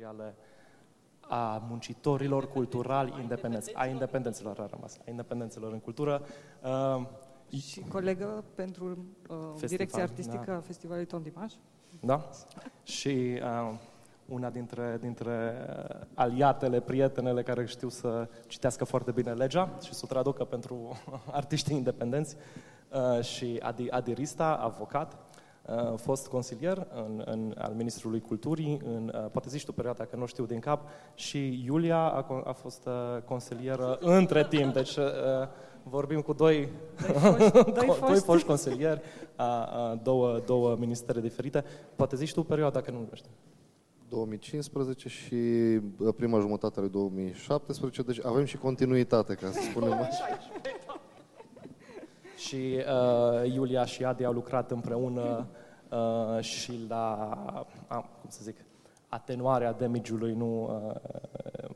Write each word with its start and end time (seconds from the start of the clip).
teritoriale 0.00 0.34
a 1.20 1.62
muncitorilor 1.68 2.48
culturali 2.48 3.14
independenți, 3.20 3.74
a 3.74 3.86
independenților 3.86 4.58
a 4.60 4.66
rămas, 4.70 4.96
a 5.06 5.10
independenților 5.10 5.72
în 5.72 5.78
cultură. 5.78 6.22
Uh, 6.62 7.06
și 7.60 7.80
colegă 7.80 8.44
pentru 8.54 8.84
uh, 8.84 9.36
Festival, 9.50 9.68
direcția 9.68 10.02
artistică 10.02 10.44
da. 10.46 10.56
a 10.56 10.60
Festivalului 10.60 11.08
Ton 11.08 11.22
Dimaș. 11.22 11.52
Da. 12.00 12.28
Și 12.82 13.40
uh, 13.42 13.78
una 14.28 14.50
dintre, 14.50 14.98
dintre 15.00 15.66
aliatele, 16.14 16.80
prietenele 16.80 17.42
care 17.42 17.66
știu 17.66 17.88
să 17.88 18.28
citească 18.46 18.84
foarte 18.84 19.10
bine 19.10 19.32
legea 19.32 19.78
și 19.82 19.92
să 19.94 20.00
o 20.04 20.06
traducă 20.06 20.44
pentru 20.44 21.00
artiștii 21.40 21.76
independenți 21.76 22.36
uh, 22.88 23.24
și 23.24 23.60
Adi, 23.62 23.90
Adi 23.90 24.12
Rista, 24.12 24.54
avocat, 24.54 25.12
uh, 25.12 25.18
fost 25.96 26.28
consilier 26.28 26.86
în, 26.94 27.22
în, 27.24 27.54
al 27.58 27.72
Ministrului 27.76 28.20
Culturii, 28.20 28.80
în, 28.84 29.12
uh, 29.14 29.30
poate 29.30 29.48
zici 29.48 29.64
tu 29.64 29.72
perioada, 29.72 30.04
că 30.04 30.16
nu 30.16 30.26
știu 30.26 30.46
din 30.46 30.58
cap, 30.58 30.88
și 31.14 31.62
Iulia 31.64 31.98
a, 31.98 32.42
a 32.44 32.52
fost 32.52 32.88
consilieră 33.24 33.98
între 34.00 34.46
timp, 34.46 34.72
deci 34.72 34.98
vorbim 35.82 36.20
cu 36.20 36.32
doi, 36.32 36.68
doi, 37.00 37.14
foști, 37.14 37.52
doi, 37.78 37.86
foști. 37.86 38.00
doi 38.06 38.18
foști 38.18 38.46
consilieri, 38.46 39.00
a, 39.36 39.64
a, 39.64 39.94
două, 40.02 40.38
două 40.46 40.76
ministere 40.78 41.20
diferite. 41.20 41.64
Poate 41.96 42.16
zici 42.16 42.32
tu 42.32 42.42
perioada, 42.42 42.80
că 42.80 42.90
nu 42.90 43.08
știu. 43.12 43.30
2015 44.08 45.08
și 45.08 45.34
uh, 45.34 46.14
prima 46.16 46.40
jumătate 46.40 46.78
a 46.78 46.80
lui 46.80 46.90
2017, 46.90 48.02
deci 48.02 48.24
avem 48.24 48.44
și 48.44 48.56
continuitate, 48.56 49.34
ca 49.34 49.50
să 49.50 49.60
spunem 49.70 49.92
așa. 50.02 50.38
și 52.36 52.56
uh, 52.56 53.52
Iulia 53.54 53.84
și 53.84 54.04
Adi 54.04 54.24
au 54.24 54.32
lucrat 54.32 54.70
împreună 54.70 55.46
uh, 55.90 56.40
și 56.40 56.72
la, 56.88 57.28
uh, 57.90 58.04
cum 58.20 58.30
să 58.30 58.40
zic, 58.42 58.56
atenuarea 59.08 59.72
damage-ului, 59.72 60.32
nu 60.32 60.62
uh, 60.62 61.70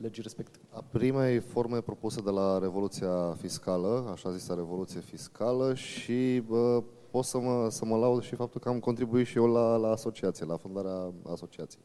legii 0.00 0.22
respective. 0.22 0.64
A 0.70 0.84
primei 0.90 1.38
forme 1.38 1.80
propuse 1.80 2.20
de 2.20 2.30
la 2.30 2.58
Revoluția 2.58 3.36
Fiscală, 3.40 4.10
așa 4.12 4.30
zisă 4.30 4.54
Revoluție 4.54 5.00
Fiscală 5.00 5.74
și 5.74 6.42
uh, 6.48 6.82
pot 7.10 7.24
să 7.24 7.38
mă, 7.38 7.68
să 7.70 7.84
mă 7.84 7.96
laud 7.96 8.22
și 8.22 8.34
faptul 8.34 8.60
că 8.60 8.68
am 8.68 8.78
contribuit 8.78 9.26
și 9.26 9.36
eu 9.36 9.46
la, 9.46 9.76
la 9.76 9.90
asociație, 9.90 10.46
la 10.46 10.56
fundarea 10.56 11.12
asociației. 11.32 11.82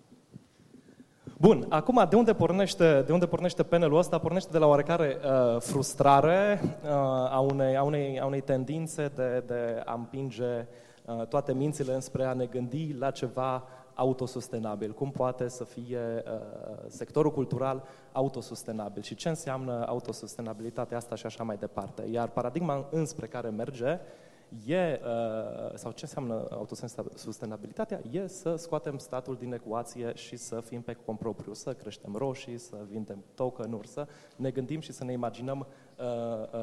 Bun, 1.40 1.66
acum 1.70 2.06
de 2.10 2.16
unde 2.16 2.34
pornește, 2.34 3.04
de 3.06 3.14
unde 3.14 3.26
pornește 3.26 3.64
panelul 3.64 3.98
ăsta? 3.98 4.18
Pornește 4.18 4.52
de 4.52 4.58
la 4.58 4.68
oarecare 4.68 5.18
uh, 5.24 5.62
frustrare 5.62 6.62
uh, 6.84 6.90
a, 7.32 7.40
unei, 7.40 7.78
a, 7.78 7.84
unei, 7.84 8.20
a 8.20 8.26
unei 8.26 8.42
tendințe 8.42 9.12
de, 9.16 9.44
de 9.48 9.82
a 9.86 9.94
împinge 9.94 10.44
uh, 10.44 10.84
toate 11.30 11.54
mințile 11.54 11.94
înspre 11.94 12.24
a 12.24 12.34
ne 12.34 12.46
gândi 12.46 12.94
la 12.94 13.12
ceva 13.12 13.64
autosustenabil. 13.96 14.92
Cum 14.92 15.12
poate 15.12 15.48
să 15.48 15.64
fie 15.64 16.00
uh, 16.00 16.32
sectorul 16.88 17.32
cultural 17.32 17.84
autosustenabil 18.12 19.02
și 19.02 19.16
ce 19.16 19.30
înseamnă 19.30 19.86
autosustenabilitatea 19.88 20.98
asta 20.98 21.16
și 21.16 21.26
așa 21.26 21.44
mai 21.44 21.58
departe. 21.58 22.08
Iar 22.12 22.28
paradigma 22.28 22.88
înspre 22.92 23.28
care 23.28 23.50
merge 23.50 24.00
e, 24.66 25.00
uh, 25.04 25.74
sau 25.74 25.92
ce 25.92 26.00
înseamnă 26.02 26.48
autosustenabilitatea, 26.52 28.02
e 28.12 28.28
să 28.28 28.56
scoatem 28.56 28.98
statul 28.98 29.36
din 29.36 29.54
ecuație 29.54 30.12
și 30.16 30.36
să 30.36 30.62
fim 30.62 30.82
pe 30.82 30.98
compropriu, 31.06 31.54
să 31.54 31.74
creștem 31.74 32.16
roșii, 32.16 32.58
să 32.58 32.76
vindem 32.90 33.24
tokenuri, 33.34 33.88
să 33.88 34.08
ne 34.36 34.50
gândim 34.50 34.80
și 34.80 34.92
să 34.92 35.04
ne 35.04 35.12
imaginăm 35.12 35.60
uh, 35.60 35.66
uh, 35.66 35.85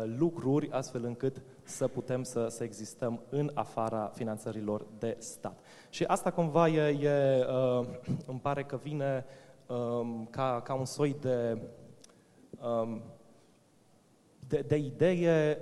lucruri 0.04 0.70
astfel 0.70 1.04
încât 1.04 1.42
să 1.62 1.88
putem 1.88 2.22
să, 2.22 2.46
să 2.48 2.64
existăm 2.64 3.20
în 3.28 3.50
afara 3.54 4.10
finanțărilor 4.14 4.86
de 4.98 5.16
stat. 5.18 5.58
Și 5.90 6.04
asta 6.04 6.30
cumva 6.30 6.68
e, 6.68 7.06
e 7.08 7.46
îmi 8.26 8.40
pare 8.42 8.64
că 8.64 8.76
vine 8.76 9.24
um, 9.66 10.28
ca, 10.30 10.60
ca 10.64 10.74
un 10.74 10.84
soi 10.84 11.16
de, 11.20 11.58
um, 12.62 13.02
de, 14.48 14.64
de 14.68 14.76
idee 14.76 15.58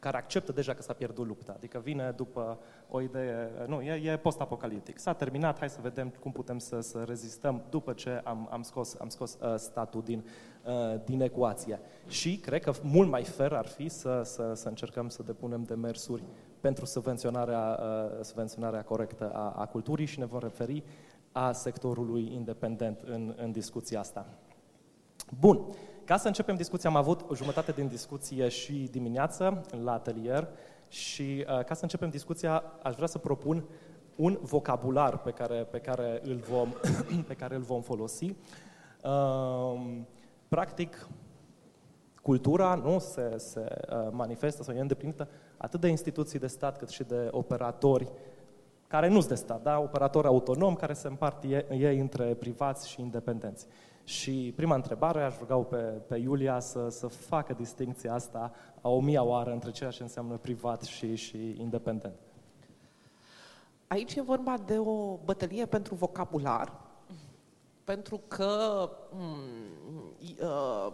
care 0.00 0.16
acceptă 0.16 0.52
deja 0.52 0.74
că 0.74 0.82
s-a 0.82 0.92
pierdut 0.92 1.26
lupta. 1.26 1.52
Adică 1.56 1.78
vine 1.78 2.12
după 2.16 2.58
o 2.88 3.00
idee, 3.00 3.50
nu, 3.66 3.80
e, 3.80 4.10
e 4.10 4.16
post-apocaliptic. 4.16 4.98
S-a 4.98 5.12
terminat, 5.12 5.58
hai 5.58 5.70
să 5.70 5.78
vedem 5.82 6.08
cum 6.20 6.32
putem 6.32 6.58
să, 6.58 6.80
să 6.80 7.04
rezistăm 7.06 7.62
după 7.70 7.92
ce 7.92 8.20
am, 8.24 8.48
am 8.50 8.62
scos, 8.62 8.96
am 9.00 9.08
scos 9.08 9.38
uh, 9.40 9.54
statul 9.56 10.02
din, 10.02 10.24
uh, 10.64 11.00
din 11.04 11.20
ecuație. 11.20 11.80
Și 12.06 12.36
cred 12.36 12.62
că 12.62 12.72
mult 12.82 13.08
mai 13.08 13.22
fer 13.22 13.52
ar 13.52 13.66
fi 13.66 13.88
să, 13.88 14.22
să, 14.24 14.52
să 14.54 14.68
încercăm 14.68 15.08
să 15.08 15.22
depunem 15.22 15.62
demersuri 15.62 16.22
pentru 16.60 16.84
subvenționarea, 16.84 17.80
uh, 17.82 18.24
subvenționarea 18.24 18.82
corectă 18.82 19.30
a, 19.34 19.50
a 19.50 19.66
culturii 19.66 20.06
și 20.06 20.18
ne 20.18 20.26
vom 20.26 20.40
referi 20.40 20.82
a 21.32 21.52
sectorului 21.52 22.32
independent 22.34 23.00
în, 23.00 23.34
în 23.36 23.52
discuția 23.52 24.00
asta. 24.00 24.26
Bun. 25.40 25.74
Ca 26.10 26.16
să 26.16 26.26
începem 26.26 26.54
discuția, 26.56 26.90
am 26.90 26.96
avut 26.96 27.24
o 27.28 27.34
jumătate 27.34 27.72
din 27.72 27.88
discuție 27.88 28.48
și 28.48 28.72
dimineață 28.72 29.60
la 29.82 29.92
atelier 29.92 30.48
și 30.88 31.44
uh, 31.48 31.64
ca 31.64 31.74
să 31.74 31.82
începem 31.82 32.08
discuția, 32.08 32.62
aș 32.82 32.94
vrea 32.94 33.06
să 33.06 33.18
propun 33.18 33.64
un 34.16 34.38
vocabular 34.40 35.18
pe 35.18 35.30
care, 35.30 35.66
pe 35.70 35.78
care, 35.78 36.20
îl, 36.24 36.36
vom, 36.36 36.68
pe 37.28 37.34
care 37.34 37.54
îl 37.54 37.60
vom 37.60 37.80
folosi. 37.82 38.24
Uh, 39.04 39.96
practic, 40.48 41.08
cultura 42.22 42.74
nu 42.74 42.98
se, 42.98 43.34
se 43.36 43.60
uh, 43.60 44.08
manifestă 44.10 44.62
sau 44.62 44.74
e 44.74 44.80
îndeplinită 44.80 45.28
atât 45.56 45.80
de 45.80 45.88
instituții 45.88 46.38
de 46.38 46.46
stat 46.46 46.78
cât 46.78 46.88
și 46.88 47.02
de 47.02 47.28
operatori 47.30 48.08
care 48.86 49.08
nu 49.08 49.16
sunt 49.16 49.28
de 49.28 49.34
stat, 49.34 49.62
da? 49.62 49.78
operatori 49.78 50.26
autonomi 50.26 50.76
care 50.76 50.92
se 50.92 51.08
împart 51.08 51.44
ei, 51.44 51.64
ei 51.70 51.98
între 51.98 52.24
privați 52.24 52.88
și 52.88 53.00
independenți. 53.00 53.66
Și 54.04 54.52
prima 54.56 54.74
întrebare, 54.74 55.22
aș 55.22 55.38
ruga 55.38 55.56
pe, 55.56 55.76
pe 55.76 56.16
Iulia 56.16 56.60
să, 56.60 56.88
să 56.88 57.06
facă 57.06 57.52
distinția 57.52 58.14
asta 58.14 58.52
a 58.80 58.88
o 58.88 59.00
mia 59.00 59.22
oară 59.22 59.52
între 59.52 59.70
ceea 59.70 59.90
ce 59.90 60.02
înseamnă 60.02 60.36
privat 60.36 60.82
și, 60.82 61.14
și 61.14 61.54
independent. 61.58 62.14
Aici 63.86 64.14
e 64.14 64.22
vorba 64.22 64.56
de 64.66 64.78
o 64.78 65.16
bătălie 65.24 65.66
pentru 65.66 65.94
vocabular, 65.94 66.72
pentru 67.84 68.20
că 68.28 68.90
mm, 69.10 70.14
uh, 70.40 70.92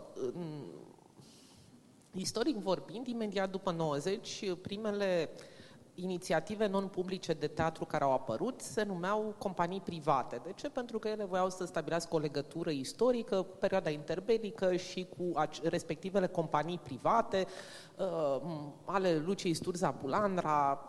istoric 2.13 2.57
vorbind, 2.57 3.07
imediat 3.07 3.51
după 3.51 3.71
90, 3.71 4.45
primele 4.63 5.29
uh, 5.33 5.55
inițiative 5.97 6.67
non-publice 6.67 7.33
de 7.33 7.47
teatru 7.47 7.85
care 7.85 8.05
au 8.05 8.13
apărut 8.13 8.61
se 8.61 8.85
numeau 8.85 9.35
companii 9.39 9.81
private. 9.81 10.41
De 10.45 10.53
ce? 10.55 10.69
Pentru 10.69 10.99
că 10.99 11.09
ele 11.09 11.25
voiau 11.25 11.51
să 11.51 11.65
stabilească 11.65 12.15
o 12.15 12.19
legătură 12.19 12.71
istorică 12.71 13.43
cu 13.43 13.57
perioada 13.59 13.91
interbelică 13.91 14.77
și 14.77 15.07
cu 15.17 15.33
respectivele 15.63 16.27
companii 16.27 16.79
private, 16.79 17.47
uh, 17.97 18.41
ale 18.85 19.23
Luciei 19.25 19.55
Sturza 19.55 19.91
Bulandra, 20.01 20.81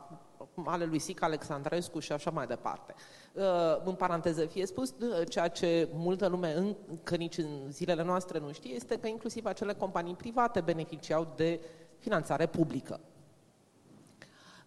ale 0.65 0.85
lui 0.85 0.99
Sica 0.99 1.25
Alexandrescu 1.25 1.99
și 1.99 2.11
așa 2.11 2.29
mai 2.29 2.47
departe. 2.47 2.93
Uh, 3.33 3.43
în 3.83 3.93
paranteză 3.93 4.45
fie 4.45 4.65
spus, 4.65 4.89
uh, 4.89 5.29
ceea 5.29 5.47
ce 5.47 5.89
multă 5.93 6.27
lume 6.27 6.53
încă 6.53 7.15
nici 7.15 7.37
în 7.37 7.71
zilele 7.71 8.03
noastre 8.03 8.39
nu 8.39 8.51
știe, 8.51 8.73
este 8.73 8.99
că 8.99 9.07
inclusiv 9.07 9.45
acele 9.45 9.73
companii 9.73 10.15
private 10.15 10.61
beneficiau 10.61 11.33
de 11.35 11.59
finanțare 11.97 12.45
publică 12.45 12.99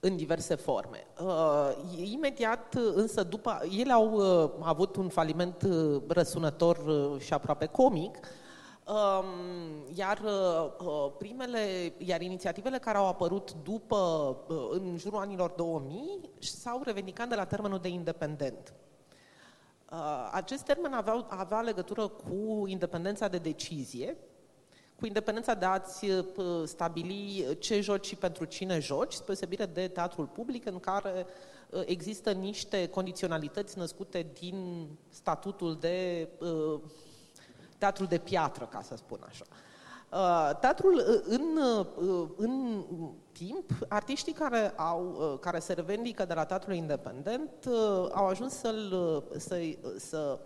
în 0.01 0.17
diverse 0.17 0.55
forme. 0.55 1.07
Uh, 1.21 1.71
imediat, 2.13 2.75
însă, 2.95 3.23
după, 3.23 3.61
ele 3.79 3.93
au 3.93 4.13
uh, 4.13 4.51
avut 4.61 4.97
un 4.97 5.09
faliment 5.09 5.63
uh, 5.63 6.03
răsunător 6.09 6.77
uh, 6.77 7.21
și 7.21 7.33
aproape 7.33 7.67
comic, 7.67 8.19
um, 8.87 9.25
iar 9.95 10.21
uh, 10.25 11.13
primele, 11.19 11.93
iar 11.99 12.21
inițiativele 12.21 12.79
care 12.79 12.99
au 12.99 13.07
apărut 13.07 13.55
după, 13.63 13.97
uh, 14.49 14.69
în 14.71 14.97
jurul 14.97 15.19
anilor 15.19 15.51
2000, 15.51 16.21
s-au 16.39 16.83
revendicat 16.85 17.29
de 17.29 17.35
la 17.35 17.45
termenul 17.45 17.79
de 17.79 17.89
independent. 17.89 18.75
Acest 20.31 20.65
termen 20.65 20.93
avea, 20.93 21.27
avea 21.29 21.61
legătură 21.61 22.09
cu 22.09 22.67
independența 22.67 23.29
de 23.29 23.39
decizie, 23.39 24.17
cu 25.01 25.07
independența 25.07 25.55
de 25.55 25.65
a-ți 25.65 26.09
uh, 26.09 26.25
stabili 26.65 27.57
ce 27.59 27.81
joci 27.81 28.07
și 28.07 28.17
pentru 28.17 28.45
cine 28.45 28.79
joci, 28.79 29.13
spre 29.13 29.67
de 29.67 29.89
teatrul 29.89 30.27
public, 30.27 30.67
în 30.67 30.81
care 30.81 31.27
uh, 31.71 31.83
există 31.87 32.33
niște 32.33 32.89
condiționalități 32.89 33.79
născute 33.79 34.27
din 34.41 34.89
statutul 35.09 35.77
de 35.81 36.29
uh, 36.39 36.81
teatrul 37.79 38.07
de 38.07 38.19
piatră, 38.19 38.65
ca 38.65 38.83
să 38.83 38.97
spun 38.97 39.19
așa. 39.29 39.45
Teatrul, 40.61 41.23
în, 41.25 41.59
în 42.37 42.85
timp, 43.33 43.71
artiștii 43.89 44.33
care, 44.33 44.73
au, 44.77 45.39
care 45.41 45.59
se 45.59 45.73
revendică 45.73 46.25
de 46.25 46.35
la 46.35 46.45
teatrul 46.45 46.75
independent 46.75 47.51
au 48.13 48.27
ajuns 48.27 48.53
să-l, 48.53 48.93
să, 49.37 49.57
să 49.99 50.39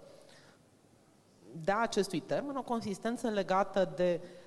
dea 1.64 1.80
acestui 1.80 2.20
termen 2.20 2.56
o 2.56 2.62
consistență 2.62 3.28
legată 3.28 3.92
de 3.96 4.20
uh, 4.22 4.44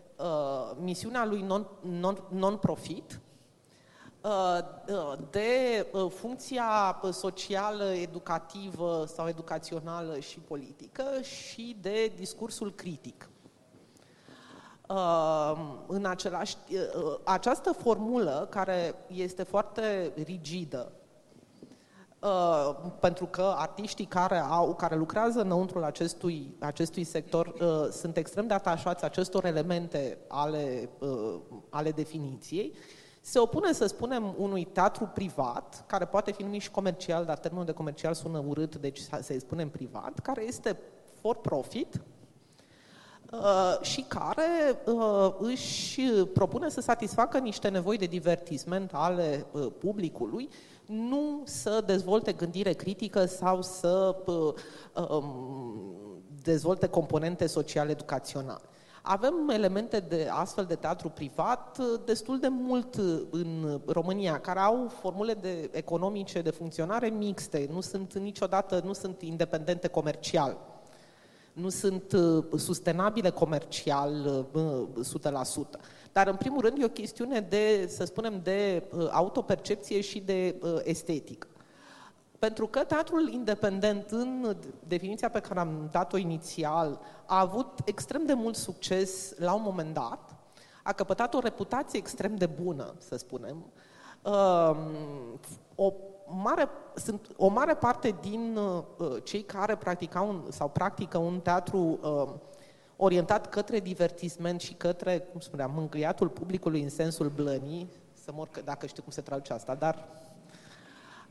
misiunea 0.80 1.25
lui 1.25 1.42
non, 1.42 1.68
non, 1.81 2.24
non-profit, 2.30 3.19
de 5.30 5.86
funcția 6.10 7.00
socială, 7.12 7.84
educativă 7.84 9.06
sau 9.08 9.28
educațională 9.28 10.19
și 10.19 10.40
politică 10.40 11.04
și 11.22 11.78
de 11.81 12.12
discursul 12.16 12.74
critic. 12.74 13.30
În 15.88 16.06
același, 16.06 16.58
această 17.24 17.72
formulă, 17.72 18.48
care 18.50 18.96
este 19.08 19.44
foarte 19.44 20.13
rigidă, 20.24 20.92
Uh, 22.19 22.75
pentru 23.00 23.25
că 23.25 23.54
artiștii 23.56 24.06
care, 24.06 24.38
au, 24.38 24.75
care 24.75 24.96
lucrează 24.96 25.42
înăuntrul 25.42 25.84
acestui, 25.84 26.56
acestui 26.60 27.04
sector 27.04 27.48
uh, 27.48 27.92
sunt 27.92 28.18
extrem 28.18 28.48
de 28.48 28.54
atașați 28.54 29.04
acestor 29.04 29.46
elemente 29.46 30.18
ale, 30.28 30.90
uh, 31.00 31.36
ale 31.69 31.92
definiției, 31.92 32.74
se 33.22 33.40
opune, 33.40 33.74
să 33.74 33.86
spunem, 33.86 34.36
unui 34.38 34.64
teatru 34.64 35.12
privat, 35.14 35.84
care 35.88 36.06
poate 36.06 36.31
fi 36.31 36.44
numit 36.44 36.62
și 36.62 36.72
comercial, 36.72 37.25
dar 37.25 37.38
termenul 37.38 37.66
de 37.66 37.72
comercial 37.72 38.14
sună 38.14 38.44
urât, 38.48 38.75
deci 38.75 39.00
să-i 39.22 39.40
spunem 39.40 39.70
privat, 39.70 40.20
care 40.20 40.44
este 40.44 40.80
for 41.22 41.36
profit, 41.36 41.94
Uh, 41.96 42.17
și 43.81 44.06
care 44.07 44.79
uh, 44.85 45.33
își 45.39 46.01
propune 46.33 46.69
să 46.69 46.81
satisfacă 46.81 47.38
niște 47.38 47.68
nevoi 47.68 47.97
de 47.97 48.06
divertisment 48.06 48.91
ale 48.94 49.45
uh, 49.51 49.68
publicului 49.79 50.50
nu 50.85 51.41
să 51.44 51.83
dezvolte 51.85 52.31
gândire 52.31 52.74
critică 52.74 53.25
sau 53.25 53.62
să 53.62 54.15
um, 55.09 55.75
dezvolte 56.44 56.88
componente 56.88 57.47
social-educaționale. 57.47 58.62
Avem 59.01 59.50
elemente 59.50 60.00
de 60.00 60.27
astfel 60.31 60.65
de 60.65 60.75
teatru 60.75 61.09
privat 61.09 61.77
destul 62.06 62.39
de 62.39 62.47
mult 62.47 62.95
în 63.29 63.81
România, 63.85 64.39
care 64.39 64.59
au 64.59 64.91
formule 65.01 65.33
de 65.33 65.69
economice 65.74 66.41
de 66.41 66.50
funcționare 66.50 67.07
mixte, 67.07 67.69
nu 67.71 67.81
sunt 67.81 68.18
niciodată, 68.18 68.81
nu 68.85 68.94
sunt 68.94 69.21
independente 69.21 69.88
comercial, 69.88 70.57
nu 71.57 71.69
sunt 71.69 72.15
sustenabile 72.57 73.30
comercial 73.30 74.45
100%. 75.24 75.80
Dar, 76.12 76.27
în 76.27 76.36
primul 76.36 76.62
rând, 76.62 76.81
e 76.81 76.86
o 76.86 76.89
chestiune 76.89 77.39
de, 77.39 77.88
să 77.88 78.06
spunem, 78.06 78.39
de 78.44 78.83
uh, 78.92 79.07
autopercepție 79.12 80.01
și 80.01 80.19
de 80.19 80.56
uh, 80.62 80.80
estetică. 80.83 81.48
Pentru 82.39 82.68
că 82.68 82.80
teatrul 82.80 83.30
independent, 83.30 84.09
în 84.09 84.57
definiția 84.88 85.30
pe 85.30 85.39
care 85.39 85.59
am 85.59 85.89
dat-o 85.92 86.18
inițial, 86.18 87.00
a 87.25 87.39
avut 87.39 87.80
extrem 87.86 88.25
de 88.25 88.33
mult 88.33 88.56
succes 88.56 89.33
la 89.38 89.53
un 89.53 89.62
moment 89.62 89.94
dat, 89.94 90.36
a 90.83 90.94
căpătat 90.94 91.33
o 91.33 91.39
reputație 91.39 92.00
extrem 92.00 92.36
de 92.36 92.45
bună, 92.45 92.94
să 92.98 93.18
spunem. 93.18 93.65
Um, 94.21 94.77
o 95.75 95.94
mare, 96.29 96.69
sunt, 96.95 97.27
o 97.38 97.47
mare 97.47 97.74
parte 97.74 98.15
din 98.21 98.57
uh, 98.57 99.07
cei 99.24 99.41
care 99.41 99.75
practicau 99.75 100.27
un, 100.27 100.41
sau 100.50 100.69
practică 100.69 101.18
un 101.18 101.39
teatru 101.39 102.00
orientat 102.97 103.50
către 103.50 103.79
divertisment 103.79 104.62
și 104.62 104.74
către, 104.74 105.19
cum 105.31 105.39
spuneam, 105.39 105.71
mângâiatul 105.75 106.27
publicului 106.27 106.81
în 106.81 106.89
sensul 106.89 107.29
blănii, 107.35 107.89
să 108.24 108.31
mor 108.33 108.47
că 108.51 108.62
dacă 108.65 108.85
știu 108.85 109.03
cum 109.03 109.12
se 109.12 109.21
traduce 109.21 109.53
asta, 109.53 109.75
dar 109.75 110.07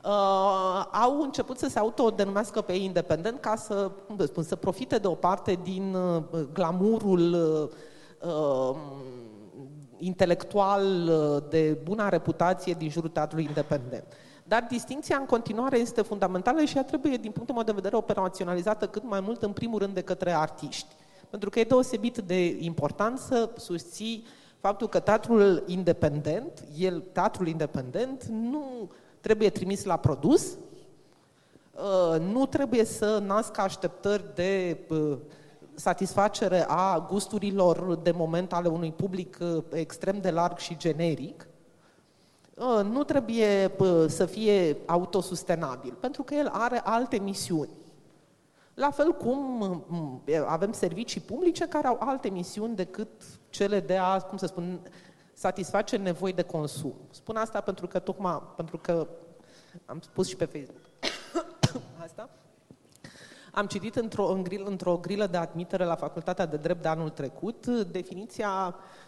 uh, 0.03 0.85
au 0.91 1.21
început 1.21 1.57
să 1.57 1.67
se 1.67 1.79
autodenumească 1.79 2.61
pe 2.61 2.73
ei 2.73 2.83
independent 2.83 3.39
ca 3.39 3.55
să, 3.55 3.91
cum 4.07 4.25
spun, 4.25 4.43
să 4.43 4.55
profite 4.55 4.97
de 4.97 5.07
o 5.07 5.15
parte 5.15 5.59
din 5.63 5.93
uh, 5.93 6.23
glamurul 6.53 7.33
uh, 7.33 8.29
uh, 8.29 8.75
intelectual 9.97 11.07
uh, 11.07 11.43
de 11.49 11.77
bună 11.83 12.09
reputație 12.09 12.73
din 12.73 12.89
jurul 12.89 13.09
teatrului 13.09 13.45
independent. 13.45 14.05
Dar 14.47 14.65
distinția 14.69 15.17
în 15.17 15.25
continuare 15.25 15.77
este 15.77 16.01
fundamentală 16.01 16.63
și 16.63 16.77
ea 16.77 16.83
trebuie, 16.83 17.17
din 17.17 17.31
punctul 17.31 17.55
meu 17.55 17.63
de 17.63 17.71
vedere, 17.71 17.95
operaționalizată 17.95 18.87
cât 18.87 19.03
mai 19.03 19.19
mult, 19.19 19.43
în 19.43 19.51
primul 19.51 19.79
rând, 19.79 19.93
de 19.93 20.01
către 20.01 20.31
artiști. 20.31 20.95
Pentru 21.29 21.49
că 21.49 21.59
e 21.59 21.63
deosebit 21.63 22.17
de 22.17 22.57
important 22.59 23.19
să 23.19 23.49
susții 23.57 24.25
faptul 24.59 24.87
că 24.87 24.99
teatrul 24.99 25.63
independent, 25.65 26.63
el, 26.77 27.03
teatrul 27.11 27.47
independent, 27.47 28.23
nu 28.23 28.89
trebuie 29.21 29.49
trimis 29.49 29.83
la 29.83 29.97
produs, 29.97 30.47
uh, 30.51 32.19
nu 32.19 32.45
trebuie 32.45 32.85
să 32.85 33.23
nască 33.25 33.61
așteptări 33.61 34.35
de 34.35 34.77
uh, 34.89 35.17
satisfacere 35.73 36.65
a 36.67 37.05
gusturilor 37.09 37.95
de 37.95 38.11
moment 38.11 38.53
ale 38.53 38.67
unui 38.67 38.91
public 38.91 39.37
uh, 39.41 39.63
extrem 39.71 40.19
de 40.21 40.31
larg 40.31 40.57
și 40.57 40.77
generic, 40.77 41.46
nu 42.83 43.03
trebuie 43.03 43.71
să 44.07 44.25
fie 44.25 44.77
autosustenabil, 44.85 45.93
pentru 45.99 46.23
că 46.23 46.33
el 46.33 46.47
are 46.51 46.81
alte 46.83 47.17
misiuni. 47.17 47.69
La 48.73 48.91
fel 48.91 49.11
cum 49.11 49.37
mm, 49.87 50.21
avem 50.47 50.71
servicii 50.71 51.21
publice 51.21 51.67
care 51.67 51.87
au 51.87 51.97
alte 51.99 52.29
misiuni 52.29 52.75
decât 52.75 53.09
cele 53.49 53.79
de 53.79 53.97
a, 53.97 54.19
cum 54.19 54.37
să 54.37 54.45
spun, 54.45 54.79
satisface 55.33 55.97
nevoi 55.97 56.33
de 56.33 56.41
consum. 56.41 56.93
Spun 57.09 57.35
asta 57.35 57.61
pentru 57.61 57.87
că 57.87 57.99
tocmai, 57.99 58.41
pentru 58.55 58.77
că 58.77 59.07
am 59.85 59.99
spus 59.99 60.27
și 60.27 60.35
pe 60.35 60.45
Facebook 60.45 60.85
asta. 62.05 62.29
Am 63.51 63.65
citit 63.65 63.95
într-o, 63.95 64.27
în 64.27 64.43
gril, 64.43 64.63
într-o 64.67 64.97
grilă 64.97 65.27
de 65.27 65.37
admitere 65.37 65.83
la 65.83 65.95
Facultatea 65.95 66.45
de 66.45 66.57
Drept 66.57 66.81
de 66.81 66.87
anul 66.87 67.09
trecut 67.09 67.67
definiția 67.67 68.75
uh, 68.75 69.06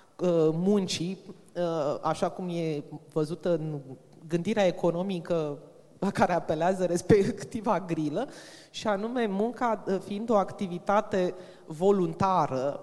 muncii, 0.52 1.18
uh, 1.56 2.00
așa 2.02 2.30
cum 2.30 2.50
e 2.50 2.84
văzută 3.14 3.54
în 3.54 3.80
gândirea 4.28 4.66
economică 4.66 5.58
la 6.00 6.12
care 6.12 6.34
apelează 6.34 6.86
respectiva 6.86 7.80
grilă, 7.80 8.28
și 8.72 8.88
anume 8.88 9.26
munca 9.26 9.84
uh, 9.88 9.98
fiind 10.06 10.30
o 10.30 10.36
activitate 10.36 11.36
voluntară 11.66 12.80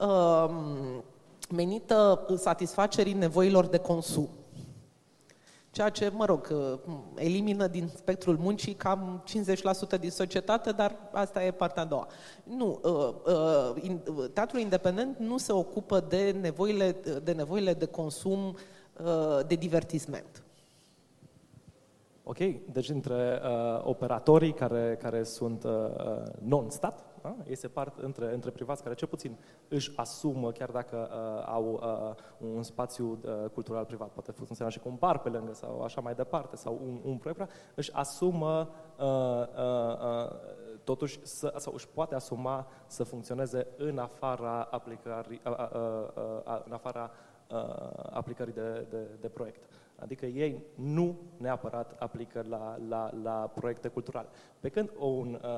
um, 0.00 1.04
menită 1.50 2.26
satisfacerii 2.36 3.12
nevoilor 3.12 3.66
de 3.66 3.78
consum. 3.78 4.28
Ceea 5.78 5.90
ce, 5.90 6.08
mă 6.14 6.24
rog, 6.24 6.48
uh, 6.52 6.94
elimină 7.14 7.66
din 7.66 7.90
spectrul 7.94 8.36
muncii 8.36 8.74
cam 8.74 9.24
50% 9.96 9.98
din 10.00 10.10
societate, 10.10 10.70
dar 10.70 10.96
asta 11.12 11.44
e 11.44 11.50
partea 11.50 11.82
a 11.82 11.86
doua. 11.86 12.06
Nu, 12.42 12.80
uh, 12.82 14.28
teatrul 14.32 14.60
independent 14.60 15.18
nu 15.18 15.38
se 15.38 15.52
ocupă 15.52 16.00
de 16.00 16.36
nevoile 16.40 16.96
de, 17.22 17.32
nevoile 17.32 17.72
de 17.74 17.86
consum 17.86 18.56
de 19.46 19.54
divertisment. 19.54 20.42
Ok, 22.22 22.38
deci 22.72 22.88
între 22.88 23.40
uh, 23.42 23.80
operatorii 23.84 24.52
care, 24.52 24.98
care 25.02 25.22
sunt 25.22 25.64
uh, 25.64 25.70
uh, 25.72 26.22
non-stat, 26.38 27.04
uh, 27.38 27.46
ei 27.48 27.56
se 27.56 27.68
part 27.68 27.98
între, 27.98 28.32
între 28.32 28.50
privați 28.50 28.82
care 28.82 28.94
cel 28.94 29.08
puțin 29.08 29.36
își 29.68 29.92
asumă, 29.96 30.52
chiar 30.52 30.70
dacă 30.70 31.08
uh, 31.10 31.52
au 31.54 31.80
uh, 31.82 32.48
un 32.54 32.62
spațiu 32.62 33.18
uh, 33.22 33.50
cultural 33.52 33.84
privat, 33.84 34.08
poate 34.08 34.32
funcționa 34.32 34.70
și 34.70 34.78
cu 34.78 34.88
un 34.88 34.96
bar 34.98 35.18
pe 35.18 35.28
lângă 35.28 35.54
sau 35.54 35.82
așa 35.82 36.00
mai 36.00 36.14
departe, 36.14 36.56
sau 36.56 36.80
un, 36.86 37.00
un 37.04 37.16
proiect, 37.16 37.50
își 37.74 37.92
asumă 37.92 38.70
uh, 38.98 39.06
uh, 39.06 40.24
uh, 40.24 40.30
totuși 40.84 41.26
să, 41.26 41.54
sau 41.56 41.72
își 41.74 41.88
poate 41.88 42.14
asuma 42.14 42.66
să 42.86 43.04
funcționeze 43.04 43.66
în 43.76 43.98
afara 43.98 44.68
aplicării, 44.70 45.40
uh, 45.44 45.52
uh, 45.52 46.08
uh, 46.44 46.62
în 46.64 46.72
afara 46.72 47.10
uh, 47.50 47.58
aplicării 48.10 48.52
de, 48.52 48.86
de, 48.90 49.06
de 49.20 49.28
proiect. 49.28 49.64
Adică 50.00 50.26
ei 50.26 50.62
nu 50.74 51.16
neapărat 51.36 51.96
aplică 51.98 52.44
la, 52.48 52.76
la, 52.88 53.10
la 53.22 53.50
proiecte 53.54 53.88
culturale. 53.88 54.28
Pe 54.60 54.68
când 54.68 54.90
un, 54.98 55.40
uh, 55.42 55.50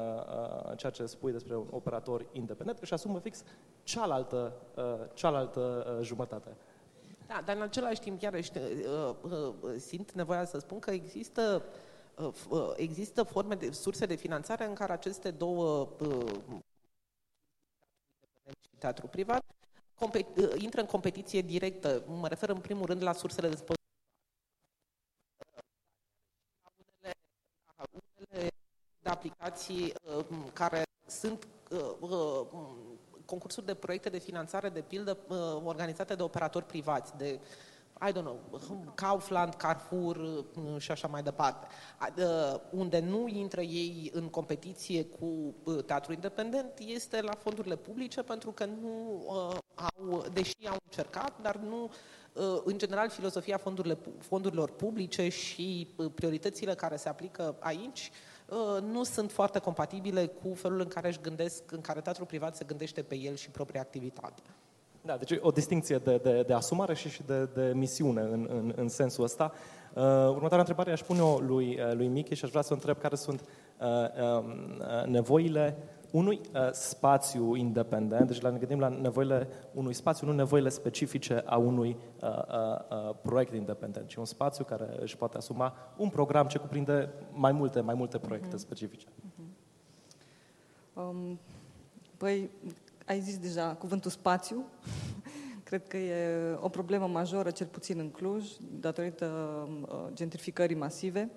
uh, 0.66 0.76
ceea 0.76 0.92
ce 0.92 1.06
spui 1.06 1.32
despre 1.32 1.56
un 1.56 1.66
operator 1.70 2.26
independent 2.32 2.78
își 2.78 2.92
asumă 2.92 3.18
fix 3.18 3.42
cealaltă, 3.82 4.52
uh, 4.76 4.84
cealaltă 5.14 5.94
uh, 5.98 6.04
jumătate. 6.04 6.56
Da, 7.26 7.42
dar 7.44 7.56
în 7.56 7.62
același 7.62 8.00
timp, 8.00 8.20
chiar 8.20 8.32
uh, 8.32 8.40
uh, 9.22 9.54
simt 9.76 10.12
nevoia 10.12 10.44
să 10.44 10.58
spun 10.58 10.78
că 10.78 10.90
există, 10.90 11.62
uh, 12.18 12.32
uh, 12.48 12.72
există 12.76 13.22
forme 13.22 13.54
de 13.54 13.70
surse 13.70 14.06
de 14.06 14.14
finanțare 14.14 14.66
în 14.66 14.74
care 14.74 14.92
aceste 14.92 15.30
două 15.30 15.88
uh, 16.00 16.60
teatru 18.78 19.06
privat 19.06 19.44
uh, 20.00 20.52
intră 20.56 20.80
în 20.80 20.86
competiție 20.86 21.40
directă. 21.40 22.02
Mă 22.06 22.28
refer 22.28 22.48
în 22.48 22.60
primul 22.60 22.86
rând 22.86 23.02
la 23.02 23.12
sursele 23.12 23.48
de 23.48 23.56
aplicații 29.20 29.92
uh, 30.18 30.24
care 30.52 30.82
sunt 31.06 31.46
uh, 31.70 31.78
uh, 32.00 32.46
concursuri 33.24 33.66
de 33.66 33.74
proiecte 33.74 34.08
de 34.08 34.18
finanțare, 34.18 34.68
de 34.68 34.80
pildă, 34.80 35.18
organizate 35.64 36.14
de 36.14 36.22
operatori 36.22 36.64
privați, 36.64 37.16
de 37.16 37.40
I 38.08 38.12
don't 38.12 38.22
know, 38.22 38.40
Kaufland, 38.94 39.54
Carrefour 39.54 40.44
și 40.78 40.90
așa 40.90 41.08
mai 41.08 41.22
departe, 41.22 41.66
unde 42.70 43.00
nu 43.00 43.28
intră 43.28 43.60
ei 43.60 44.10
în 44.14 44.28
competiție 44.28 45.04
cu 45.04 45.54
teatrul 45.86 46.14
independent, 46.14 46.72
este 46.78 47.20
la 47.20 47.34
fondurile 47.34 47.76
publice 47.76 48.22
pentru 48.22 48.50
că 48.50 48.64
nu 48.64 49.24
au, 49.74 50.24
deși 50.32 50.54
au 50.68 50.76
încercat, 50.84 51.32
dar 51.42 51.56
nu 51.56 51.90
în 52.64 52.78
general, 52.78 53.08
filosofia 53.08 53.60
fondurilor 54.18 54.70
publice 54.70 55.28
și 55.28 55.88
prioritățile 56.14 56.74
care 56.74 56.96
se 56.96 57.08
aplică 57.08 57.56
aici 57.58 58.10
nu 58.92 59.04
sunt 59.04 59.30
foarte 59.30 59.58
compatibile 59.58 60.26
cu 60.26 60.54
felul 60.54 60.80
în 60.80 60.88
care 60.88 61.08
își 61.08 61.20
gândesc, 61.20 61.72
în 61.72 61.80
care 61.80 62.00
teatrul 62.00 62.26
privat 62.26 62.56
se 62.56 62.64
gândește 62.66 63.02
pe 63.02 63.16
el 63.16 63.34
și 63.34 63.50
propria 63.50 63.80
activitate. 63.80 64.42
Da, 65.02 65.16
deci 65.16 65.38
o 65.40 65.50
distinție 65.50 65.98
de, 65.98 66.16
de, 66.16 66.42
de 66.46 66.52
asumare 66.52 66.94
și, 66.94 67.08
și 67.08 67.22
de, 67.22 67.48
de 67.54 67.72
misiune 67.74 68.20
în, 68.20 68.46
în, 68.50 68.72
în 68.76 68.88
sensul 68.88 69.24
ăsta. 69.24 69.52
Uh, 69.94 70.02
următoarea 70.04 70.58
întrebare 70.58 70.92
aș 70.92 71.02
pune-o 71.02 71.38
lui, 71.38 71.78
uh, 71.80 71.94
lui 71.94 72.06
Michi 72.06 72.34
și 72.34 72.44
aș 72.44 72.50
vrea 72.50 72.62
să 72.62 72.68
o 72.72 72.74
întreb 72.74 72.98
care 72.98 73.16
sunt 73.16 73.40
uh, 73.40 73.86
um, 73.86 74.54
uh, 74.78 75.06
nevoile 75.06 75.76
unui 76.12 76.40
uh, 76.54 76.70
spațiu 76.72 77.54
independent, 77.54 78.26
deci 78.26 78.40
la, 78.40 78.50
ne 78.50 78.58
gândim 78.58 78.78
la 78.78 78.88
nevoile 78.88 79.48
unui 79.74 79.92
spațiu, 79.92 80.26
nu 80.26 80.32
nevoile 80.32 80.68
specifice 80.68 81.42
a 81.46 81.56
unui 81.56 81.96
uh, 82.22 82.28
uh, 82.28 83.08
uh, 83.08 83.14
proiect 83.22 83.54
independent, 83.54 84.08
ci 84.08 84.14
un 84.14 84.24
spațiu 84.24 84.64
care 84.64 84.96
își 85.00 85.16
poate 85.16 85.36
asuma 85.36 85.74
un 85.96 86.08
program 86.08 86.46
ce 86.46 86.58
cuprinde 86.58 87.12
mai 87.32 87.52
multe, 87.52 87.80
mai 87.80 87.94
multe 87.94 88.18
proiecte 88.18 88.56
uh-huh. 88.56 88.60
specifice. 88.60 89.06
Uh-huh. 89.06 89.50
Um, 90.92 91.38
păi, 92.16 92.50
ai 93.06 93.20
zis 93.20 93.38
deja 93.38 93.74
cuvântul 93.74 94.10
spațiu. 94.10 94.64
Cred 95.64 95.88
că 95.88 95.96
e 95.96 96.54
o 96.60 96.68
problemă 96.68 97.06
majoră, 97.06 97.50
cel 97.50 97.66
puțin 97.66 97.98
în 97.98 98.10
Cluj, 98.10 98.44
datorită 98.80 99.26
uh, 99.82 99.98
gentrificării 100.12 100.76
masive. 100.76 101.30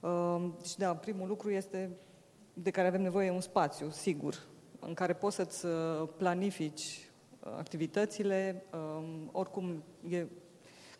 Uh, 0.00 0.50
deci, 0.60 0.76
da, 0.76 0.94
primul 0.94 1.28
lucru 1.28 1.50
este 1.50 1.90
de 2.62 2.70
care 2.70 2.86
avem 2.86 3.02
nevoie 3.02 3.30
un 3.30 3.40
spațiu, 3.40 3.90
sigur, 3.90 4.46
în 4.80 4.94
care 4.94 5.12
poți 5.12 5.36
să-ți 5.36 5.66
uh, 5.66 6.08
planifici 6.16 7.10
activitățile. 7.56 8.64
Oricum, 9.32 9.82
e 10.08 10.26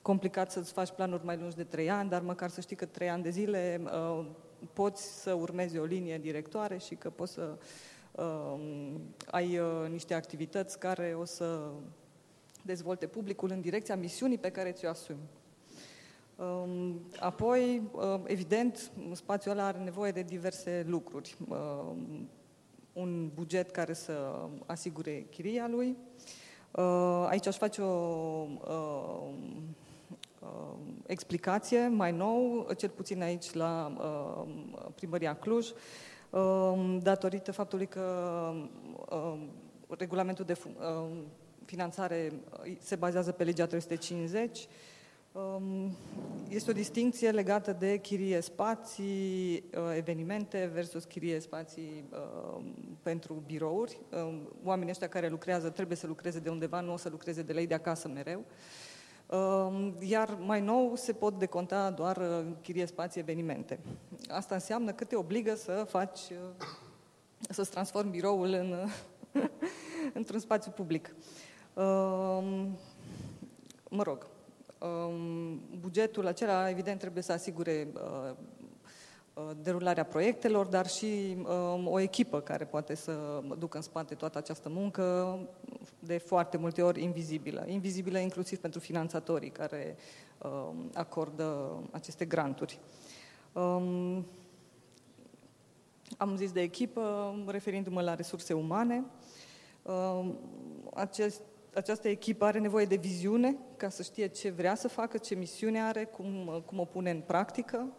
complicat 0.02 0.50
să-ți 0.50 0.72
faci 0.72 0.90
planuri 0.90 1.24
mai 1.24 1.36
lungi 1.36 1.56
de 1.56 1.64
trei 1.64 1.90
ani, 1.90 2.08
dar 2.10 2.22
măcar 2.22 2.50
să 2.50 2.60
știi 2.60 2.76
că 2.76 2.84
trei 2.84 3.10
ani 3.10 3.22
de 3.22 3.30
zile 3.30 3.82
poți 4.72 5.22
să 5.22 5.32
urmezi 5.32 5.78
o 5.78 5.84
linie 5.84 6.18
directoare 6.18 6.78
și 6.78 6.94
că 6.94 7.10
poți 7.10 7.32
să 7.32 7.58
uh, 8.12 8.60
ai 9.30 9.58
uh, 9.58 9.88
niște 9.88 10.14
activități 10.14 10.78
care 10.78 11.14
o 11.18 11.24
să 11.24 11.70
dezvolte 12.62 13.06
publicul 13.06 13.50
în 13.50 13.60
direcția 13.60 13.96
misiunii 13.96 14.38
pe 14.38 14.50
care 14.50 14.72
ți-o 14.72 14.88
asumi. 14.88 15.28
Uh, 16.40 16.94
apoi, 17.18 17.82
uh, 17.92 18.20
evident, 18.24 18.90
spațiul 19.12 19.52
ăla 19.54 19.66
are 19.66 19.78
nevoie 19.78 20.10
de 20.10 20.22
diverse 20.22 20.84
lucruri. 20.88 21.36
Uh, 21.48 21.92
un 22.92 23.30
buget 23.34 23.70
care 23.70 23.92
să 23.92 24.12
asigure 24.66 25.26
chiria 25.30 25.68
lui. 25.68 25.96
Uh, 26.70 27.26
aici 27.28 27.46
aș 27.46 27.56
face 27.56 27.82
o 27.82 28.46
uh, 28.68 29.32
uh, 30.38 30.48
explicație 31.06 31.88
mai 31.88 32.12
nou, 32.12 32.68
cel 32.76 32.88
puțin 32.88 33.22
aici 33.22 33.52
la 33.52 33.92
uh, 33.98 34.90
primăria 34.94 35.36
Cluj. 35.36 35.68
Um, 36.30 36.98
datorită 36.98 37.52
faptului 37.52 37.86
că 37.86 38.02
um, 39.10 39.50
regulamentul 39.98 40.44
de 40.44 40.58
um, 40.64 41.24
finanțare 41.64 42.32
uh, 42.64 42.76
se 42.78 42.96
bazează 42.96 43.32
pe 43.32 43.44
legea 43.44 43.66
350. 43.66 44.68
Este 46.48 46.70
o 46.70 46.74
distinție 46.74 47.30
legată 47.30 47.72
de 47.72 47.98
chirie 47.98 48.40
spații, 48.40 49.64
uh, 49.74 49.96
evenimente 49.96 50.70
versus 50.72 51.04
chirie 51.04 51.40
spații 51.40 52.08
pentru 53.02 53.42
birouri. 53.46 54.00
Oamenii 54.64 54.90
ăștia 54.90 55.08
care 55.08 55.28
lucrează 55.28 55.70
trebuie 55.70 55.96
să 55.96 56.06
lucreze 56.06 56.38
de 56.38 56.48
undeva, 56.48 56.80
nu 56.80 56.92
o 56.92 56.96
să 56.96 57.08
lucreze 57.08 57.42
de 57.42 57.52
la 57.52 57.60
ei 57.60 57.66
de 57.66 57.74
acasă 57.74 58.08
mereu. 58.08 58.44
Iar 59.98 60.38
mai 60.46 60.60
nou 60.60 60.96
se 60.96 61.12
pot 61.12 61.38
deconta 61.38 61.90
doar 61.90 62.16
uh, 62.16 62.46
chirie 62.62 62.86
spații 62.86 63.20
evenimente. 63.20 63.80
Asta 64.28 64.54
înseamnă 64.54 64.92
că 64.92 65.04
te 65.04 65.16
obligă 65.16 65.54
să 65.54 65.86
faci, 65.88 66.20
uh, 66.30 66.66
să-ți 67.48 67.70
transformi 67.70 68.10
biroul 68.10 68.52
în, 68.52 68.74
într-un 70.18 70.40
spațiu 70.40 70.70
public. 70.70 71.14
Mă 73.88 74.02
rog, 74.02 74.26
bugetul 75.80 76.26
acela 76.26 76.70
evident 76.70 76.98
trebuie 76.98 77.22
să 77.22 77.32
asigure 77.32 77.88
uh, 77.94 78.36
Uh, 79.34 79.50
derularea 79.62 80.04
proiectelor, 80.04 80.66
dar 80.66 80.86
și 80.86 81.36
um, 81.36 81.86
o 81.86 82.00
echipă 82.00 82.40
care 82.40 82.64
poate 82.64 82.94
să 82.94 83.42
ducă 83.58 83.76
în 83.76 83.82
spate 83.82 84.14
toată 84.14 84.38
această 84.38 84.68
muncă, 84.68 85.38
de 85.98 86.18
foarte 86.18 86.56
multe 86.56 86.82
ori 86.82 87.02
invizibilă. 87.02 87.64
Invizibilă 87.66 88.18
inclusiv 88.18 88.58
pentru 88.58 88.80
finanțatorii 88.80 89.50
care 89.50 89.96
um, 90.38 90.90
acordă 90.94 91.78
aceste 91.90 92.24
granturi. 92.24 92.78
Um, 93.52 94.26
am 96.16 96.36
zis 96.36 96.52
de 96.52 96.60
echipă, 96.60 97.34
referindu-mă 97.46 98.00
la 98.00 98.14
resurse 98.14 98.52
umane. 98.52 99.04
Acest, 100.94 101.40
această 101.74 102.08
echipă 102.08 102.44
are 102.44 102.58
nevoie 102.58 102.84
de 102.84 102.96
viziune 102.96 103.56
ca 103.76 103.88
să 103.88 104.02
știe 104.02 104.26
ce 104.26 104.50
vrea 104.50 104.74
să 104.74 104.88
facă, 104.88 105.18
ce 105.18 105.34
misiune 105.34 105.82
are, 105.82 106.04
cum, 106.04 106.62
cum 106.66 106.78
o 106.78 106.84
pune 106.84 107.10
în 107.10 107.20
practică, 107.20 107.94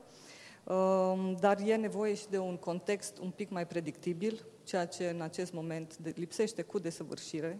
Ehm, 0.67 1.37
dar 1.39 1.59
e 1.65 1.75
nevoie 1.75 2.13
și 2.13 2.27
de 2.29 2.37
un 2.37 2.57
context 2.57 3.17
un 3.17 3.29
pic 3.29 3.49
mai 3.49 3.67
predictibil, 3.67 4.45
ceea 4.63 4.85
ce 4.85 5.09
în 5.09 5.21
acest 5.21 5.53
moment 5.53 5.97
lipsește 6.15 6.61
cu 6.61 6.79
desăvârșire 6.79 7.59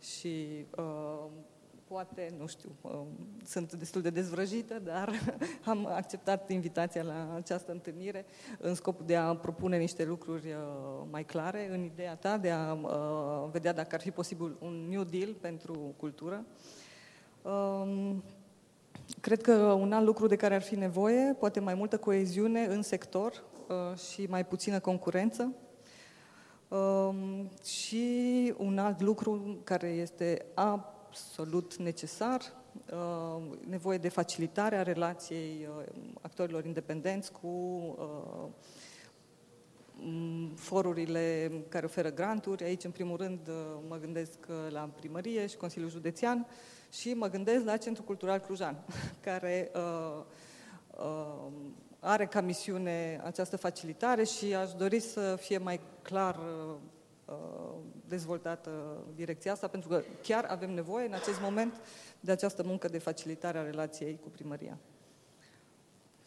și 0.00 0.66
ehm, 0.78 1.30
poate, 1.88 2.34
nu 2.38 2.46
știu, 2.46 2.70
ehm, 2.84 3.06
sunt 3.44 3.72
destul 3.72 4.02
de 4.02 4.10
dezvrăjită, 4.10 4.78
dar 4.78 5.10
am 5.64 5.86
acceptat 5.86 6.50
invitația 6.50 7.02
la 7.02 7.34
această 7.34 7.72
întâlnire 7.72 8.24
în 8.58 8.74
scopul 8.74 9.06
de 9.06 9.16
a 9.16 9.36
propune 9.36 9.76
niște 9.76 10.04
lucruri 10.04 10.56
mai 11.10 11.24
clare 11.24 11.70
în 11.70 11.82
ideea 11.82 12.16
ta, 12.16 12.38
de 12.38 12.50
a 12.50 12.74
vedea 13.50 13.72
dacă 13.72 13.94
ar 13.94 14.00
fi 14.00 14.10
posibil 14.10 14.56
un 14.60 14.86
New 14.88 15.02
Deal 15.02 15.34
pentru 15.40 15.94
cultură. 15.96 16.44
Cred 19.20 19.42
că 19.42 19.52
un 19.52 19.92
alt 19.92 20.06
lucru 20.06 20.26
de 20.26 20.36
care 20.36 20.54
ar 20.54 20.62
fi 20.62 20.76
nevoie, 20.76 21.36
poate 21.38 21.60
mai 21.60 21.74
multă 21.74 21.98
coeziune 21.98 22.64
în 22.64 22.82
sector 22.82 23.44
uh, 23.68 23.98
și 23.98 24.26
mai 24.28 24.46
puțină 24.46 24.78
concurență. 24.78 25.52
Um, 26.68 27.50
și 27.64 28.54
un 28.56 28.78
alt 28.78 29.00
lucru 29.00 29.58
care 29.64 29.88
este 29.88 30.46
absolut 31.16 31.76
necesar, 31.76 32.40
uh, 32.92 33.42
nevoie 33.68 33.98
de 33.98 34.08
facilitarea 34.08 34.82
relației 34.82 35.68
uh, 35.78 35.84
actorilor 36.20 36.64
independenți 36.64 37.32
cu 37.32 37.48
forurile 40.54 41.52
care 41.68 41.84
oferă 41.84 42.10
granturi. 42.10 42.64
Aici, 42.64 42.84
în 42.84 42.90
primul 42.90 43.16
rând, 43.16 43.40
mă 43.88 43.96
gândesc 43.96 44.38
la 44.68 44.90
primărie 44.96 45.46
și 45.46 45.56
Consiliul 45.56 45.90
Județean, 45.90 46.46
și 46.92 47.14
mă 47.14 47.28
gândesc 47.28 47.64
la 47.64 47.76
Centrul 47.76 48.04
Cultural 48.04 48.38
Clujan, 48.38 48.84
care 49.26 49.70
uh, 49.74 50.24
uh, 50.96 51.52
are 52.00 52.26
ca 52.26 52.40
misiune 52.40 53.20
această 53.24 53.56
facilitare 53.56 54.24
și 54.24 54.54
aș 54.54 54.72
dori 54.72 55.00
să 55.00 55.36
fie 55.40 55.58
mai 55.58 55.80
clar 56.02 56.36
uh, 56.36 56.74
dezvoltată 58.08 59.04
direcția 59.14 59.52
asta, 59.52 59.68
pentru 59.68 59.88
că 59.88 60.02
chiar 60.22 60.44
avem 60.44 60.70
nevoie 60.70 61.06
în 61.06 61.12
acest 61.12 61.40
moment 61.40 61.80
de 62.20 62.32
această 62.32 62.62
muncă 62.62 62.88
de 62.88 62.98
facilitare 62.98 63.58
a 63.58 63.62
relației 63.62 64.18
cu 64.22 64.28
primăria. 64.28 64.78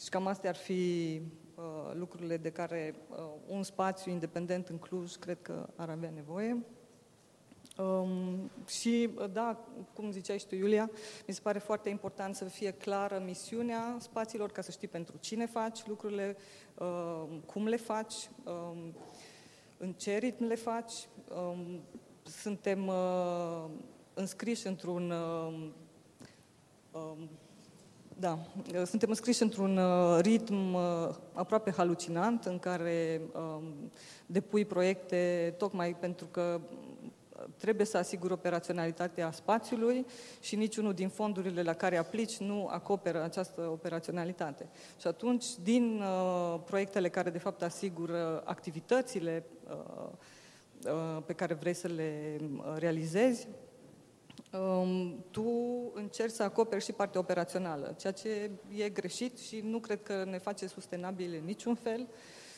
Și 0.02 0.10
cam 0.10 0.28
astea 0.28 0.50
ar 0.50 0.56
fi 0.56 1.22
uh, 1.56 1.64
lucrurile 1.94 2.38
de 2.38 2.52
care 2.52 2.96
uh, 3.10 3.18
un 3.48 3.64
spațiu 3.64 4.12
independent 4.12 4.68
în 4.68 4.78
Cluj 4.78 5.16
cred 5.16 5.38
că 5.42 5.70
ar 5.76 5.90
avea 5.90 6.10
nevoie. 6.16 6.66
Um, 7.78 8.50
și, 8.68 9.10
da, 9.32 9.66
cum 9.94 10.12
ziceai 10.12 10.40
și 10.40 10.48
tu, 10.48 10.56
Iulia, 10.56 10.92
mi 11.28 11.34
se 11.34 11.40
pare 11.44 11.60
foarte 11.60 11.90
important 11.90 12.36
să 12.36 12.46
fie 12.46 12.72
clară 12.72 13.22
misiunea 13.26 13.98
spațiilor, 14.00 14.52
ca 14.52 14.62
să 14.62 14.72
știi 14.72 14.88
pentru 14.88 15.18
cine 15.20 15.46
faci 15.46 15.86
lucrurile, 15.88 16.38
uh, 16.78 17.24
cum 17.46 17.68
le 17.68 17.76
faci, 17.76 18.30
um, 18.46 18.94
în 19.82 19.94
ce 19.94 20.18
ritm 20.18 20.44
le 20.44 20.56
faci. 20.56 20.94
Um, 21.36 21.82
suntem 22.24 22.88
uh, 22.88 23.66
înscriși 24.14 24.68
într-un... 24.68 25.12
Uh, 25.12 25.70
um, 26.92 27.30
da, 28.20 28.40
suntem 28.86 29.10
înscriși 29.10 29.42
într-un 29.42 29.78
uh, 29.78 30.20
ritm 30.22 30.74
uh, 30.74 30.82
aproape 31.34 31.72
halucinant 31.72 32.46
în 32.46 32.60
care 32.60 33.22
um, 33.34 33.92
depui 34.26 34.66
proiecte 34.66 35.54
tocmai 35.58 35.96
pentru 35.96 36.26
că 36.26 36.62
trebuie 37.58 37.86
să 37.86 37.98
asigure 37.98 38.34
operaționalitatea 38.34 39.32
spațiului 39.32 40.06
și 40.40 40.56
niciunul 40.56 40.94
din 40.94 41.10
fondurile 41.10 41.62
la 41.62 41.74
care 41.74 41.98
aplici 41.98 42.38
nu 42.38 42.68
acoperă 42.68 43.24
această 43.24 43.62
operaționalitate. 43.62 44.70
Și 45.00 45.08
atunci, 45.08 45.46
din 45.64 46.02
uh, 46.02 46.60
proiectele 46.66 47.10
care 47.10 47.30
de 47.30 47.38
fapt 47.38 47.62
asigură 47.62 48.42
activitățile 48.46 49.44
uh, 49.46 49.52
uh, 49.54 49.59
pe 51.26 51.34
care 51.34 51.54
vrei 51.54 51.74
să 51.74 51.88
le 51.88 52.38
uh, 52.42 52.76
realizezi, 52.78 53.48
um, 54.54 55.26
tu 55.32 55.52
încerci 55.94 56.34
să 56.34 56.44
acoperi 56.44 56.84
și 56.84 56.92
partea 56.92 57.20
operațională, 57.20 57.96
ceea 57.98 58.14
ce 58.14 58.52
e 58.76 58.90
greșit 58.90 59.38
și 59.40 59.60
nu 59.60 59.80
cred 59.80 60.04
că 60.04 60.24
ne 60.24 60.38
face 60.38 60.68
sustenabile 60.68 61.38
în 61.38 61.46
niciun 61.46 61.76
fel 61.76 62.08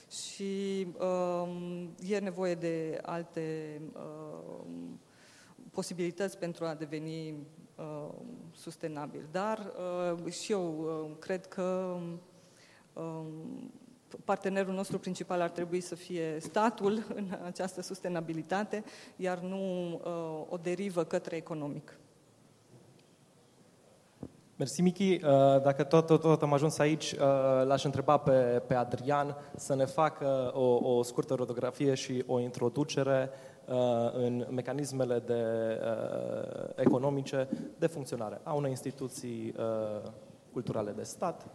și 0.09 0.87
um, 0.99 1.95
e 2.07 2.19
nevoie 2.19 2.55
de 2.55 2.99
alte 3.01 3.81
um, 3.93 4.99
posibilități 5.71 6.37
pentru 6.37 6.65
a 6.65 6.73
deveni 6.73 7.35
uh, 7.75 8.13
sustenabil. 8.53 9.27
Dar 9.31 9.71
uh, 10.25 10.31
și 10.31 10.51
eu 10.51 10.79
uh, 10.79 11.17
cred 11.19 11.45
că 11.45 11.97
uh, 12.93 13.25
partenerul 14.25 14.73
nostru 14.73 14.99
principal 14.99 15.41
ar 15.41 15.49
trebui 15.49 15.81
să 15.81 15.95
fie 15.95 16.37
statul 16.39 17.03
în 17.15 17.37
această 17.45 17.81
sustenabilitate, 17.81 18.83
iar 19.15 19.39
nu 19.39 19.93
uh, 19.93 20.45
o 20.49 20.57
derivă 20.57 21.03
către 21.03 21.35
economic. 21.35 21.99
Mersi, 24.61 24.81
Michi. 24.81 25.13
Uh, 25.13 25.19
dacă 25.61 25.83
tot, 25.83 26.05
tot, 26.05 26.21
tot 26.21 26.41
am 26.41 26.53
ajuns 26.53 26.77
aici, 26.77 27.11
uh, 27.11 27.19
l-aș 27.65 27.83
întreba 27.83 28.17
pe, 28.17 28.63
pe 28.67 28.73
Adrian 28.73 29.37
să 29.55 29.75
ne 29.75 29.85
facă 29.85 30.51
o, 30.53 30.95
o 30.97 31.03
scurtă 31.03 31.33
rotografie 31.33 31.93
și 31.93 32.23
o 32.27 32.39
introducere 32.39 33.29
uh, 33.65 33.75
în 34.13 34.47
mecanismele 34.51 35.19
de, 35.25 35.43
economice 36.75 37.47
de 37.77 37.87
funcționare 37.87 38.39
a 38.43 38.53
unei 38.53 38.69
instituții 38.69 39.55
culturale 40.51 40.91
de 40.91 41.03
stat, 41.03 41.47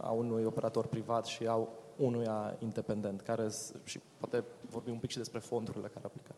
a 0.00 0.10
unui 0.10 0.44
operator 0.44 0.86
privat 0.86 1.26
și 1.26 1.46
a 1.46 1.68
unuia 1.96 2.56
independent, 2.58 3.20
care 3.20 3.48
și 3.84 4.00
poate 4.18 4.44
vorbi 4.70 4.90
un 4.90 4.98
pic 4.98 5.10
și 5.10 5.16
despre 5.16 5.38
fondurile 5.38 5.90
care 5.94 6.06
aplică. 6.06 6.34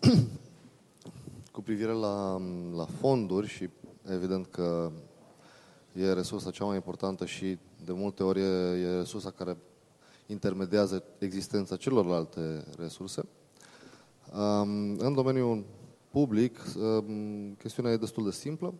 Cu 1.52 1.62
privire 1.62 1.92
la, 1.92 2.40
la 2.74 2.84
fonduri 2.84 3.46
și 3.46 3.68
evident 4.10 4.46
că 4.46 4.90
e 5.92 6.12
resursa 6.12 6.50
cea 6.50 6.64
mai 6.64 6.74
importantă 6.74 7.26
și 7.26 7.58
de 7.84 7.92
multe 7.92 8.22
ori 8.22 8.40
e, 8.40 8.44
e 8.44 8.96
resursa 8.96 9.30
care 9.30 9.56
intermediază 10.26 11.04
existența 11.18 11.76
celorlalte 11.76 12.64
resurse. 12.78 13.22
În 14.98 15.12
domeniul 15.14 15.64
public, 16.10 16.60
chestiunea 17.58 17.92
e 17.92 17.96
destul 17.96 18.24
de 18.24 18.30
simplă 18.30 18.74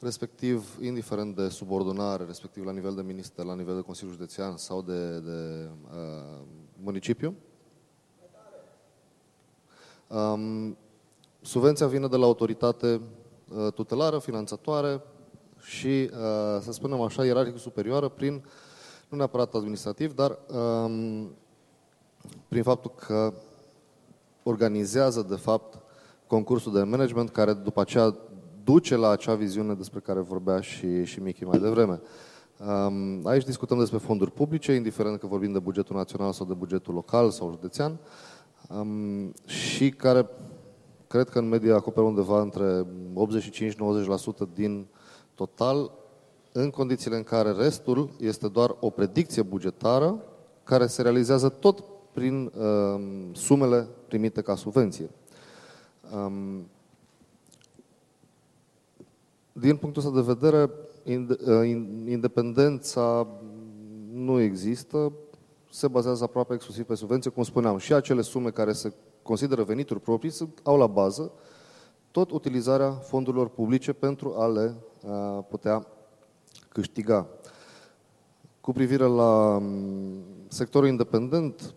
respectiv, 0.00 0.78
indiferent 0.80 1.36
de 1.36 1.48
subordonare, 1.48 2.24
respectiv 2.24 2.64
la 2.64 2.72
nivel 2.72 2.94
de 2.94 3.02
minister, 3.02 3.44
la 3.44 3.54
nivel 3.54 3.74
de 3.74 3.80
Consiliu 3.80 4.12
Județean 4.12 4.56
sau 4.56 4.82
de, 4.82 5.18
de 5.18 5.68
uh, 5.84 6.42
municipiu. 6.82 7.34
Um, 10.06 10.76
subvenția 11.40 11.86
vine 11.86 12.08
de 12.08 12.16
la 12.16 12.24
autoritate 12.24 13.00
uh, 13.48 13.72
tutelară, 13.72 14.18
finanțatoare 14.18 15.02
și, 15.60 16.10
uh, 16.12 16.60
să 16.60 16.72
spunem 16.72 17.00
așa, 17.00 17.24
ierarhic 17.24 17.58
superioară 17.58 18.08
prin, 18.08 18.44
nu 19.08 19.16
neapărat 19.16 19.54
administrativ, 19.54 20.14
dar 20.14 20.38
um, 20.48 21.36
prin 22.48 22.62
faptul 22.62 22.90
că 23.06 23.32
organizează, 24.42 25.22
de 25.22 25.36
fapt, 25.36 25.78
concursul 26.26 26.72
de 26.72 26.82
management 26.82 27.30
care 27.30 27.52
după 27.52 27.80
aceea 27.80 28.16
duce 28.64 28.96
la 28.96 29.08
acea 29.08 29.34
viziune 29.34 29.74
despre 29.74 30.00
care 30.00 30.20
vorbea 30.20 30.60
și, 30.60 31.04
și 31.04 31.20
Michi 31.20 31.44
mai 31.44 31.58
devreme. 31.58 32.00
Um, 32.58 33.26
aici 33.26 33.44
discutăm 33.44 33.78
despre 33.78 33.98
fonduri 33.98 34.30
publice, 34.30 34.72
indiferent 34.72 35.18
că 35.18 35.26
vorbim 35.26 35.52
de 35.52 35.58
bugetul 35.58 35.96
național 35.96 36.32
sau 36.32 36.46
de 36.46 36.54
bugetul 36.54 36.94
local 36.94 37.30
sau 37.30 37.50
județean, 37.50 37.98
um, 38.68 39.32
și 39.46 39.90
care 39.90 40.28
cred 41.06 41.28
că 41.28 41.38
în 41.38 41.48
medie 41.48 41.72
acoperă 41.72 42.06
undeva 42.06 42.40
între 42.40 42.86
85-90% 43.14 44.48
din 44.54 44.86
total, 45.34 45.90
în 46.52 46.70
condițiile 46.70 47.16
în 47.16 47.22
care 47.22 47.50
restul 47.50 48.10
este 48.20 48.48
doar 48.48 48.76
o 48.80 48.90
predicție 48.90 49.42
bugetară 49.42 50.24
care 50.64 50.86
se 50.86 51.02
realizează 51.02 51.48
tot 51.48 51.84
prin 52.12 52.52
um, 52.56 53.32
sumele 53.32 53.88
primite 54.08 54.40
ca 54.40 54.54
subvenție. 54.56 55.10
Um, 56.14 56.66
din 59.56 59.76
punctul 59.76 60.02
ăsta 60.02 60.14
de 60.14 60.32
vedere, 60.32 60.70
uh, 61.04 61.68
independența 62.06 63.26
nu 64.12 64.40
există, 64.40 65.12
se 65.70 65.88
bazează 65.88 66.24
aproape 66.24 66.54
exclusiv 66.54 66.84
pe 66.84 66.94
subvenție, 66.94 67.30
cum 67.30 67.42
spuneam, 67.42 67.78
și 67.78 67.92
acele 67.92 68.20
sume 68.20 68.50
care 68.50 68.72
se 68.72 68.92
consideră 69.22 69.62
venituri 69.62 70.00
proprii 70.00 70.32
au 70.62 70.78
la 70.78 70.86
bază 70.86 71.32
tot 72.10 72.30
utilizarea 72.30 72.90
fondurilor 72.90 73.48
publice 73.48 73.92
pentru 73.92 74.34
a 74.38 74.46
le 74.46 74.74
a 75.06 75.36
uh, 75.36 75.44
putea 75.48 75.86
câștiga. 76.68 77.28
Cu 78.60 78.72
privire 78.72 79.04
la 79.04 79.56
um, 79.56 80.22
sectorul 80.48 80.88
independent, 80.88 81.74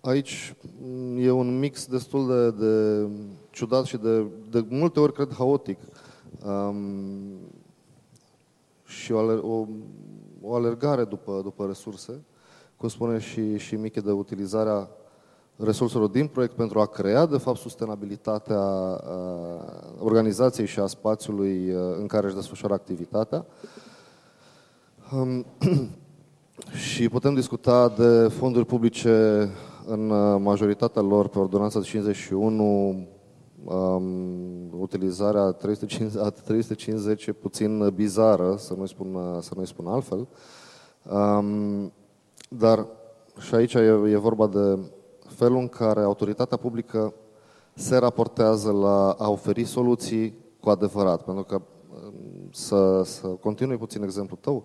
aici 0.00 0.54
mm, 0.82 1.18
e 1.18 1.30
un 1.30 1.58
mix 1.58 1.86
destul 1.86 2.26
de, 2.26 2.50
de 2.50 3.06
ciudat 3.50 3.84
și 3.84 3.96
de, 3.96 4.26
de 4.50 4.64
multe 4.68 5.00
ori, 5.00 5.12
cred, 5.12 5.32
haotic. 5.32 5.78
Um, 6.46 7.38
și 8.84 9.12
o, 9.12 9.20
o, 9.20 9.66
o 10.40 10.54
alergare 10.54 11.04
după, 11.04 11.40
după 11.42 11.66
resurse, 11.66 12.24
cum 12.76 12.88
spune 12.88 13.18
și, 13.18 13.58
și 13.58 13.74
Miche, 13.76 14.00
de 14.00 14.10
utilizarea 14.10 14.88
resurselor 15.56 16.08
din 16.08 16.26
proiect 16.26 16.54
pentru 16.54 16.80
a 16.80 16.86
crea, 16.86 17.26
de 17.26 17.36
fapt, 17.36 17.58
sustenabilitatea 17.58 18.60
organizației 19.98 20.66
și 20.66 20.78
a 20.78 20.86
spațiului 20.86 21.68
în 21.98 22.06
care 22.06 22.26
își 22.26 22.34
desfășoară 22.34 22.74
activitatea. 22.74 23.46
Um, 25.12 25.44
și 26.84 27.08
putem 27.08 27.34
discuta 27.34 27.88
de 27.88 28.28
fonduri 28.28 28.66
publice 28.66 29.48
în 29.86 30.06
majoritatea 30.42 31.02
lor 31.02 31.28
pe 31.28 31.38
ordonanța 31.38 31.80
51 31.80 33.06
um, 33.64 34.80
utilizarea 34.80 35.50
350, 35.50 36.22
a 36.22 36.30
350 36.30 37.26
e 37.26 37.32
puțin 37.32 37.90
bizară, 37.94 38.56
să 38.58 38.74
nu-i 38.74 38.88
spun, 38.88 39.38
să 39.40 39.52
nu 39.56 39.64
spun 39.64 39.86
altfel. 39.86 40.28
Um, 41.12 41.92
dar 42.48 42.86
și 43.40 43.54
aici 43.54 43.74
e, 43.74 43.78
e 44.06 44.16
vorba 44.16 44.46
de 44.46 44.78
felul 45.26 45.58
în 45.58 45.68
care 45.68 46.00
autoritatea 46.00 46.56
publică 46.56 47.14
se 47.74 47.96
raportează 47.96 48.72
la 48.72 49.10
a 49.10 49.30
oferi 49.30 49.64
soluții 49.64 50.34
cu 50.60 50.70
adevărat. 50.70 51.22
Pentru 51.22 51.44
că, 51.44 51.60
să, 52.50 53.02
să 53.04 53.26
continui 53.26 53.76
puțin 53.76 54.02
exemplul 54.02 54.38
tău, 54.40 54.64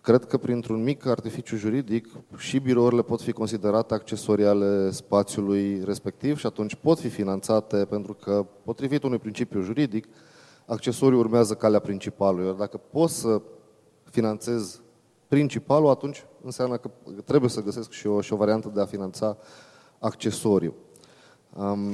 Cred 0.00 0.24
că 0.24 0.36
printr-un 0.36 0.82
mic 0.82 1.06
artificiu 1.06 1.56
juridic 1.56 2.08
și 2.36 2.58
birourile 2.58 3.02
pot 3.02 3.20
fi 3.20 3.32
considerate 3.32 3.94
accesorii 3.94 4.46
ale 4.46 4.90
spațiului 4.90 5.84
respectiv 5.84 6.38
și 6.38 6.46
atunci 6.46 6.74
pot 6.74 6.98
fi 6.98 7.08
finanțate 7.08 7.84
pentru 7.84 8.14
că, 8.14 8.46
potrivit 8.64 9.02
unui 9.02 9.18
principiu 9.18 9.60
juridic, 9.60 10.08
accesoriul 10.66 11.20
urmează 11.20 11.54
calea 11.54 11.78
principalului. 11.78 12.46
Iar 12.46 12.54
dacă 12.54 12.76
pot 12.76 13.10
să 13.10 13.42
finanțez 14.10 14.80
principalul, 15.28 15.88
atunci 15.88 16.26
înseamnă 16.44 16.76
că 16.76 16.90
trebuie 17.24 17.50
să 17.50 17.62
găsesc 17.62 17.90
și 17.90 18.06
o, 18.06 18.20
și 18.20 18.32
o 18.32 18.36
variantă 18.36 18.70
de 18.74 18.80
a 18.80 18.84
finanța 18.84 19.36
accesoriu. 19.98 20.74
Um, 21.56 21.92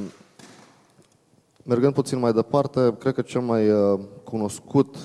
mergând 1.62 1.94
puțin 1.94 2.18
mai 2.18 2.32
departe, 2.32 2.94
cred 2.98 3.14
că 3.14 3.22
cel 3.22 3.40
mai 3.40 3.70
uh, 3.70 4.00
cunoscut 4.24 4.96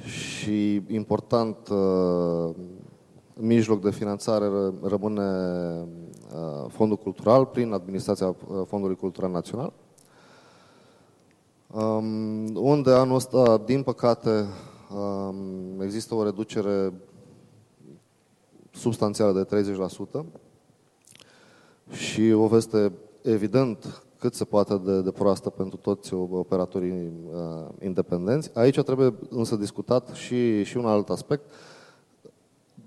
și 0.00 0.82
important 0.88 1.68
uh, 1.68 2.54
mijloc 3.34 3.80
de 3.80 3.90
finanțare 3.90 4.46
rămâne 4.82 5.22
uh, 6.34 6.64
Fondul 6.68 6.96
Cultural 6.96 7.46
prin 7.46 7.72
administrația 7.72 8.28
uh, 8.28 8.34
Fondului 8.66 8.96
Cultural 8.96 9.30
Național, 9.30 9.72
um, 11.72 12.56
unde 12.56 12.90
anul 12.90 13.14
ăsta, 13.14 13.62
din 13.64 13.82
păcate, 13.82 14.46
um, 14.94 15.80
există 15.80 16.14
o 16.14 16.24
reducere 16.24 16.92
substanțială 18.70 19.46
de 19.48 19.64
30% 20.22 20.24
și 21.90 22.30
o 22.30 22.46
veste 22.46 22.92
evident 23.22 24.02
cât 24.22 24.34
se 24.34 24.44
poate 24.44 24.80
de, 24.84 25.00
de 25.00 25.10
proastă 25.10 25.50
pentru 25.50 25.76
toți 25.76 26.14
operatorii 26.14 27.12
uh, 27.32 27.68
independenți. 27.80 28.50
Aici 28.54 28.80
trebuie 28.80 29.14
însă 29.30 29.56
discutat 29.56 30.08
și, 30.08 30.64
și 30.64 30.76
un 30.76 30.86
alt 30.86 31.08
aspect. 31.08 31.50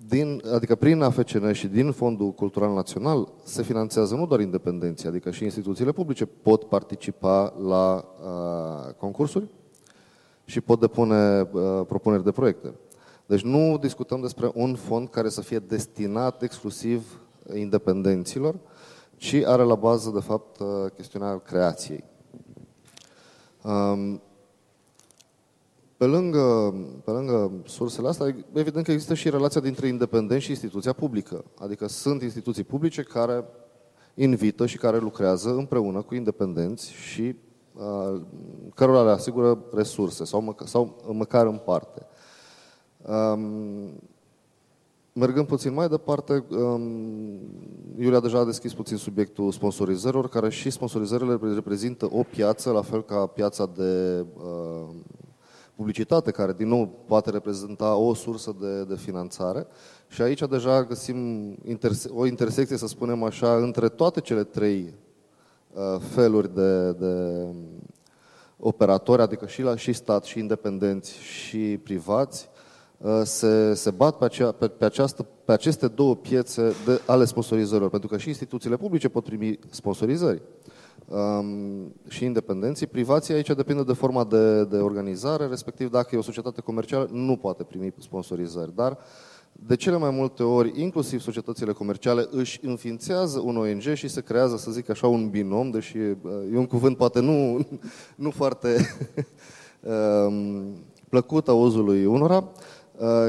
Din, 0.08 0.42
adică 0.54 0.76
prin 0.76 1.02
AFCN 1.02 1.52
și 1.52 1.68
din 1.68 1.92
Fondul 1.92 2.32
Cultural 2.32 2.74
Național 2.74 3.34
se 3.44 3.64
finanțează 3.64 4.16
nu 4.16 4.28
doar 4.28 4.40
independenții, 4.40 5.08
adică 5.08 5.32
și 5.32 5.44
instituțiile 5.44 5.92
publice 5.92 6.26
pot 6.26 6.64
participa 6.64 7.54
la 7.68 8.06
uh, 8.24 8.94
concursuri 8.94 9.48
și 10.46 10.62
pot 10.62 10.80
depune 10.80 11.42
uh, 11.52 11.82
propuneri 11.88 12.24
de 12.24 12.32
proiecte. 12.32 12.74
Deci 13.26 13.42
nu 13.42 13.78
discutăm 13.78 14.22
despre 14.22 14.52
un 14.54 14.76
fond 14.76 15.10
care 15.10 15.30
să 15.30 15.42
fie 15.42 15.60
destinat 15.60 16.42
exclusiv 16.42 17.20
independenților, 17.54 18.56
ci 19.16 19.34
are 19.34 19.64
la 19.64 19.76
bază, 19.76 20.10
de 20.10 20.20
fapt, 20.20 20.62
chestiunea 20.96 21.38
creației. 21.38 22.04
Pe 25.98 26.06
lângă, 26.06 26.74
pe 27.04 27.12
lângă 27.12 27.52
sursele 27.66 28.08
astea, 28.08 28.36
evident 28.54 28.86
că 28.86 28.92
există 28.92 29.14
și 29.14 29.30
relația 29.30 29.62
dintre 29.62 29.88
independent 29.88 30.42
și 30.42 30.50
instituția 30.50 30.94
publică. 30.94 31.44
Adică 31.60 31.88
sunt 31.88 32.22
instituții 32.22 32.64
publice 32.64 33.04
care 33.04 33.46
invită 34.14 34.66
și 34.66 34.78
care 34.78 34.98
lucrează 34.98 35.50
împreună 35.50 36.02
cu 36.02 36.16
independenți 36.16 36.92
și 36.92 37.36
uh, 37.74 38.22
cărora 38.76 39.04
le 39.04 39.12
asigură 39.12 39.64
resurse 39.74 40.26
sau, 40.26 40.42
măca, 40.42 40.66
sau 40.66 40.96
măcar 41.12 41.46
în 41.46 41.58
parte. 41.58 42.06
Um, 43.08 44.02
mergând 45.18 45.48
puțin 45.48 45.74
mai 45.74 45.88
departe, 45.88 46.46
um, 46.50 47.40
Iulia 47.98 48.20
deja 48.20 48.40
a 48.40 48.46
deschis 48.46 48.74
puțin 48.74 48.98
subiectul 48.98 49.52
sponsorizărilor, 49.52 50.30
care 50.30 50.50
și 50.50 50.70
sponsorizările 50.70 51.40
reprezintă 51.54 52.08
o 52.12 52.24
piață, 52.24 52.72
la 52.72 52.82
fel 52.82 53.04
ca 53.04 53.26
piața 53.26 53.70
de 53.76 54.26
uh, 54.38 54.96
publicitate, 55.76 56.32
care 56.32 56.54
din 56.54 56.68
nou 56.68 57.04
poate 57.06 57.30
reprezenta 57.30 57.96
o 57.96 58.14
sursă 58.14 58.56
de, 58.60 58.84
de 58.84 58.96
finanțare. 58.96 59.68
Și 60.08 60.22
aici 60.22 60.42
deja 60.50 60.84
găsim 60.84 61.18
interse- 61.66 62.10
o 62.14 62.26
intersecție, 62.26 62.78
să 62.78 62.88
spunem 62.88 63.24
așa, 63.24 63.56
între 63.56 63.90
toate 63.90 64.20
cele 64.22 64.44
trei 64.44 64.94
uh, 65.74 66.00
feluri 66.00 66.56
de, 66.56 66.92
de 66.92 67.46
operatori, 68.58 69.22
adică 69.22 69.48
și, 69.48 69.62
la, 69.62 69.76
și 69.76 69.94
stat, 69.94 70.24
și 70.24 70.40
independenți, 70.40 71.18
și 71.18 71.80
privați, 71.84 72.50
uh, 72.52 72.64
se, 73.24 73.74
se 73.74 73.92
bat 73.92 74.18
pe, 74.18 74.26
acea, 74.26 74.52
pe, 74.52 74.68
pe, 74.68 74.86
această, 74.86 75.26
pe 75.46 75.52
aceste 75.52 75.88
două 75.88 76.16
piețe 76.16 76.74
de, 76.86 77.02
ale 77.06 77.26
sponsorizărilor, 77.26 77.90
pentru 77.90 78.10
că 78.10 78.18
și 78.18 78.28
instituțiile 78.28 78.78
publice 78.78 79.10
pot 79.10 79.24
primi 79.24 79.60
sponsorizări 79.70 80.42
um, 81.08 81.94
și 82.08 82.26
independenții. 82.26 82.88
Privații 82.88 83.34
aici 83.34 83.48
depinde 83.48 83.84
de 83.84 83.94
forma 83.94 84.24
de, 84.24 84.64
de 84.64 84.78
organizare, 84.78 85.46
respectiv 85.46 85.90
dacă 85.90 86.16
e 86.16 86.18
o 86.18 86.22
societate 86.22 86.62
comercială, 86.62 87.10
nu 87.12 87.36
poate 87.36 87.64
primi 87.64 87.94
sponsorizări. 87.98 88.76
Dar 88.76 88.98
de 89.52 89.76
cele 89.76 89.98
mai 89.98 90.10
multe 90.10 90.44
ori, 90.44 90.82
inclusiv 90.82 91.22
societățile 91.22 91.72
comerciale, 91.72 92.28
își 92.32 92.60
înființează 92.62 93.40
un 93.40 93.58
ONG 93.58 93.94
și 93.94 94.08
se 94.08 94.22
creează, 94.22 94.58
să 94.58 94.72
zic 94.72 94.90
așa, 94.90 95.08
un 95.08 95.30
binom, 95.30 95.70
deși 95.72 95.98
e 95.98 96.18
un 96.54 96.66
cuvânt 96.66 96.98
poate 96.98 97.20
nu, 97.20 97.68
nu 98.26 98.32
foarte 98.32 98.76
um, 100.28 100.64
plăcut 101.10 101.48
auzului 101.48 102.06
unora, 102.06 102.38
Uh, 102.38 102.75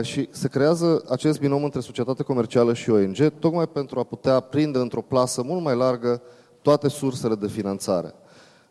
și 0.02 0.28
se 0.30 0.48
creează 0.48 1.02
acest 1.08 1.38
binom 1.38 1.64
între 1.64 1.80
societate 1.80 2.22
comercială 2.22 2.74
și 2.74 2.90
ONG, 2.90 3.16
tocmai 3.38 3.68
pentru 3.68 3.98
a 3.98 4.02
putea 4.02 4.40
prinde 4.40 4.78
într-o 4.78 5.00
plasă 5.00 5.42
mult 5.42 5.62
mai 5.62 5.76
largă 5.76 6.22
toate 6.62 6.88
sursele 6.88 7.34
de 7.34 7.46
finanțare. 7.46 8.14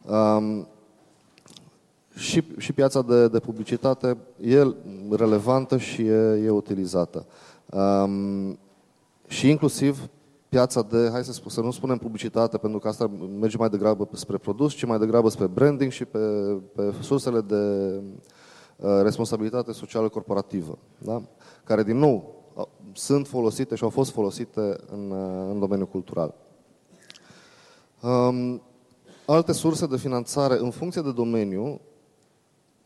Um, 0.07 0.67
și, 2.15 2.43
și 2.57 2.73
piața 2.73 3.01
de, 3.01 3.27
de 3.27 3.39
publicitate 3.39 4.17
e 4.41 4.63
relevantă 5.09 5.77
și 5.77 6.01
e, 6.01 6.41
e 6.45 6.49
utilizată. 6.49 7.25
Um, 7.71 8.57
și 9.27 9.49
inclusiv 9.49 10.09
piața 10.49 10.81
de, 10.89 11.09
hai 11.11 11.23
să, 11.23 11.31
spun, 11.31 11.51
să 11.51 11.61
nu 11.61 11.71
spunem 11.71 11.97
publicitate, 11.97 12.57
pentru 12.57 12.79
că 12.79 12.87
asta 12.87 13.11
merge 13.39 13.57
mai 13.57 13.69
degrabă 13.69 14.09
spre 14.13 14.37
produs, 14.37 14.73
ci 14.73 14.85
mai 14.85 14.99
degrabă 14.99 15.29
spre 15.29 15.47
branding 15.47 15.91
și 15.91 16.05
pe, 16.05 16.19
pe 16.75 16.93
sursele 17.01 17.41
de 17.41 17.55
uh, 17.55 18.03
responsabilitate 19.03 19.71
socială 19.71 20.09
corporativă, 20.09 20.77
da? 20.97 21.21
care, 21.63 21.83
din 21.83 21.97
nou, 21.97 22.35
sunt 22.93 23.27
folosite 23.27 23.75
și 23.75 23.83
au 23.83 23.89
fost 23.89 24.11
folosite 24.11 24.75
în, 24.91 25.11
uh, 25.11 25.47
în 25.49 25.59
domeniul 25.59 25.87
cultural. 25.87 26.33
Um, 28.01 28.61
alte 29.25 29.51
surse 29.51 29.85
de 29.85 29.97
finanțare 29.97 30.57
în 30.59 30.71
funcție 30.71 31.01
de 31.01 31.11
domeniu 31.11 31.81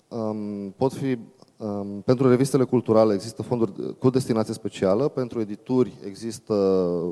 um, 0.08 0.74
pot 0.78 0.94
fi 0.94 1.18
um, 1.58 2.02
pentru 2.02 2.30
revistele 2.30 2.64
culturale 2.64 3.14
există 3.14 3.42
fonduri 3.42 3.98
cu 3.98 4.10
destinație 4.10 4.54
specială, 4.54 5.08
pentru 5.08 5.40
edituri 5.40 5.94
există 6.06 6.54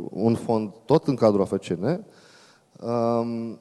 un 0.10 0.36
fond 0.36 0.72
tot 0.86 1.08
în 1.08 1.16
cadrul 1.16 1.42
AFCN. 1.42 2.06
Um, 2.82 3.60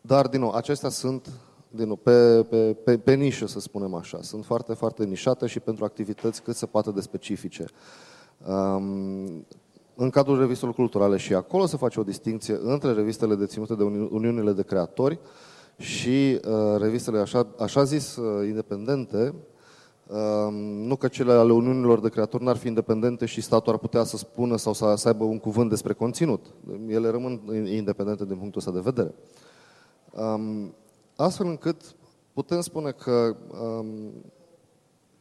dar, 0.00 0.28
din 0.28 0.40
nou, 0.40 0.50
acestea 0.50 0.88
sunt 0.88 1.30
din 1.74 1.86
nou, 1.86 1.96
pe, 1.96 2.46
pe, 2.48 2.76
pe, 2.84 2.98
pe 2.98 3.14
nișă, 3.14 3.46
să 3.46 3.60
spunem 3.60 3.94
așa. 3.94 4.18
Sunt 4.22 4.44
foarte, 4.44 4.74
foarte 4.74 5.04
nișate 5.04 5.46
și 5.46 5.60
pentru 5.60 5.84
activități 5.84 6.42
cât 6.42 6.54
se 6.54 6.66
poate 6.66 6.90
de 6.90 7.00
specifice. 7.00 7.64
Um, 8.46 9.46
în 9.94 10.10
cadrul 10.10 10.38
revistelor 10.38 10.74
culturale 10.74 11.16
și 11.16 11.34
acolo 11.34 11.66
se 11.66 11.76
face 11.76 12.00
o 12.00 12.02
distinție 12.02 12.58
între 12.62 12.92
revistele 12.92 13.34
deținute 13.34 13.74
de 13.74 13.82
Uniunile 14.10 14.52
de 14.52 14.62
Creatori 14.62 15.18
și 15.76 16.40
uh, 16.48 16.80
revistele 16.80 17.18
așa, 17.18 17.46
așa 17.58 17.82
zis 17.82 18.16
uh, 18.16 18.46
independente, 18.48 19.34
uh, 20.06 20.52
nu 20.86 20.96
că 20.96 21.08
cele 21.08 21.32
ale 21.32 21.52
Uniunilor 21.52 22.00
de 22.00 22.08
Creatori 22.08 22.44
n-ar 22.44 22.56
fi 22.56 22.66
independente 22.66 23.26
și 23.26 23.40
statul 23.40 23.72
ar 23.72 23.78
putea 23.78 24.02
să 24.02 24.16
spună 24.16 24.56
sau 24.56 24.72
să, 24.72 24.94
să 24.96 25.08
aibă 25.08 25.24
un 25.24 25.38
cuvânt 25.38 25.68
despre 25.68 25.92
conținut. 25.92 26.46
Ele 26.88 27.10
rămân 27.10 27.40
independente 27.66 28.24
din 28.24 28.36
punctul 28.36 28.60
ăsta 28.60 28.72
de 28.72 28.80
vedere. 28.84 29.14
Um, 30.10 30.74
astfel 31.22 31.46
încât 31.46 31.80
putem 32.32 32.60
spune 32.60 32.90
că 32.90 33.36
um, 33.62 34.12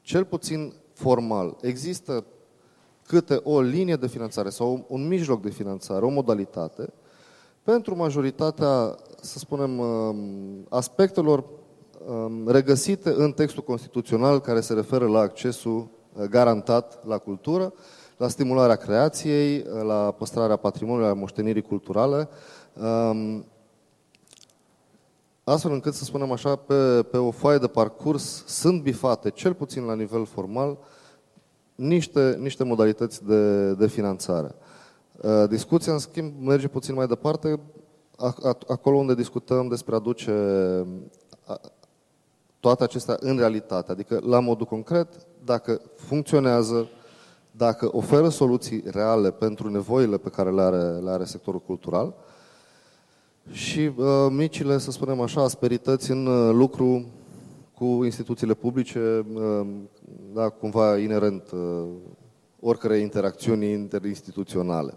cel 0.01 0.25
puțin 0.25 0.73
formal 0.93 1.57
există 1.61 2.25
câte 3.07 3.39
o 3.43 3.61
linie 3.61 3.95
de 3.95 4.07
finanțare 4.07 4.49
sau 4.49 4.85
un 4.87 5.07
mijloc 5.07 5.41
de 5.41 5.49
finanțare, 5.49 6.05
o 6.05 6.09
modalitate, 6.09 6.93
pentru 7.63 7.95
majoritatea, 7.95 8.95
să 9.21 9.37
spunem, 9.37 9.79
um, 9.79 10.65
aspectelor 10.69 11.43
um, 12.07 12.47
regăsite 12.47 13.13
în 13.17 13.31
textul 13.31 13.63
constituțional 13.63 14.39
care 14.39 14.59
se 14.59 14.73
referă 14.73 15.07
la 15.07 15.19
accesul 15.19 15.87
uh, 16.13 16.23
garantat 16.23 17.05
la 17.07 17.17
cultură, 17.17 17.73
la 18.17 18.27
stimularea 18.27 18.75
creației, 18.75 19.57
uh, 19.57 19.83
la 19.83 20.11
păstrarea 20.11 20.55
patrimoniului, 20.55 21.09
la 21.09 21.19
moștenirii 21.19 21.61
culturale, 21.61 22.29
um, 22.73 23.45
astfel 25.51 25.71
încât, 25.71 25.93
să 25.93 26.03
spunem 26.03 26.31
așa, 26.31 26.55
pe, 26.55 27.03
pe 27.11 27.17
o 27.17 27.31
foaie 27.31 27.57
de 27.57 27.67
parcurs 27.67 28.45
sunt 28.45 28.81
bifate, 28.81 29.29
cel 29.29 29.53
puțin 29.53 29.83
la 29.83 29.95
nivel 29.95 30.25
formal, 30.25 30.77
niște, 31.75 32.37
niște 32.39 32.63
modalități 32.63 33.25
de, 33.25 33.73
de 33.73 33.87
finanțare. 33.87 34.55
Uh, 35.21 35.49
discuția, 35.49 35.93
în 35.93 35.99
schimb, 35.99 36.33
merge 36.39 36.67
puțin 36.67 36.95
mai 36.95 37.07
departe, 37.07 37.59
acolo 38.67 38.97
unde 38.97 39.15
discutăm 39.15 39.67
despre 39.67 39.95
a 39.95 39.99
duce 39.99 40.33
toate 42.59 42.83
acestea 42.83 43.17
în 43.19 43.37
realitate, 43.37 43.91
adică 43.91 44.19
la 44.25 44.39
modul 44.39 44.65
concret, 44.65 45.07
dacă 45.43 45.81
funcționează, 45.95 46.89
dacă 47.51 47.89
oferă 47.91 48.29
soluții 48.29 48.83
reale 48.85 49.31
pentru 49.31 49.69
nevoile 49.69 50.17
pe 50.17 50.29
care 50.29 50.51
le 50.51 50.61
are, 50.61 50.83
le 50.83 51.09
are 51.09 51.23
sectorul 51.23 51.59
cultural 51.59 52.13
și 53.49 53.91
uh, 53.95 54.05
micile, 54.29 54.77
să 54.77 54.91
spunem 54.91 55.21
așa, 55.21 55.41
asperități 55.41 56.11
în 56.11 56.25
uh, 56.25 56.53
lucru 56.53 57.05
cu 57.73 58.03
instituțiile 58.03 58.53
publice, 58.53 59.25
uh, 59.33 59.67
da, 60.33 60.49
cumva 60.49 60.97
inerent 60.97 61.51
uh, 61.51 61.87
oricărei 62.59 63.01
interacțiuni 63.01 63.71
interinstituționale. 63.71 64.93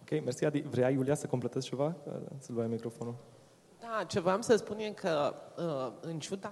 Ok, 0.00 0.24
mersi. 0.24 0.44
Adi, 0.44 0.60
vrea 0.60 0.90
Iulia 0.90 1.14
să 1.14 1.26
completezi 1.26 1.68
ceva? 1.68 1.96
Uh, 2.04 2.12
să-l 2.38 2.54
luai 2.54 2.66
microfonul. 2.66 3.14
Da, 3.80 4.04
ce 4.04 4.20
vreau 4.20 4.42
să 4.42 4.56
spun 4.56 4.78
e 4.78 4.90
că 4.90 5.34
în 6.00 6.18
ciuda 6.18 6.50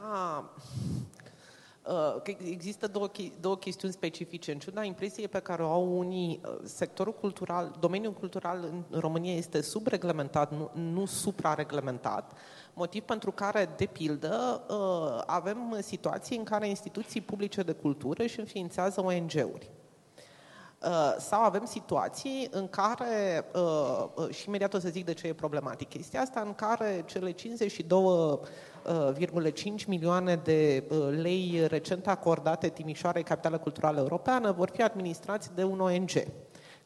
că 2.22 2.34
există 2.44 2.86
două, 2.86 3.10
două 3.40 3.56
chestiuni 3.56 3.92
specifice. 3.92 4.52
În 4.52 4.58
ciuda 4.58 4.84
impresiei 4.84 5.28
pe 5.28 5.38
care 5.38 5.62
o 5.62 5.70
au 5.70 5.98
unii, 5.98 6.40
sectorul 6.62 7.14
cultural, 7.14 7.76
domeniul 7.80 8.12
cultural 8.12 8.68
în 8.70 9.00
România 9.00 9.34
este 9.34 9.60
subreglementat, 9.60 10.52
nu, 10.52 10.70
nu 10.74 11.06
suprareglementat 11.06 12.32
motiv 12.74 13.02
pentru 13.02 13.30
care, 13.32 13.68
de 13.76 13.86
pildă, 13.86 14.62
uh, 14.68 15.22
avem 15.26 15.76
situații 15.80 16.36
în 16.36 16.44
care 16.44 16.68
instituții 16.68 17.20
publice 17.20 17.62
de 17.62 17.72
cultură 17.72 18.22
își 18.22 18.40
înființează 18.40 19.00
ONG-uri. 19.00 19.70
Uh, 20.82 21.14
sau 21.18 21.42
avem 21.42 21.64
situații 21.64 22.48
în 22.50 22.68
care, 22.68 23.44
uh, 23.54 24.28
și 24.34 24.48
imediat 24.48 24.74
o 24.74 24.78
să 24.78 24.88
zic 24.88 25.04
de 25.04 25.14
ce 25.14 25.26
e 25.26 25.32
problematic 25.32 25.88
chestia 25.88 26.20
asta, 26.20 26.40
în 26.40 26.54
care 26.54 27.02
cele 27.06 27.32
52,5 28.80 29.86
milioane 29.86 30.40
de 30.44 30.84
lei 31.20 31.64
recent 31.68 32.06
acordate 32.06 32.68
Timișoarei, 32.68 33.22
Capitală 33.22 33.58
Culturală 33.58 33.98
Europeană, 33.98 34.52
vor 34.52 34.70
fi 34.72 34.82
administrați 34.82 35.50
de 35.54 35.64
un 35.64 35.80
ONG 35.80 36.10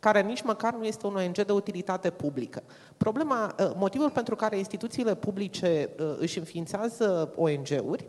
care 0.05 0.23
nici 0.23 0.43
măcar 0.43 0.75
nu 0.75 0.85
este 0.85 1.07
un 1.07 1.15
ONG 1.15 1.45
de 1.45 1.53
utilitate 1.53 2.11
publică. 2.11 2.63
Problema, 2.97 3.55
uh, 3.59 3.71
motivul 3.77 4.11
pentru 4.11 4.37
care 4.37 4.59
instituțiile 4.59 5.15
publice 5.15 5.91
uh, 5.99 6.15
își 6.19 6.39
înființează 6.39 7.33
ONG-uri 7.37 8.07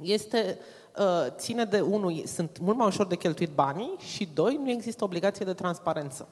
este 0.00 0.58
uh, 0.98 1.26
ține 1.36 1.64
de 1.64 1.80
unul, 1.80 2.22
sunt 2.26 2.58
mult 2.60 2.76
mai 2.76 2.86
ușor 2.86 3.06
de 3.06 3.16
cheltuit 3.16 3.50
banii 3.50 3.94
și 3.98 4.28
doi, 4.34 4.60
nu 4.62 4.70
există 4.70 5.04
obligație 5.04 5.44
de 5.44 5.52
transparență. 5.52 6.28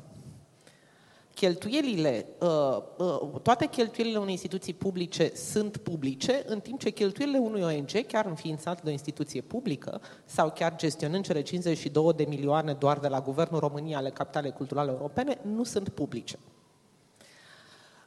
Cheltuielile, 1.40 2.26
uh, 2.40 2.83
uh, 2.96 3.40
toate 3.42 3.66
cheltuielile 3.66 4.18
unei 4.18 4.33
instituții 4.33 4.74
publice 4.74 5.33
sunt 5.35 5.76
publice, 5.76 6.42
în 6.46 6.61
timp 6.61 6.81
ce 6.81 6.90
cheltuielile 6.90 7.38
unui 7.38 7.62
ONG, 7.62 8.07
chiar 8.07 8.26
înființat 8.26 8.83
de 8.83 8.88
o 8.88 8.92
instituție 8.92 9.40
publică, 9.40 10.00
sau 10.24 10.50
chiar 10.50 10.76
gestionând 10.76 11.24
cele 11.24 11.42
52 11.42 12.12
de 12.12 12.24
milioane 12.29 12.72
doar 12.72 12.98
de 12.98 13.09
la 13.09 13.20
Guvernul 13.20 13.61
României 13.61 13.94
ale 13.94 14.11
capitale 14.11 14.50
culturale 14.50 14.90
europene, 14.90 15.38
nu 15.42 15.64
sunt 15.64 15.88
publice. 15.88 16.38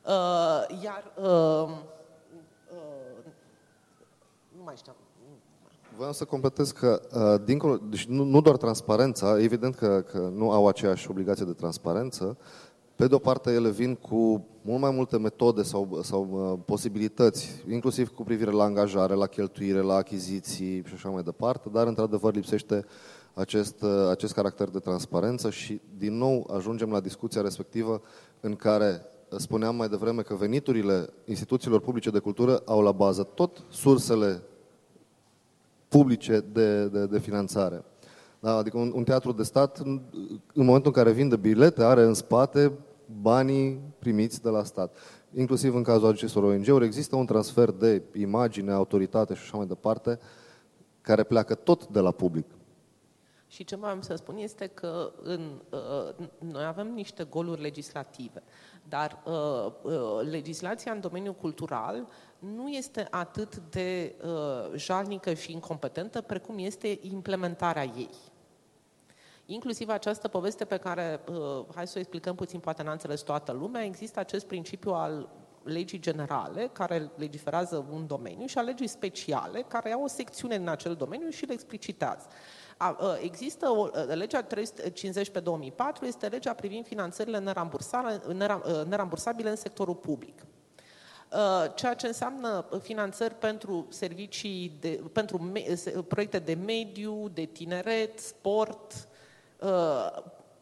Uh, 0.05 0.81
iar, 0.83 1.11
nu 4.57 4.63
mai 4.63 4.75
știam, 4.77 4.95
Vreau 5.97 6.13
să 6.13 6.25
completez 6.25 6.71
că, 6.71 7.01
uh, 7.13 7.41
dincolo, 7.45 7.77
deci 7.77 8.05
nu, 8.05 8.23
nu 8.23 8.41
doar 8.41 8.57
transparența, 8.57 9.41
evident 9.41 9.75
că, 9.75 10.01
că 10.01 10.17
nu 10.17 10.51
au 10.51 10.67
aceeași 10.67 11.09
obligație 11.09 11.45
de 11.45 11.53
transparență, 11.53 12.37
pe 12.95 13.07
de 13.07 13.15
o 13.15 13.19
parte, 13.19 13.51
ele 13.51 13.69
vin 13.69 13.95
cu 13.95 14.45
mult 14.61 14.81
mai 14.81 14.91
multe 14.91 15.17
metode 15.17 15.61
sau, 15.61 15.99
sau 16.03 16.27
uh, 16.31 16.59
posibilități, 16.65 17.63
inclusiv 17.69 18.09
cu 18.09 18.23
privire 18.23 18.51
la 18.51 18.63
angajare, 18.63 19.13
la 19.13 19.27
cheltuire, 19.27 19.79
la 19.79 19.95
achiziții 19.95 20.83
și 20.85 20.93
așa 20.93 21.09
mai 21.09 21.23
departe, 21.23 21.69
dar, 21.71 21.87
într-adevăr, 21.87 22.33
lipsește 22.33 22.85
acest, 23.33 23.81
uh, 23.81 24.09
acest 24.09 24.33
caracter 24.33 24.69
de 24.69 24.79
transparență 24.79 25.49
și, 25.49 25.81
din 25.97 26.17
nou, 26.17 26.49
ajungem 26.55 26.91
la 26.91 26.99
discuția 26.99 27.41
respectivă 27.41 28.01
în 28.39 28.55
care 28.55 29.01
uh, 29.29 29.39
spuneam 29.39 29.75
mai 29.75 29.89
devreme 29.89 30.21
că 30.21 30.35
veniturile 30.35 31.09
instituțiilor 31.25 31.79
publice 31.79 32.09
de 32.09 32.19
cultură 32.19 32.61
au 32.65 32.81
la 32.81 32.91
bază 32.91 33.23
tot 33.23 33.63
sursele 33.69 34.41
publice 35.87 36.43
de, 36.51 36.85
de, 36.87 37.05
de 37.05 37.19
finanțare. 37.19 37.83
Da, 38.43 38.55
adică 38.55 38.77
un, 38.77 38.91
un 38.95 39.03
teatru 39.03 39.31
de 39.31 39.43
stat, 39.43 39.77
în, 39.77 40.01
în 40.53 40.65
momentul 40.65 40.91
în 40.95 41.03
care 41.03 41.15
vinde 41.15 41.35
bilete, 41.35 41.83
are 41.83 42.01
în 42.01 42.13
spate 42.13 42.71
banii 43.21 43.79
primiți 43.99 44.41
de 44.41 44.49
la 44.49 44.63
stat. 44.63 44.97
Inclusiv 45.33 45.75
în 45.75 45.83
cazul 45.83 46.07
acestor 46.07 46.43
ONG-uri 46.43 46.85
există 46.85 47.15
un 47.15 47.25
transfer 47.25 47.71
de 47.71 48.01
imagine, 48.17 48.71
autoritate 48.71 49.33
și 49.33 49.41
așa 49.41 49.57
mai 49.57 49.65
departe, 49.65 50.19
care 51.01 51.23
pleacă 51.23 51.55
tot 51.55 51.87
de 51.87 51.99
la 51.99 52.11
public. 52.11 52.45
Și 53.47 53.63
ce 53.63 53.75
mai 53.75 53.91
am 53.91 54.01
să 54.01 54.15
spun 54.15 54.37
este 54.37 54.67
că 54.67 55.11
în, 55.23 55.61
uh, 55.69 56.27
noi 56.37 56.65
avem 56.65 56.87
niște 56.93 57.23
goluri 57.23 57.61
legislative, 57.61 58.43
dar 58.89 59.23
uh, 59.25 59.71
uh, 59.81 60.29
legislația 60.29 60.91
în 60.91 60.99
domeniul 60.99 61.35
cultural 61.35 62.07
nu 62.39 62.67
este 62.67 63.07
atât 63.09 63.61
de 63.69 64.15
uh, 64.23 64.75
jalnică 64.75 65.33
și 65.33 65.51
incompetentă 65.51 66.21
precum 66.21 66.57
este 66.57 66.99
implementarea 67.01 67.83
ei. 67.83 68.09
Inclusiv 69.45 69.89
această 69.89 70.27
poveste 70.27 70.65
pe 70.65 70.77
care, 70.77 71.19
uh, 71.29 71.65
hai 71.75 71.87
să 71.87 71.93
o 71.95 71.99
explicăm 71.99 72.35
puțin, 72.35 72.59
poate 72.59 72.83
n-a 72.83 72.91
înțeles 72.91 73.21
toată 73.21 73.51
lumea, 73.51 73.83
există 73.83 74.19
acest 74.19 74.45
principiu 74.45 74.91
al 74.91 75.29
legii 75.63 75.99
generale 75.99 76.69
care 76.71 77.11
legiferează 77.15 77.85
un 77.91 78.07
domeniu 78.07 78.45
și 78.45 78.57
a 78.57 78.61
legii 78.61 78.87
speciale 78.87 79.65
care 79.67 79.91
au 79.91 80.03
o 80.03 80.07
secțiune 80.07 80.55
în 80.55 80.67
acel 80.67 80.95
domeniu 80.95 81.29
și 81.29 81.45
le 81.45 81.53
explicitează. 81.53 82.27
A, 82.77 82.97
uh, 82.99 83.19
există 83.21 83.69
o, 83.69 83.89
uh, 83.93 84.15
legea 84.15 84.41
350 84.41 85.29
pe 85.29 85.39
2004, 85.39 86.05
este 86.05 86.27
legea 86.27 86.53
privind 86.53 86.85
finanțările 86.85 87.39
nerambursabile 88.85 89.49
în 89.49 89.55
sectorul 89.55 89.95
public 89.95 90.45
ceea 91.75 91.93
ce 91.93 92.07
înseamnă 92.07 92.65
finanțări 92.81 93.33
pentru 93.33 93.85
servicii, 93.89 94.77
de, 94.79 95.03
pentru 95.11 95.51
proiecte 96.07 96.39
de 96.39 96.53
mediu, 96.53 97.29
de 97.33 97.43
tineret, 97.43 98.19
sport, 98.19 98.93
Uh, 98.93 99.12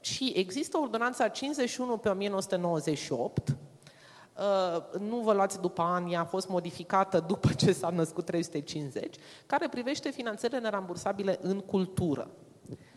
și 0.01 0.33
există 0.35 0.77
ordonanța 0.77 1.27
51 1.27 1.97
pe 1.97 2.09
1998, 2.09 3.49
uh, 3.49 4.99
nu 4.99 5.15
vă 5.15 5.33
luați 5.33 5.61
după 5.61 5.81
ani, 5.81 6.15
a 6.15 6.25
fost 6.25 6.49
modificată 6.49 7.23
după 7.27 7.49
ce 7.53 7.71
s-a 7.71 7.89
născut 7.89 8.25
350, 8.25 9.15
care 9.45 9.67
privește 9.67 10.09
finanțările 10.09 10.59
nerambursabile 10.59 11.39
în 11.41 11.59
cultură. 11.59 12.29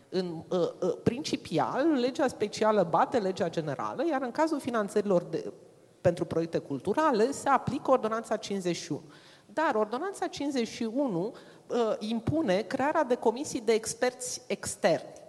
În 0.09 0.43
uh, 0.49 0.59
uh, 0.59 0.93
principial, 1.03 1.87
legea 1.87 2.27
specială 2.27 2.87
bate 2.89 3.17
legea 3.17 3.49
generală, 3.49 4.03
iar 4.09 4.21
în 4.21 4.31
cazul 4.31 4.59
finanțărilor 4.59 5.23
de, 5.23 5.53
pentru 6.01 6.25
proiecte 6.25 6.57
culturale 6.57 7.31
se 7.31 7.49
aplică 7.49 7.91
ordonanța 7.91 8.35
51. 8.35 9.01
Dar 9.45 9.75
ordonanța 9.75 10.27
51 10.27 11.33
uh, 11.67 11.77
impune 11.99 12.61
crearea 12.61 13.03
de 13.03 13.15
comisii 13.15 13.61
de 13.61 13.71
experți 13.71 14.41
externi 14.47 15.23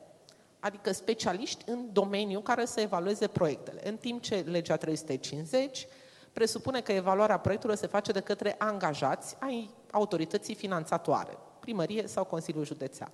adică 0.67 0.93
specialiști 0.93 1.65
în 1.67 1.93
domeniu 1.93 2.41
care 2.41 2.65
să 2.65 2.81
evalueze 2.81 3.27
proiectele. 3.27 3.89
În 3.89 3.97
timp 3.97 4.23
ce 4.23 4.45
legea 4.47 4.77
350 4.77 5.87
presupune 6.33 6.81
că 6.81 6.93
evaluarea 6.93 7.39
proiectului 7.39 7.77
se 7.77 7.87
face 7.87 8.13
de 8.13 8.21
către 8.21 8.55
angajați 8.59 9.37
ai 9.39 9.71
autorității 9.91 10.55
finanțatoare, 10.55 11.39
primărie 11.61 12.07
sau 12.07 12.25
Consiliul 12.25 12.65
Județean. 12.65 13.13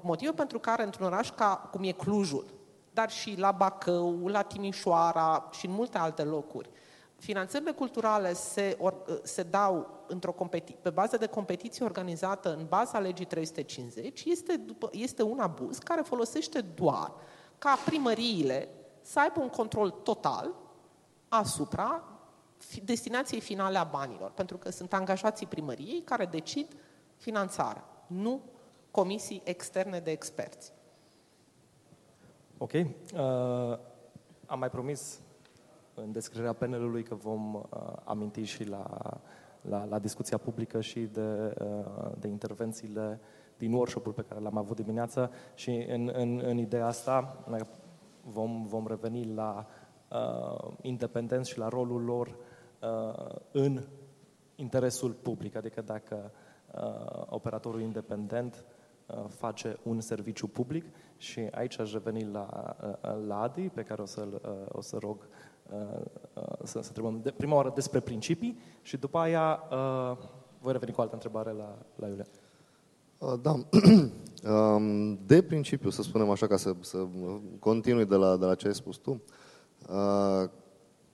Motivul 0.00 0.34
pentru 0.34 0.58
care 0.58 0.82
într-un 0.82 1.06
oraș 1.06 1.30
ca 1.30 1.68
cum 1.72 1.82
e 1.82 1.92
Clujul, 1.92 2.46
dar 2.92 3.10
și 3.10 3.34
la 3.38 3.50
Bacău, 3.50 4.26
la 4.26 4.42
Timișoara 4.42 5.48
și 5.52 5.66
în 5.66 5.72
multe 5.72 5.98
alte 5.98 6.22
locuri, 6.22 6.70
Finanțările 7.16 7.70
culturale 7.72 8.32
se, 8.32 8.76
or, 8.80 9.20
se 9.22 9.42
dau 9.42 10.04
într-o 10.06 10.32
competi- 10.32 10.80
pe 10.82 10.90
bază 10.90 11.16
de 11.16 11.26
competiție 11.26 11.84
organizată 11.84 12.54
în 12.54 12.66
baza 12.68 12.98
legii 12.98 13.24
350 13.24 14.24
este, 14.24 14.56
după, 14.56 14.88
este 14.92 15.22
un 15.22 15.38
abuz 15.38 15.78
care 15.78 16.00
folosește 16.00 16.60
doar 16.60 17.12
ca 17.58 17.78
primăriile 17.84 18.68
să 19.00 19.20
aibă 19.20 19.40
un 19.40 19.48
control 19.48 19.90
total 19.90 20.54
asupra 21.28 22.04
destinației 22.84 23.40
finale 23.40 23.78
a 23.78 23.84
banilor, 23.84 24.30
pentru 24.30 24.56
că 24.56 24.70
sunt 24.70 24.92
angajații 24.92 25.46
primăriei 25.46 26.00
care 26.00 26.24
decid 26.24 26.66
finanțarea, 27.16 27.84
nu 28.06 28.40
comisii 28.90 29.42
externe 29.44 29.98
de 29.98 30.10
experți. 30.10 30.72
Ok. 32.58 32.72
Uh, 32.72 32.84
am 34.46 34.58
mai 34.58 34.70
promis 34.70 35.20
în 35.96 36.12
descrierea 36.12 36.52
panelului 36.52 37.02
că 37.02 37.14
vom 37.14 37.54
uh, 37.54 37.62
aminti 38.04 38.42
și 38.42 38.64
la, 38.68 38.86
la, 39.60 39.84
la 39.84 39.98
discuția 39.98 40.38
publică 40.38 40.80
și 40.80 41.00
de, 41.00 41.56
uh, 41.60 42.12
de 42.18 42.28
intervențiile 42.28 43.20
din 43.58 43.72
workshop-ul 43.72 44.12
pe 44.12 44.24
care 44.28 44.40
l-am 44.40 44.56
avut 44.56 44.76
dimineața 44.76 45.30
și 45.54 45.86
în, 45.88 46.10
în, 46.14 46.40
în 46.44 46.58
ideea 46.58 46.86
asta 46.86 47.44
vom, 48.22 48.64
vom 48.66 48.86
reveni 48.86 49.34
la 49.34 49.66
uh, 50.10 50.70
independenți 50.80 51.50
și 51.50 51.58
la 51.58 51.68
rolul 51.68 52.02
lor 52.02 52.36
uh, 52.82 53.34
în 53.52 53.82
interesul 54.54 55.12
public, 55.12 55.56
adică 55.56 55.80
dacă 55.80 56.30
uh, 56.74 57.22
operatorul 57.26 57.80
independent 57.80 58.64
uh, 59.06 59.24
face 59.28 59.76
un 59.82 60.00
serviciu 60.00 60.46
public 60.46 60.84
și 61.16 61.40
aici 61.50 61.78
aș 61.78 61.92
reveni 61.92 62.30
la, 62.30 62.76
uh, 62.82 63.26
la 63.26 63.40
Adi, 63.40 63.68
pe 63.68 63.82
care 63.82 64.02
o 64.02 64.06
să, 64.06 64.26
o 64.68 64.80
să 64.80 64.96
rog 65.00 65.16
Uh, 65.18 65.24
uh, 65.24 65.55
să, 66.62 66.80
să 66.80 66.86
întrebăm 66.86 67.20
de 67.22 67.30
prima 67.30 67.54
oară 67.54 67.72
despre 67.74 68.00
principii 68.00 68.58
și 68.82 68.96
după 68.96 69.18
aia 69.18 69.62
uh, 69.70 70.16
voi 70.60 70.72
reveni 70.72 70.92
cu 70.92 70.98
o 70.98 71.02
altă 71.02 71.14
întrebare 71.14 71.52
la, 71.52 71.78
la 71.96 72.06
Iulia. 72.06 72.26
Da. 73.42 73.54
Um, 74.46 75.18
de 75.26 75.42
principiu, 75.42 75.90
să 75.90 76.02
spunem 76.02 76.30
așa, 76.30 76.46
ca 76.46 76.56
să, 76.56 76.74
să 76.80 77.06
continui 77.58 78.04
de 78.04 78.14
la, 78.14 78.36
de 78.36 78.44
la 78.44 78.54
ce 78.54 78.66
ai 78.66 78.74
spus 78.74 78.96
tu, 78.96 79.22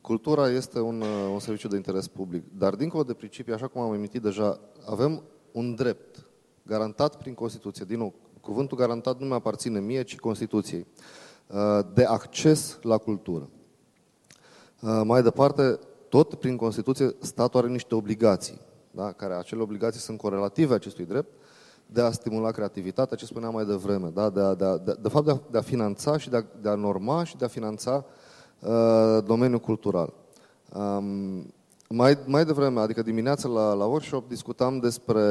cultura 0.00 0.48
este 0.48 0.80
un, 0.80 1.02
un 1.32 1.38
serviciu 1.38 1.68
de 1.68 1.76
interes 1.76 2.08
public, 2.08 2.44
dar 2.58 2.74
dincolo 2.74 3.02
de 3.02 3.12
principii, 3.12 3.52
așa 3.52 3.66
cum 3.66 3.80
am 3.80 3.94
emitit 3.94 4.22
deja, 4.22 4.60
avem 4.86 5.22
un 5.52 5.74
drept 5.74 6.26
garantat 6.62 7.16
prin 7.16 7.34
Constituție. 7.34 7.84
Din 7.84 7.98
nou, 7.98 8.14
cuvântul 8.40 8.76
garantat 8.76 9.18
nu 9.18 9.26
mi 9.26 9.32
aparține 9.32 9.80
mie, 9.80 10.02
ci 10.02 10.16
Constituției, 10.16 10.86
de 11.94 12.04
acces 12.04 12.78
la 12.82 12.98
cultură. 12.98 13.48
Uh, 14.82 15.00
mai 15.04 15.22
departe, 15.22 15.78
tot 16.08 16.34
prin 16.34 16.56
Constituție, 16.56 17.14
statul 17.18 17.60
are 17.60 17.68
niște 17.68 17.94
obligații, 17.94 18.60
da? 18.90 19.12
care 19.12 19.34
acele 19.34 19.62
obligații 19.62 20.00
sunt 20.00 20.18
corelative 20.18 20.74
acestui 20.74 21.04
drept, 21.04 21.32
de 21.86 22.00
a 22.00 22.10
stimula 22.10 22.50
creativitatea, 22.50 23.16
ce 23.16 23.24
spuneam 23.24 23.52
mai 23.52 23.64
devreme, 23.64 24.10
da? 24.14 24.30
de, 24.30 24.40
a, 24.40 24.54
de, 24.54 24.64
a, 24.64 24.76
de, 24.76 24.96
de 25.02 25.08
fapt 25.08 25.24
de 25.24 25.30
a, 25.30 25.38
de 25.50 25.58
a 25.58 25.60
finanța 25.60 26.18
și 26.18 26.30
de 26.30 26.36
a, 26.36 26.44
de 26.60 26.68
a 26.68 26.74
norma 26.74 27.24
și 27.24 27.36
de 27.36 27.44
a 27.44 27.48
finanța 27.48 28.04
uh, 28.60 29.24
domeniul 29.24 29.60
cultural. 29.60 30.12
Um, 30.74 31.52
mai, 31.88 32.18
mai 32.26 32.44
devreme, 32.44 32.80
adică 32.80 33.02
dimineața 33.02 33.48
la, 33.48 33.72
la 33.72 33.84
workshop, 33.84 34.28
discutam 34.28 34.78
despre 34.78 35.22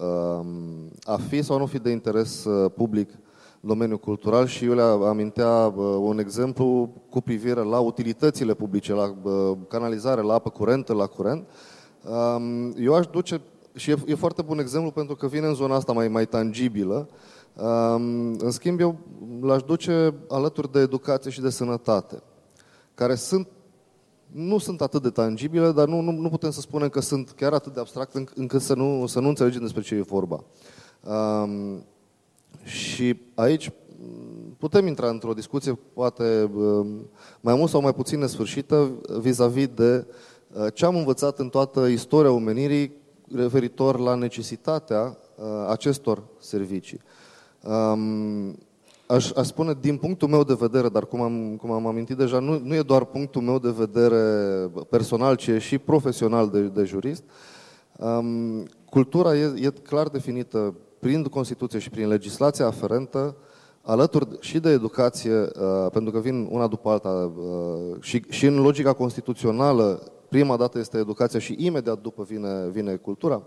um, 0.00 0.90
a 1.02 1.16
fi 1.16 1.42
sau 1.42 1.58
nu 1.58 1.66
fi 1.66 1.78
de 1.78 1.90
interes 1.90 2.44
uh, 2.44 2.70
public 2.74 3.10
domeniul 3.60 3.98
cultural 3.98 4.46
și 4.46 4.64
Iulia 4.64 4.90
amintea 4.90 5.74
un 5.98 6.18
exemplu 6.18 6.90
cu 7.10 7.20
privire 7.20 7.60
la 7.60 7.78
utilitățile 7.78 8.54
publice, 8.54 8.92
la 8.92 9.14
canalizare, 9.68 10.20
la 10.20 10.34
apă 10.34 10.50
curentă, 10.50 10.92
la 10.92 11.06
curent. 11.06 11.48
Eu 12.78 12.94
aș 12.94 13.06
duce, 13.06 13.40
și 13.74 13.90
e, 13.90 13.96
e 14.06 14.14
foarte 14.14 14.42
bun 14.42 14.58
exemplu 14.58 14.90
pentru 14.90 15.14
că 15.14 15.26
vine 15.26 15.46
în 15.46 15.54
zona 15.54 15.74
asta 15.74 15.92
mai, 15.92 16.08
mai 16.08 16.26
tangibilă, 16.26 17.08
în 18.38 18.50
schimb, 18.50 18.80
eu 18.80 18.96
l-aș 19.40 19.62
duce 19.62 20.14
alături 20.28 20.72
de 20.72 20.80
educație 20.80 21.30
și 21.30 21.40
de 21.40 21.50
sănătate. 21.50 22.22
care 22.94 23.14
sunt 23.14 23.48
nu 24.26 24.58
sunt 24.58 24.80
atât 24.80 25.02
de 25.02 25.10
tangibile, 25.10 25.72
dar 25.72 25.88
nu, 25.88 26.00
nu, 26.00 26.10
nu 26.10 26.28
putem 26.28 26.50
să 26.50 26.60
spunem 26.60 26.88
că 26.88 27.00
sunt 27.00 27.30
chiar 27.30 27.52
atât 27.52 27.72
de 27.72 27.80
abstracte 27.80 28.24
încât 28.34 28.60
să 28.60 28.74
nu, 28.74 29.06
să 29.06 29.20
nu 29.20 29.28
înțelegem 29.28 29.60
despre 29.60 29.82
ce 29.82 29.94
e 29.94 30.00
vorba. 30.00 30.44
Um, 31.00 31.84
și 32.66 33.16
aici 33.34 33.70
putem 34.58 34.86
intra 34.86 35.08
într-o 35.08 35.32
discuție, 35.32 35.78
poate 35.92 36.50
um, 36.54 37.08
mai 37.40 37.54
mult 37.54 37.70
sau 37.70 37.80
mai 37.80 37.94
puțin 37.94 38.18
nesfârșită, 38.18 38.90
vis-a-vis 39.20 39.66
de 39.66 40.06
uh, 40.52 40.66
ce 40.74 40.84
am 40.84 40.96
învățat 40.96 41.38
în 41.38 41.48
toată 41.48 41.86
istoria 41.86 42.30
omenirii 42.30 42.92
referitor 43.34 43.98
la 43.98 44.14
necesitatea 44.14 45.18
uh, 45.36 45.44
acestor 45.68 46.22
servicii. 46.38 47.00
Um, 47.62 48.58
aș, 49.06 49.30
aș 49.30 49.46
spune, 49.46 49.76
din 49.80 49.96
punctul 49.96 50.28
meu 50.28 50.44
de 50.44 50.56
vedere, 50.58 50.88
dar 50.88 51.06
cum 51.06 51.20
am, 51.20 51.56
cum 51.56 51.70
am 51.70 51.86
amintit 51.86 52.16
deja, 52.16 52.38
nu, 52.38 52.60
nu 52.64 52.74
e 52.74 52.82
doar 52.82 53.04
punctul 53.04 53.42
meu 53.42 53.58
de 53.58 53.74
vedere 53.76 54.20
personal, 54.88 55.34
ci 55.34 55.46
e 55.46 55.58
și 55.58 55.78
profesional 55.78 56.48
de, 56.48 56.60
de 56.60 56.84
jurist, 56.84 57.22
um, 57.98 58.66
cultura 58.90 59.36
e, 59.36 59.54
e 59.56 59.70
clar 59.82 60.08
definită 60.08 60.74
prin 61.06 61.22
Constituție 61.22 61.78
și 61.78 61.90
prin 61.90 62.08
legislația 62.08 62.66
aferentă, 62.66 63.36
alături 63.82 64.28
și 64.40 64.58
de 64.58 64.70
educație, 64.70 65.34
uh, 65.34 65.86
pentru 65.92 66.12
că 66.12 66.18
vin 66.18 66.48
una 66.50 66.66
după 66.66 66.88
alta, 66.88 67.32
uh, 67.36 67.96
și, 68.00 68.24
și 68.28 68.46
în 68.46 68.60
logica 68.60 68.92
constituțională, 68.92 70.12
prima 70.28 70.56
dată 70.56 70.78
este 70.78 70.98
educația 70.98 71.38
și 71.38 71.54
imediat 71.58 72.00
după 72.00 72.22
vine, 72.22 72.68
vine 72.70 72.94
cultura, 72.94 73.42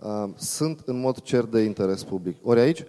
uh, 0.00 0.24
sunt 0.36 0.82
în 0.84 1.00
mod 1.00 1.20
cer 1.20 1.44
de 1.44 1.60
interes 1.60 2.04
public. 2.04 2.36
Ori 2.42 2.60
aici, 2.60 2.84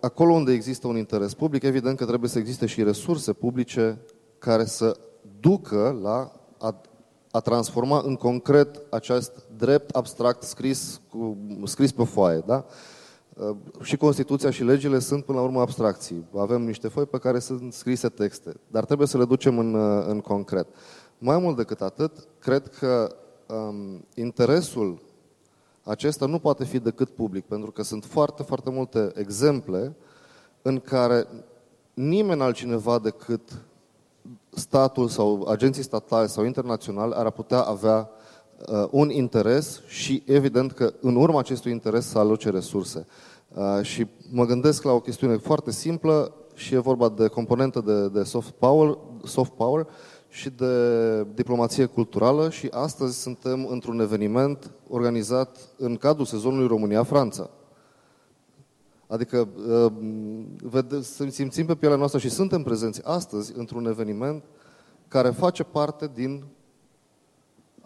acolo 0.00 0.32
unde 0.32 0.52
există 0.52 0.86
un 0.86 0.96
interes 0.96 1.34
public, 1.34 1.62
evident 1.62 1.96
că 1.96 2.04
trebuie 2.04 2.30
să 2.30 2.38
existe 2.38 2.66
și 2.66 2.82
resurse 2.82 3.32
publice 3.32 3.98
care 4.38 4.64
să 4.64 4.96
ducă 5.40 5.98
la 6.02 6.32
a, 6.58 6.80
a 7.30 7.40
transforma 7.40 8.02
în 8.04 8.14
concret 8.14 8.82
acest 8.90 9.32
drept 9.56 9.90
abstract 9.90 10.42
scris, 10.42 11.00
cu, 11.10 11.36
scris 11.64 11.92
pe 11.92 12.04
foaie. 12.04 12.42
Da? 12.46 12.64
Uh, 12.66 12.94
și 13.82 13.96
Constituția 13.96 14.50
și 14.50 14.64
legile 14.64 14.98
sunt 14.98 15.24
până 15.24 15.38
la 15.38 15.44
urmă 15.44 15.60
abstracții. 15.60 16.26
Avem 16.36 16.62
niște 16.62 16.88
foi 16.88 17.06
pe 17.06 17.18
care 17.18 17.38
sunt 17.38 17.72
scrise 17.72 18.08
texte, 18.08 18.54
dar 18.66 18.84
trebuie 18.84 19.06
să 19.06 19.18
le 19.18 19.24
ducem 19.24 19.58
în, 19.58 19.74
uh, 19.74 20.04
în 20.06 20.20
concret. 20.20 20.66
Mai 21.18 21.38
mult 21.38 21.56
decât 21.56 21.80
atât, 21.80 22.12
cred 22.38 22.66
că 22.66 23.16
um, 23.46 24.04
interesul 24.14 25.02
acesta 25.82 26.26
nu 26.26 26.38
poate 26.38 26.64
fi 26.64 26.78
decât 26.78 27.10
public, 27.10 27.44
pentru 27.44 27.70
că 27.70 27.82
sunt 27.82 28.04
foarte, 28.04 28.42
foarte 28.42 28.70
multe 28.70 29.12
exemple 29.14 29.96
în 30.62 30.80
care 30.80 31.26
nimeni 31.94 32.42
altcineva 32.42 32.98
decât 32.98 33.64
statul 34.50 35.08
sau 35.08 35.46
agenții 35.48 35.82
statali 35.82 36.28
sau 36.28 36.44
internaționali 36.44 37.12
ar 37.14 37.30
putea 37.30 37.60
avea 37.60 37.96
uh, 37.98 38.24
un 38.90 39.10
interes 39.10 39.80
și 39.86 40.22
evident 40.26 40.72
că 40.72 40.92
în 41.00 41.16
urma 41.16 41.38
acestui 41.38 41.72
interes 41.72 42.06
să 42.06 42.18
aloce 42.18 42.50
resurse. 42.50 43.06
Uh, 43.54 43.82
și 43.82 44.06
mă 44.30 44.44
gândesc 44.44 44.82
la 44.82 44.92
o 44.92 45.00
chestiune 45.00 45.36
foarte 45.36 45.70
simplă 45.70 46.32
și 46.54 46.74
e 46.74 46.78
vorba 46.78 47.08
de 47.08 47.26
componentă 47.26 47.80
de, 47.80 48.08
de 48.08 48.22
soft 48.22 48.50
power, 48.50 48.98
soft 49.24 49.52
power 49.52 49.86
și 50.28 50.50
de 50.50 51.22
diplomație 51.34 51.84
culturală 51.84 52.50
și 52.50 52.68
astăzi 52.70 53.20
suntem 53.20 53.66
într-un 53.70 54.00
eveniment 54.00 54.70
organizat 54.88 55.58
în 55.76 55.96
cadrul 55.96 56.24
sezonului 56.24 56.66
România-Franța. 56.66 57.50
Adică 59.06 59.48
uh, 59.68 61.00
simțim 61.28 61.66
pe 61.66 61.74
pielea 61.74 61.96
noastră 61.96 62.18
și 62.18 62.30
suntem 62.30 62.62
prezenți 62.62 63.00
astăzi 63.04 63.52
într-un 63.56 63.86
eveniment 63.86 64.44
care 65.08 65.30
face 65.30 65.62
parte 65.62 66.10
din 66.14 66.44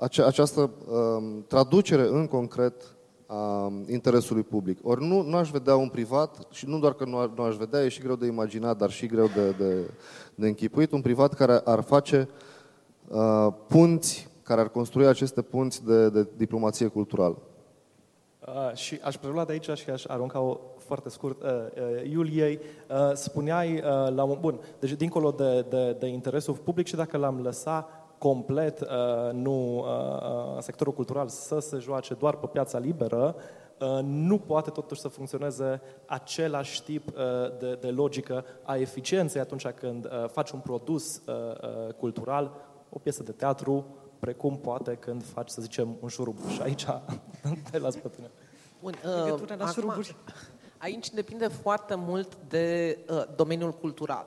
ace- 0.00 0.22
această 0.22 0.60
uh, 0.60 1.42
traducere 1.46 2.02
în 2.02 2.26
concret 2.26 2.94
a 3.26 3.72
interesului 3.90 4.42
public. 4.42 4.78
Ori 4.82 5.06
nu, 5.06 5.22
nu 5.22 5.36
aș 5.36 5.50
vedea 5.50 5.76
un 5.76 5.88
privat, 5.88 6.46
și 6.50 6.68
nu 6.68 6.78
doar 6.78 6.94
că 6.94 7.04
nu, 7.04 7.32
nu 7.36 7.42
aș 7.42 7.56
vedea, 7.56 7.84
e 7.84 7.88
și 7.88 8.00
greu 8.00 8.16
de 8.16 8.26
imaginat, 8.26 8.76
dar 8.76 8.90
și 8.90 9.06
greu 9.06 9.26
de, 9.26 9.50
de, 9.50 9.90
de 10.34 10.46
închipuit, 10.46 10.92
un 10.92 11.00
privat 11.00 11.34
care 11.34 11.60
ar 11.64 11.80
face 11.80 12.28
uh, 13.08 13.48
punți, 13.66 14.28
care 14.42 14.60
ar 14.60 14.68
construi 14.68 15.06
aceste 15.06 15.42
punți 15.42 15.84
de, 15.84 16.08
de 16.08 16.28
diplomație 16.36 16.86
culturală. 16.86 17.36
Uh, 18.46 18.74
și 18.74 18.98
aș 19.02 19.16
prelua 19.16 19.44
de 19.44 19.52
aici 19.52 19.70
și 19.70 19.90
aș 19.90 20.04
arunca 20.04 20.40
o 20.40 20.60
foarte 20.78 21.08
scurt. 21.08 21.42
Uh, 21.42 21.48
uh, 21.48 22.10
Iuliei, 22.10 22.58
uh, 22.90 23.10
spuneai 23.14 23.74
uh, 23.74 24.14
la 24.14 24.22
un... 24.22 24.36
Bun, 24.40 24.60
deci 24.78 24.92
dincolo 24.92 25.30
de, 25.30 25.66
de, 25.68 25.96
de 25.98 26.06
interesul 26.06 26.54
public 26.54 26.86
și 26.86 26.96
dacă 26.96 27.16
l-am 27.16 27.40
lăsat 27.42 27.99
complet, 28.20 28.80
uh, 28.80 28.87
nu 29.33 29.78
uh, 29.78 29.85
uh, 29.85 30.62
sectorul 30.62 30.92
cultural 30.92 31.28
să 31.28 31.59
se 31.59 31.78
joace 31.78 32.14
doar 32.14 32.37
pe 32.37 32.46
piața 32.46 32.78
liberă, 32.78 33.35
nu 34.02 34.38
poate 34.38 34.70
totuși 34.70 35.00
să 35.00 35.09
funcționeze 35.09 35.80
același 36.06 36.83
tip 36.83 37.11
de, 37.59 37.78
de 37.80 37.88
logică 37.88 38.44
a 38.62 38.76
eficienței 38.76 39.40
atunci 39.40 39.66
când 39.66 40.09
faci 40.26 40.50
un 40.50 40.59
produs 40.59 41.22
cultural, 41.98 42.52
o 42.90 42.98
piesă 42.98 43.22
de 43.22 43.33
teatru, 43.33 43.87
precum 44.18 44.59
poate 44.59 44.94
când 44.94 45.24
faci, 45.24 45.48
să 45.48 45.62
zicem, 45.62 45.96
un 46.00 46.09
șurub. 46.09 46.37
Și 46.48 46.62
aici 46.62 46.87
te 47.70 47.78
las 47.78 47.94
pe 47.96 48.09
tine. 48.09 48.30
Bun, 48.80 48.94
uh, 49.04 49.40
acum, 49.59 50.04
aici 50.78 51.11
depinde 51.11 51.48
foarte 51.48 51.94
mult 51.94 52.37
de 52.48 52.98
uh, 53.11 53.22
domeniul 53.37 53.72
cultural 53.72 54.26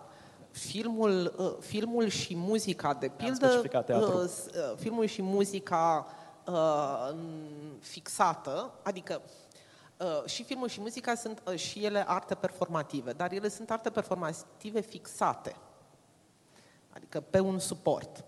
filmul, 0.53 1.33
uh, 1.37 1.55
filmul 1.59 2.07
și 2.07 2.35
muzica, 2.35 2.93
de 2.93 3.07
pildă, 3.07 3.63
uh, 3.87 4.23
uh, 4.23 4.77
filmul 4.77 5.05
și 5.05 5.21
muzica 5.21 6.07
uh, 6.47 7.15
fixată, 7.79 8.71
adică 8.83 9.21
uh, 9.97 10.25
și 10.25 10.43
filmul 10.43 10.67
și 10.67 10.81
muzica 10.81 11.15
sunt 11.15 11.41
uh, 11.47 11.55
și 11.55 11.85
ele 11.85 12.03
arte 12.07 12.35
performative, 12.35 13.11
dar 13.13 13.31
ele 13.31 13.49
sunt 13.49 13.71
arte 13.71 13.89
performative 13.89 14.79
fixate, 14.79 15.55
adică 16.89 17.21
pe 17.21 17.39
un 17.39 17.59
suport. 17.59 18.23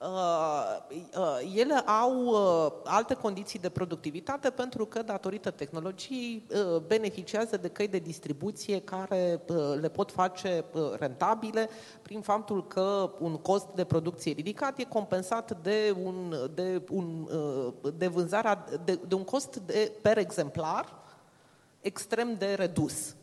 Uh, 0.00 0.76
uh, 1.16 1.56
ele 1.56 1.74
au 1.74 2.24
uh, 2.24 2.72
alte 2.84 3.14
condiții 3.14 3.58
de 3.58 3.68
productivitate 3.68 4.50
pentru 4.50 4.86
că, 4.86 5.02
datorită 5.02 5.50
tehnologiei, 5.50 6.46
beneficiază 6.86 7.56
de 7.56 7.68
căi 7.68 7.88
de 7.88 7.98
distribuție 7.98 8.80
care 8.80 9.40
le 9.80 9.88
pot 9.88 10.12
face 10.12 10.64
rentabile 10.98 11.68
prin 12.02 12.20
faptul 12.20 12.66
că 12.66 13.10
un 13.18 13.36
cost 13.36 13.66
de 13.74 13.84
producție 13.84 14.32
ridicat 14.32 14.78
e 14.78 14.84
compensat 14.84 15.62
de 15.62 15.96
un, 16.04 16.34
de 16.54 16.82
un, 16.90 17.28
de 17.96 18.06
vânzarea, 18.06 18.64
de, 18.84 18.98
de 19.08 19.14
un 19.14 19.24
cost 19.24 19.56
de, 19.56 19.92
per 20.02 20.18
exemplar 20.18 20.94
extrem 21.80 22.34
de 22.38 22.54
redus. 22.54 23.14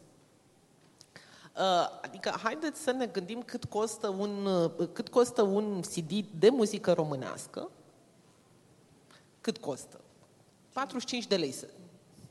Uh, 1.56 1.62
adică, 2.02 2.30
haideți 2.44 2.82
să 2.82 2.92
ne 2.92 3.06
gândim 3.06 3.42
cât 3.42 3.66
costă 3.66 4.08
un, 4.08 4.46
uh, 4.46 4.90
cât 4.94 5.10
costă 5.10 5.42
un 5.42 5.82
CD 5.82 6.12
de 6.40 6.50
muzică 6.50 6.94
românească. 6.94 7.70
Cât 9.42 9.58
costă? 9.58 10.00
45 10.74 11.28
de 11.28 11.36
lei, 11.36 11.52
să, 11.52 11.68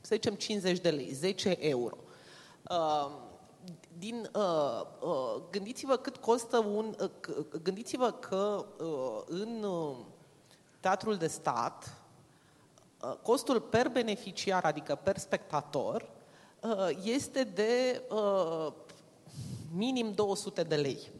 să 0.01 0.15
zicem 0.15 0.33
50 0.33 0.79
de 0.79 0.89
lei, 0.89 1.11
10 1.11 1.57
euro. 1.59 1.97
Uh, 2.69 3.11
din, 3.97 4.29
gândiți-vă 5.51 5.97
cât 5.97 6.17
costă 6.17 6.57
un... 6.57 6.95
gândiți-vă 7.63 8.11
că 8.11 8.65
în 9.25 9.65
teatrul 10.79 11.15
de 11.15 11.27
stat, 11.27 12.01
costul 13.21 13.61
per 13.61 13.89
beneficiar, 13.89 14.63
adică 14.63 14.95
per 15.03 15.17
spectator, 15.17 16.09
este 17.03 17.43
de 17.43 18.01
minim 19.75 20.11
200 20.11 20.63
de 20.63 20.75
lei. 20.75 21.11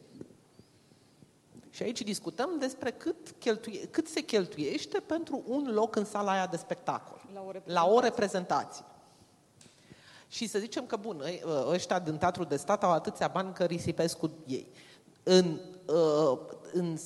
Și 1.70 1.84
aici 1.84 2.02
discutăm 2.02 2.50
despre 2.60 2.92
cât, 2.92 3.36
cheltuie, 3.40 3.88
cât 3.88 4.08
se 4.08 4.22
cheltuiește 4.22 5.00
pentru 5.00 5.44
un 5.48 5.72
loc 5.74 5.96
în 5.96 6.06
sala 6.06 6.32
aia 6.32 6.48
de 6.48 6.58
spectacol. 6.58 7.22
La 7.34 7.42
o 7.42 7.52
reprezentație. 7.52 7.74
La 7.74 7.86
o 7.96 8.00
reprezentație. 8.00 8.86
Și 10.28 10.48
să 10.48 10.60
zicem 10.60 10.86
că, 10.86 10.96
bun, 10.96 11.24
ăștia 11.68 12.00
din 12.00 12.18
Teatrul 12.18 12.46
de 12.46 12.56
Stat 12.56 12.84
au 12.84 12.92
atâția 12.92 13.28
bani 13.28 13.54
că 13.54 13.64
risipesc 13.64 14.18
cu 14.18 14.32
ei. 14.46 14.68
În, 15.24 15.60
ă, 15.88 16.40
în, 16.74 16.98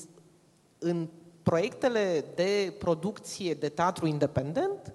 în 0.79 1.07
proiectele 1.43 2.25
de 2.35 2.75
producție 2.79 3.53
de 3.53 3.69
teatru 3.69 4.07
independent, 4.07 4.93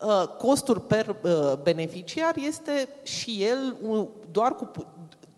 ă, 0.00 0.26
costul 0.26 0.80
per 0.80 1.16
ă, 1.24 1.58
beneficiar 1.62 2.36
este 2.36 2.88
și 3.02 3.44
el 3.44 3.76
doar 4.30 4.54
cu 4.54 4.70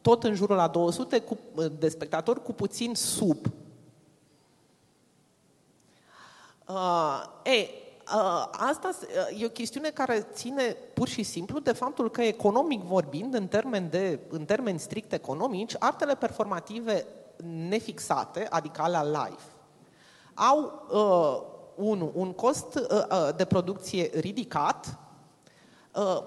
tot 0.01 0.24
în 0.24 0.34
jurul 0.34 0.57
la 0.57 0.68
200 0.68 1.20
cu, 1.20 1.38
de 1.78 1.88
spectatori, 1.88 2.42
cu 2.42 2.53
puțin 2.53 2.94
sub. 2.94 3.46
Uh, 6.68 7.22
e, 7.42 7.68
uh, 8.14 8.46
asta 8.51 8.90
e 9.38 9.44
o 9.44 9.48
chestiune 9.48 9.88
care 9.88 10.26
ține 10.32 10.76
pur 10.94 11.09
și 11.09 11.22
simplu 11.22 11.59
de 11.59 11.72
faptul 11.72 12.11
că 12.11 12.22
economic 12.22 12.82
vorbind, 12.82 13.34
în 13.34 13.46
termeni, 13.46 13.88
de, 13.88 14.18
în 14.28 14.44
termeni 14.44 14.78
strict 14.78 15.12
economici, 15.12 15.74
artele 15.78 16.14
performative 16.14 17.07
nefixate, 17.68 18.46
adică 18.51 18.82
alea 18.82 19.03
live, 19.03 19.42
au 20.34 20.86
uh, 20.90 21.84
un, 21.86 22.11
un 22.12 22.32
cost 22.32 22.74
uh, 22.74 22.82
uh, 22.90 23.28
de 23.36 23.44
producție 23.44 24.11
ridicat, 24.14 24.86
uh, 24.86 25.09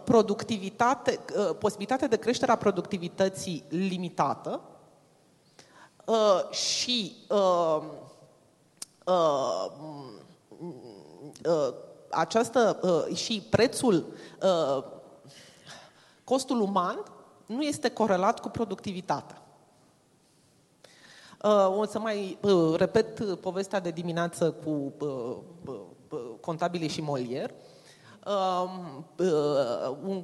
productivitate, 0.04 1.20
uh, 1.38 1.56
posibilitatea 1.60 2.08
de 2.08 2.18
creștere 2.18 2.52
a 2.52 2.56
productivității 2.56 3.64
limitată 3.70 4.62
uh, 6.06 6.50
și 6.50 7.16
uh, 7.30 7.82
uh, 9.06 9.66
uh, 11.46 11.74
această 12.10 12.80
uh, 12.82 13.16
și 13.16 13.48
prețul, 13.50 14.06
uh, 14.42 14.84
costul 16.24 16.62
uman 16.62 17.04
nu 17.46 17.62
este 17.62 17.90
corelat 17.90 18.40
cu 18.40 18.50
productivitatea. 18.50 19.44
Uh, 21.44 21.78
o 21.78 21.86
să 21.86 22.00
mai 22.00 22.38
uh, 22.42 22.74
repet 22.76 23.20
uh, 23.20 23.38
povestea 23.42 23.80
de 23.80 23.92
dimineață 23.92 24.52
cu 24.52 24.94
contabilii 26.40 26.88
și 26.88 27.02
Molière. 27.02 27.52
Um, 28.26 29.06
un, 30.04 30.24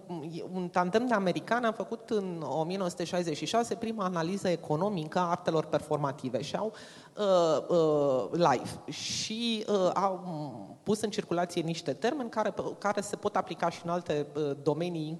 un 0.54 0.70
tandem 0.70 1.08
de 1.08 1.14
american 1.14 1.64
a 1.64 1.72
făcut 1.72 2.10
în 2.10 2.43
1966 2.47 3.76
prima 3.76 4.04
analiză 4.04 4.47
economică 4.47 5.20
a 5.20 5.30
artelor 5.30 5.66
performative 5.66 6.41
și 6.41 6.56
au 6.56 6.74
uh, 7.18 7.78
uh, 7.78 8.30
live 8.32 8.91
și 8.91 9.66
uh, 9.68 9.91
au 9.93 10.80
pus 10.84 11.02
în 11.02 11.10
circulație 11.10 11.62
niște 11.62 11.93
termeni 11.93 12.30
care, 12.30 12.54
care 12.78 13.02
se 13.02 13.16
pot 13.16 13.36
aplica 13.36 13.70
și 13.70 13.82
în 13.84 13.89
alte 13.89 14.28
uh, 14.36 14.52
domenii, 14.64 15.20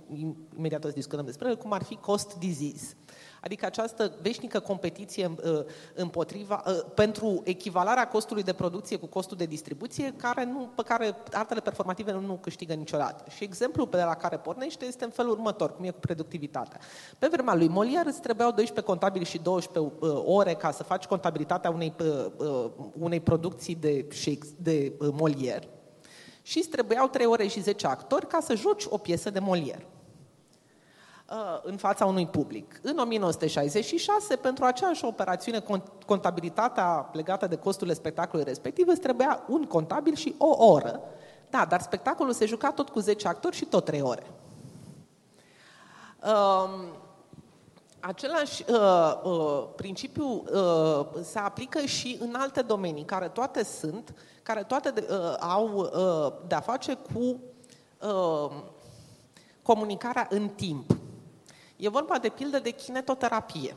imediat 0.58 0.84
o 0.84 0.88
să 0.88 0.94
discutăm 0.94 1.26
despre 1.26 1.48
ele, 1.48 1.56
cum 1.56 1.72
ar 1.74 1.84
fi 1.84 1.96
cost 1.96 2.38
disease. 2.38 2.96
Adică 3.42 3.66
această 3.66 4.14
veșnică 4.22 4.60
competiție 4.60 5.32
uh, 5.44 5.60
împotriva, 5.96 6.64
uh, 6.66 6.80
pentru 6.96 7.42
echivalarea 7.44 8.08
costului 8.08 8.44
de 8.44 8.54
producție 8.54 8.98
cu 8.98 9.06
costul 9.06 9.38
de 9.38 9.46
distribuție, 9.46 10.14
care 10.18 10.46
nu, 10.46 10.70
pe 10.76 10.82
care 10.86 11.16
artele 11.32 11.60
performative 11.60 12.12
nu, 12.12 12.20
nu 12.20 12.34
câștigă 12.42 12.74
niciodată. 12.74 13.24
Și 13.30 13.44
exemplul 13.44 13.88
pe 13.88 13.98
la 13.98 14.16
care 14.16 14.38
pornește 14.38 14.86
este 14.86 15.04
în 15.04 15.10
felul 15.10 15.32
următor, 15.32 15.76
cum 15.76 15.86
e 15.86 15.90
cu 15.90 16.00
productivitatea. 16.00 16.80
Pe 17.20 17.28
vremea 17.32 17.56
lui 17.56 17.70
Molière 17.70 18.06
îți 18.06 18.22
trebuiau 18.22 18.52
12 18.52 18.82
contabili 18.82 19.26
și 19.26 19.38
12 19.38 19.94
uh, 20.00 20.22
ore 20.26 20.54
ca 20.54 20.72
să 20.72 20.84
faci 20.84 21.06
contabilitatea 21.06 21.70
unei, 21.70 21.94
unei 23.00 23.20
producții 23.20 23.76
de, 23.76 24.08
de 24.58 24.94
Molière 25.00 25.80
și 26.42 26.58
îți 26.58 26.68
trebuiau 26.68 27.08
3 27.08 27.26
ore 27.26 27.48
și 27.48 27.62
10 27.62 27.88
actori 27.88 28.28
ca 28.28 28.40
să 28.42 28.56
joci 28.56 28.84
o 28.90 28.98
piesă 28.98 29.30
de 29.30 29.40
Molière. 29.40 29.99
Uh, 31.32 31.60
în 31.62 31.78
fața 31.78 32.06
unui 32.06 32.28
public. 32.28 32.80
În 32.82 32.98
1966, 32.98 34.36
pentru 34.36 34.66
aceeași 34.66 35.06
operațiune, 35.06 35.64
contabilitatea 36.06 37.10
legată 37.14 37.48
de 37.48 37.56
costurile 37.56 37.96
spectacolului 37.96 38.48
respectiv, 38.48 38.88
îți 38.88 39.00
trebuia 39.00 39.44
un 39.48 39.64
contabil 39.64 40.16
și 40.16 40.36
o 40.38 40.66
oră. 40.66 41.00
Da, 41.50 41.66
dar 41.70 41.82
spectacolul 41.82 42.34
se 42.34 42.46
juca 42.46 42.72
tot 42.72 42.90
cu 42.90 43.00
10 43.00 43.28
actori 43.28 43.56
și 43.56 43.66
tot 43.66 43.86
3 43.86 44.02
ore. 44.02 44.24
Um, 46.24 46.70
același 48.00 48.66
uh, 48.70 49.22
uh, 49.24 49.68
principiu 49.76 50.44
uh, 50.54 51.06
se 51.24 51.40
aplică 51.40 51.80
și 51.80 52.18
în 52.22 52.36
alte 52.38 52.62
domenii, 52.62 53.04
care 53.04 53.28
toate 53.28 53.64
sunt, 53.64 54.14
care 54.44 54.64
toate 54.64 54.90
de, 54.90 55.08
uh, 55.10 55.36
au 55.40 55.76
uh, 55.76 56.34
de-a 56.48 56.60
face 56.60 56.98
cu 57.14 57.40
uh, 58.08 58.52
comunicarea 59.62 60.28
în 60.30 60.48
timp. 60.48 60.99
E 61.80 61.90
vorba 61.90 62.18
de 62.18 62.30
pildă 62.30 62.60
de 62.60 62.70
kinetoterapie. 62.70 63.76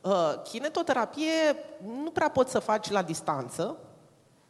Uh, 0.00 0.42
kinetoterapie 0.42 1.32
nu 2.02 2.10
prea 2.10 2.30
poți 2.30 2.50
să 2.50 2.58
faci 2.58 2.90
la 2.90 3.02
distanță, 3.02 3.76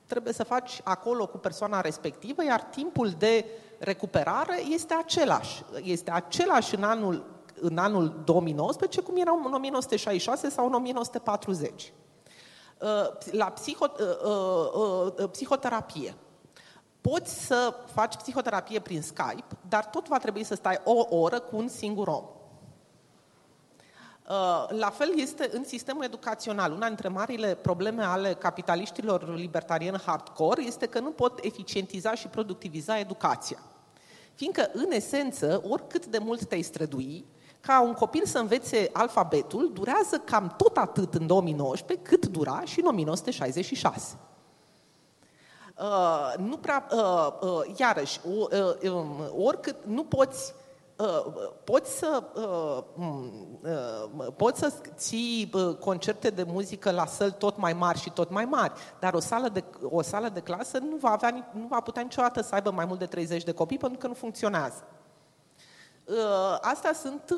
trebuie 0.06 0.32
să 0.32 0.44
faci 0.44 0.80
acolo 0.84 1.26
cu 1.26 1.38
persoana 1.38 1.80
respectivă, 1.80 2.44
iar 2.44 2.62
timpul 2.62 3.10
de 3.18 3.44
recuperare 3.78 4.60
este 4.70 4.94
același. 4.94 5.64
Este 5.82 6.10
același 6.10 6.74
în 6.74 6.82
anul, 6.82 7.24
în 7.60 7.78
anul 7.78 8.20
2019 8.24 9.00
cum 9.00 9.16
era 9.16 9.30
în 9.30 9.52
1966 9.52 10.48
sau 10.48 10.66
în 10.66 10.72
1940. 10.72 11.92
Uh, 12.78 12.88
la 13.30 13.46
psiho, 13.46 13.86
uh, 15.16 15.28
psihoterapie. 15.30 16.14
Poți 17.00 17.46
să 17.46 17.74
faci 17.92 18.16
psihoterapie 18.16 18.80
prin 18.80 19.02
Skype, 19.02 19.56
dar 19.68 19.84
tot 19.84 20.08
va 20.08 20.18
trebui 20.18 20.44
să 20.44 20.54
stai 20.54 20.80
o 20.84 21.16
oră 21.16 21.40
cu 21.40 21.56
un 21.56 21.68
singur 21.68 22.08
om. 22.08 22.24
Uh, 24.30 24.66
la 24.68 24.90
fel 24.90 25.12
este 25.16 25.48
în 25.52 25.64
sistemul 25.64 26.04
educațional. 26.04 26.72
Una 26.72 26.86
dintre 26.86 27.08
marile 27.08 27.54
probleme 27.54 28.02
ale 28.02 28.34
capitaliștilor 28.34 29.34
libertarieni 29.34 30.02
hardcore 30.06 30.62
este 30.62 30.86
că 30.86 31.00
nu 31.00 31.10
pot 31.10 31.44
eficientiza 31.44 32.14
și 32.14 32.26
productiviza 32.26 32.98
educația. 32.98 33.58
Fiindcă, 34.34 34.70
în 34.72 34.90
esență, 34.90 35.62
oricât 35.68 36.06
de 36.06 36.18
mult 36.18 36.44
te-ai 36.44 36.62
strădui, 36.62 37.24
ca 37.60 37.80
un 37.80 37.92
copil 37.92 38.24
să 38.24 38.38
învețe 38.38 38.90
alfabetul, 38.92 39.70
durează 39.72 40.18
cam 40.24 40.54
tot 40.56 40.76
atât 40.76 41.14
în 41.14 41.26
2019 41.26 42.08
cât 42.08 42.26
dura 42.26 42.62
și 42.64 42.80
în 42.80 42.86
1966. 42.86 44.16
Uh, 45.80 46.34
nu 46.38 46.56
prea, 46.56 46.86
uh, 46.92 47.28
uh, 47.40 47.78
iarăși, 47.78 48.20
uh, 48.24 48.90
um, 48.90 49.20
oricât 49.36 49.76
nu 49.84 50.04
poți 50.04 50.54
Uh, 51.00 51.50
poți 51.64 51.98
să, 51.98 52.22
uh, 52.34 52.82
uh, 53.62 54.26
poți 54.36 54.58
să 54.58 54.72
ții 54.94 55.50
concerte 55.78 56.30
de 56.30 56.42
muzică 56.42 56.90
la 56.90 57.06
săli 57.06 57.34
tot 57.38 57.56
mai 57.56 57.72
mari 57.72 57.98
și 57.98 58.10
tot 58.10 58.30
mai 58.30 58.44
mari, 58.44 58.72
dar 58.98 59.14
o 59.14 59.20
sală 59.20 59.48
de, 59.48 59.64
o 59.82 60.02
sală 60.02 60.28
de 60.28 60.40
clasă 60.40 60.78
nu 60.78 60.96
va, 60.96 61.10
avea, 61.10 61.50
nu 61.52 61.66
va 61.66 61.80
putea 61.80 62.02
niciodată 62.02 62.42
să 62.42 62.54
aibă 62.54 62.70
mai 62.70 62.84
mult 62.84 62.98
de 62.98 63.06
30 63.06 63.44
de 63.44 63.52
copii 63.52 63.78
pentru 63.78 63.98
că 63.98 64.06
nu 64.06 64.14
funcționează. 64.14 64.84
Astea 66.60 66.92
sunt, 66.92 67.34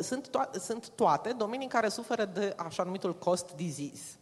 sunt, 0.00 0.28
to- 0.28 0.60
sunt 0.60 0.88
toate 0.88 1.32
domenii 1.32 1.68
care 1.68 1.88
suferă 1.88 2.24
de 2.24 2.54
așa 2.56 2.82
numitul 2.82 3.14
cost 3.14 3.52
disease. 3.56 4.18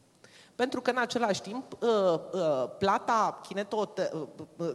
Pentru 0.60 0.80
că 0.80 0.90
în 0.90 0.96
același 0.96 1.42
timp 1.42 1.72
uh, 1.72 1.88
uh, 2.32 2.70
plata, 2.78 3.40
kinetote, 3.48 4.10
uh, 4.56 4.68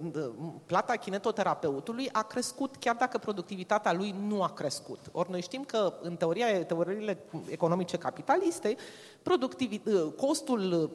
plata 0.65 0.95
kinetoterapeutului 0.95 2.09
a 2.11 2.23
crescut 2.23 2.75
chiar 2.75 2.95
dacă 2.95 3.17
productivitatea 3.17 3.93
lui 3.93 4.15
nu 4.27 4.43
a 4.43 4.49
crescut. 4.49 4.99
Ori 5.11 5.31
noi 5.31 5.41
știm 5.41 5.63
că 5.63 5.93
în 6.01 6.15
teoria, 6.15 6.63
teoriile 6.63 7.17
economice 7.49 7.97
capitaliste, 7.97 8.75
costul, 10.17 10.91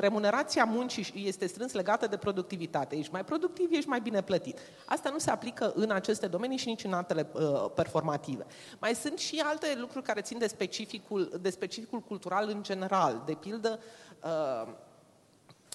remunerația 0.00 0.64
muncii 0.64 1.24
este 1.26 1.46
strâns 1.46 1.72
legată 1.72 2.06
de 2.06 2.16
productivitate. 2.16 2.96
Ești 2.96 3.12
mai 3.12 3.24
productiv, 3.24 3.68
ești 3.72 3.88
mai 3.88 4.00
bine 4.00 4.22
plătit. 4.22 4.58
Asta 4.84 5.10
nu 5.10 5.18
se 5.18 5.30
aplică 5.30 5.72
în 5.74 5.90
aceste 5.90 6.26
domenii 6.26 6.56
și 6.56 6.68
nici 6.68 6.84
în 6.84 6.92
altele 6.92 7.26
performative. 7.74 8.46
Mai 8.78 8.94
sunt 8.94 9.18
și 9.18 9.42
alte 9.44 9.76
lucruri 9.80 10.04
care 10.04 10.20
țin 10.20 10.38
de 10.38 10.46
specificul, 10.46 11.38
de 11.40 11.50
specificul 11.50 12.00
cultural 12.00 12.48
în 12.48 12.62
general. 12.62 13.22
De 13.26 13.32
pildă, 13.32 13.78
uh, 14.26 14.68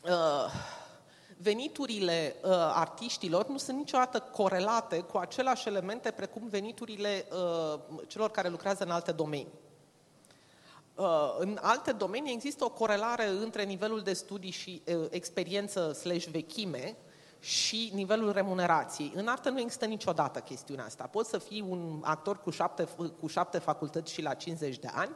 uh, 0.04 0.52
veniturile 1.38 2.36
uh, 2.44 2.50
artiștilor 2.74 3.48
nu 3.48 3.58
sunt 3.58 3.78
niciodată 3.78 4.20
corelate 4.20 5.00
cu 5.00 5.18
aceleași 5.18 5.68
elemente 5.68 6.12
precum 6.12 6.48
veniturile 6.50 7.26
uh, 7.32 7.80
celor 8.08 8.32
care 8.32 8.50
lucrează 8.50 8.84
în 8.84 8.92
alte 8.92 9.12
domenii. 9.12 9.60
Uh, 10.96 11.36
în 11.38 11.58
alte 11.62 11.92
domenii 11.92 12.34
există 12.34 12.64
o 12.64 12.70
corelare 12.70 13.28
între 13.28 13.64
nivelul 13.64 14.02
de 14.02 14.14
studii 14.14 14.52
și 14.52 14.82
uh, 14.86 15.06
experiență 15.10 15.92
slash 15.94 16.26
vechime 16.26 16.96
și 17.40 17.92
nivelul 17.94 18.32
remunerației. 18.32 19.12
În 19.16 19.28
artă 19.28 19.50
nu 19.50 19.60
există 19.60 19.86
niciodată 19.86 20.40
chestiunea 20.40 20.86
asta. 20.86 21.04
Poți 21.04 21.30
să 21.30 21.38
fii 21.38 21.66
un 21.68 22.02
actor 22.04 22.40
cu 22.42 22.50
șapte, 22.50 22.88
cu 23.20 23.28
șapte 23.28 23.58
facultăți 23.58 24.14
și 24.14 24.22
la 24.22 24.34
50 24.34 24.78
de 24.78 24.90
ani 24.94 25.12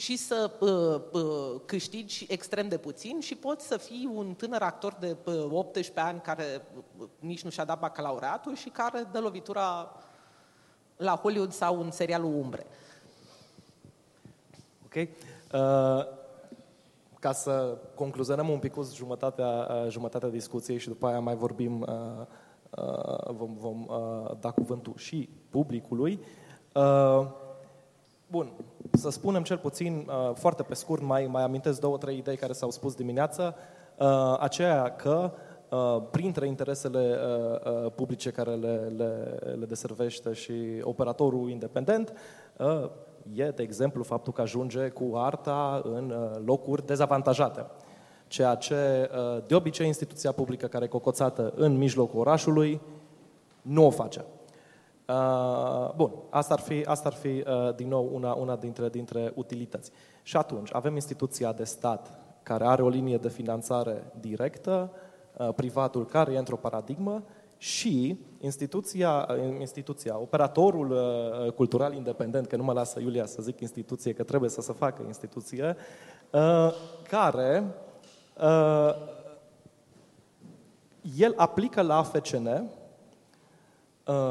și 0.00 0.16
să 0.16 0.50
uh, 0.60 1.22
uh, 1.22 1.60
câștigi 1.64 2.26
extrem 2.28 2.68
de 2.68 2.76
puțin 2.76 3.20
și 3.20 3.34
poți 3.34 3.66
să 3.66 3.76
fii 3.76 4.10
un 4.14 4.34
tânăr 4.34 4.62
actor 4.62 4.96
de 5.00 5.16
uh, 5.24 5.34
18 5.50 6.00
ani 6.00 6.20
care 6.20 6.62
uh, 6.98 7.06
nici 7.18 7.42
nu 7.42 7.50
și-a 7.50 7.64
dat 7.64 7.78
bacalaureatul 7.78 8.54
și 8.56 8.68
care 8.68 9.08
dă 9.12 9.18
lovitura 9.18 9.96
la 10.96 11.16
Hollywood 11.16 11.52
sau 11.52 11.80
în 11.80 11.90
serialul 11.90 12.34
Umbre. 12.34 12.66
Ok. 14.84 14.94
Uh, 14.94 15.08
ca 17.18 17.32
să 17.32 17.78
concluzionăm 17.94 18.48
un 18.48 18.58
pic 18.58 18.72
cu 18.72 18.88
jumătatea, 18.94 19.68
uh, 19.70 19.90
jumătatea 19.90 20.28
discuției 20.28 20.78
și 20.78 20.88
după 20.88 21.06
aia 21.06 21.20
mai 21.20 21.34
vorbim, 21.34 21.80
uh, 21.80 22.26
uh, 22.70 23.30
vom, 23.30 23.56
vom 23.58 23.86
uh, 23.86 24.30
da 24.40 24.50
cuvântul 24.50 24.94
și 24.96 25.28
publicului. 25.50 26.24
Uh, 26.74 27.26
Bun, 28.30 28.52
să 28.92 29.10
spunem 29.10 29.42
cel 29.42 29.58
puțin, 29.58 30.08
uh, 30.08 30.34
foarte 30.34 30.62
pe 30.62 30.74
scurt, 30.74 31.02
mai, 31.02 31.26
mai 31.26 31.42
amintesc 31.42 31.80
două, 31.80 31.98
trei 31.98 32.16
idei 32.16 32.36
care 32.36 32.52
s-au 32.52 32.70
spus 32.70 32.94
dimineață, 32.94 33.54
uh, 33.98 34.36
aceea 34.38 34.96
că 34.96 35.32
uh, 35.68 36.02
printre 36.10 36.46
interesele 36.46 37.18
publice 37.94 38.30
care 38.30 38.54
le, 38.54 38.92
le, 38.96 39.38
le 39.58 39.66
deservește 39.66 40.32
și 40.32 40.52
operatorul 40.82 41.50
independent, 41.50 42.12
e, 43.34 43.50
de 43.50 43.62
exemplu, 43.62 44.02
faptul 44.02 44.32
că 44.32 44.40
ajunge 44.40 44.88
cu 44.88 45.12
arta 45.14 45.80
în 45.84 46.10
uh, 46.10 46.40
locuri 46.44 46.86
dezavantajate. 46.86 47.66
Ceea 48.26 48.54
ce, 48.54 48.74
uh, 48.74 49.42
de 49.46 49.54
obicei, 49.54 49.86
instituția 49.86 50.32
publică 50.32 50.66
care 50.66 50.84
e 50.84 50.88
cocoțată 50.88 51.52
în 51.56 51.76
mijlocul 51.76 52.20
orașului 52.20 52.80
nu 53.62 53.86
o 53.86 53.90
face. 53.90 54.24
Uh, 55.10 55.90
bun, 55.96 56.12
asta 56.30 56.54
ar 56.54 56.60
fi, 56.60 56.82
asta 56.84 57.08
ar 57.08 57.14
fi 57.14 57.26
uh, 57.46 57.74
din 57.74 57.88
nou 57.88 58.10
una, 58.12 58.32
una 58.32 58.56
dintre, 58.56 58.88
dintre 58.88 59.32
utilități. 59.34 59.90
Și 60.22 60.36
atunci, 60.36 60.74
avem 60.74 60.94
instituția 60.94 61.52
de 61.52 61.64
stat 61.64 62.18
care 62.42 62.64
are 62.64 62.82
o 62.82 62.88
linie 62.88 63.16
de 63.16 63.28
finanțare 63.28 64.12
directă, 64.20 64.90
uh, 65.36 65.48
privatul 65.54 66.06
care 66.06 66.32
e 66.32 66.38
într-o 66.38 66.56
paradigmă 66.56 67.22
și 67.56 68.18
instituția, 68.40 69.28
instituția 69.58 70.18
operatorul 70.18 70.90
uh, 70.90 71.52
cultural 71.52 71.94
independent, 71.94 72.46
că 72.46 72.56
nu 72.56 72.62
mă 72.62 72.72
lasă 72.72 73.00
Iulia 73.00 73.26
să 73.26 73.42
zic 73.42 73.60
instituție, 73.60 74.12
că 74.12 74.22
trebuie 74.22 74.50
să 74.50 74.60
se 74.60 74.72
facă 74.72 75.02
instituție, 75.06 75.76
uh, 76.30 76.72
care 77.08 77.64
uh, 78.40 78.94
el 81.18 81.34
aplică 81.36 81.82
la 81.82 81.96
AFCN, 81.96 82.48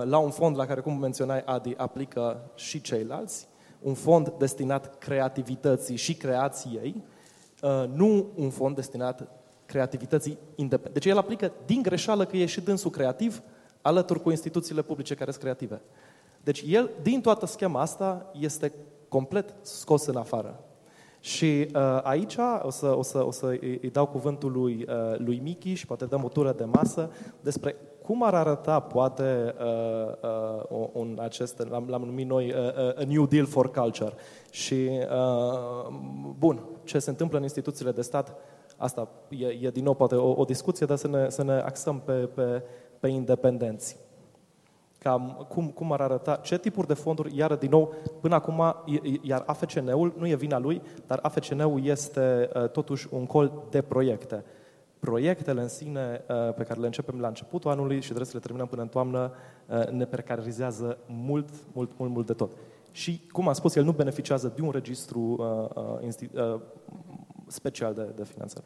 la 0.04 0.18
un 0.18 0.30
fond 0.30 0.58
la 0.58 0.66
care, 0.66 0.82
cum 0.82 0.98
menționai, 1.00 1.42
Adi, 1.46 1.74
aplică 1.78 2.52
și 2.56 2.82
ceilalți, 2.82 3.48
un 3.80 3.94
fond 3.94 4.34
destinat 4.38 4.98
creativității 4.98 5.96
și 5.96 6.16
creației, 6.16 7.04
nu 7.94 8.26
un 8.36 8.50
fond 8.50 8.76
destinat 8.76 9.28
creativității 9.66 10.38
independente. 10.56 11.00
Deci 11.00 11.12
el 11.12 11.18
aplică 11.18 11.52
din 11.66 11.82
greșeală 11.82 12.26
că 12.26 12.38
e 12.38 12.46
și 12.46 12.62
dânsul 12.62 12.92
creativ 12.92 13.42
alături 13.82 14.22
cu 14.22 14.30
instituțiile 14.30 14.82
publice 14.82 15.14
care 15.14 15.32
sunt 15.32 15.44
creative. 15.44 15.82
Deci 16.44 16.64
el, 16.68 16.90
din 17.02 17.22
toată 17.22 17.46
schema 17.46 17.82
asta, 17.82 18.32
este 18.40 18.74
complet 19.08 19.56
scos 19.62 20.06
în 20.06 20.16
afară. 20.16 20.64
Și 21.20 21.68
uh, 21.76 22.00
aici 22.04 22.36
o 22.62 22.70
să, 22.70 22.98
o 22.98 23.02
să, 23.02 23.26
o 23.26 23.32
să 23.32 23.46
îi 23.46 23.90
dau 23.92 24.08
cuvântul 24.08 24.52
lui, 24.52 24.86
uh, 24.88 25.18
lui 25.18 25.40
Michi 25.44 25.74
și 25.74 25.86
poate 25.86 26.06
dăm 26.06 26.24
o 26.24 26.28
tură 26.28 26.54
de 26.54 26.64
masă 26.64 27.12
despre 27.42 27.76
cum 28.10 28.24
ar 28.24 28.34
arăta, 28.34 28.80
poate, 28.80 29.56
uh, 29.60 30.30
uh, 30.70 30.88
un 30.92 31.18
acest, 31.22 31.68
l-am, 31.70 31.86
l-am 31.90 32.04
numit 32.04 32.28
noi, 32.28 32.54
uh, 32.54 32.56
uh, 32.56 33.00
a 33.00 33.04
New 33.08 33.26
Deal 33.26 33.46
for 33.46 33.72
Culture. 33.72 34.14
Și, 34.52 34.90
uh, 35.00 35.88
bun, 36.38 36.64
ce 36.84 37.00
se 37.00 37.10
întâmplă 37.10 37.38
în 37.38 37.44
instituțiile 37.44 37.92
de 37.92 38.02
stat 38.02 38.36
Asta 38.78 39.08
e, 39.30 39.46
e 39.46 39.70
din 39.70 39.84
nou 39.84 39.94
poate 39.94 40.16
o, 40.16 40.32
o 40.32 40.44
discuție, 40.44 40.86
dar 40.86 40.98
să 40.98 41.08
ne, 41.08 41.30
să 41.30 41.44
ne 41.44 41.54
axăm 41.54 42.02
pe, 42.06 42.14
pe, 42.14 42.64
pe 43.00 43.08
independenți. 43.08 43.98
Cam 44.98 45.46
cum, 45.50 45.68
cum 45.68 45.92
ar 45.92 46.02
arăta, 46.02 46.36
ce 46.36 46.60
tipuri 46.60 46.88
de 46.88 46.94
fonduri, 46.94 47.38
iar 47.38 47.56
din 47.56 47.70
nou, 47.70 47.94
până 48.22 48.36
acum, 48.36 48.76
iar 49.22 49.44
AFCN-ul, 49.46 50.14
nu 50.18 50.28
e 50.28 50.36
vina 50.36 50.58
lui, 50.58 50.82
dar 51.08 51.20
AFCN-ul 51.22 51.86
este 51.86 52.50
uh, 52.54 52.70
totuși 52.70 53.08
un 53.12 53.26
col 53.26 53.64
de 53.70 53.82
proiecte. 53.82 54.44
Proiectele 55.00 55.62
în 55.62 55.68
sine 55.68 56.22
uh, 56.30 56.54
pe 56.54 56.64
care 56.64 56.80
le 56.80 56.86
începem 56.86 57.20
la 57.20 57.28
începutul 57.28 57.72
anului 57.72 58.00
și 58.00 58.06
trebuie 58.06 58.26
să 58.26 58.34
le 58.34 58.40
terminăm 58.40 58.68
până 58.68 58.82
în 58.82 58.88
toamnă 58.88 59.32
uh, 59.68 59.88
ne 59.88 60.06
precarizează 60.06 60.98
mult, 61.08 61.50
mult, 61.74 61.98
mult, 61.98 62.12
mult 62.12 62.26
de 62.26 62.34
tot. 62.34 62.52
Și, 62.92 63.22
cum 63.32 63.48
am 63.48 63.54
spus, 63.54 63.76
el 63.76 63.84
nu 63.84 63.92
beneficiază 63.92 64.54
de 64.56 64.62
un 64.62 64.72
registru 64.72 65.20
uh, 65.20 66.10
uh, 66.34 66.62
special 67.48 67.94
de, 67.94 68.04
de 68.16 68.24
finanțare. 68.24 68.66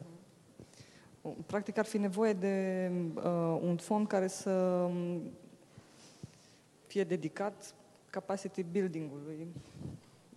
Practic 1.46 1.78
ar 1.78 1.84
fi 1.84 1.98
nevoie 1.98 2.32
de 2.32 2.90
uh, 3.14 3.58
un 3.62 3.76
fond 3.76 4.06
care 4.06 4.26
să 4.26 4.50
um, 4.50 5.22
fie 6.86 7.04
dedicat 7.04 7.74
capacity 8.10 8.62
building-ului, 8.62 9.48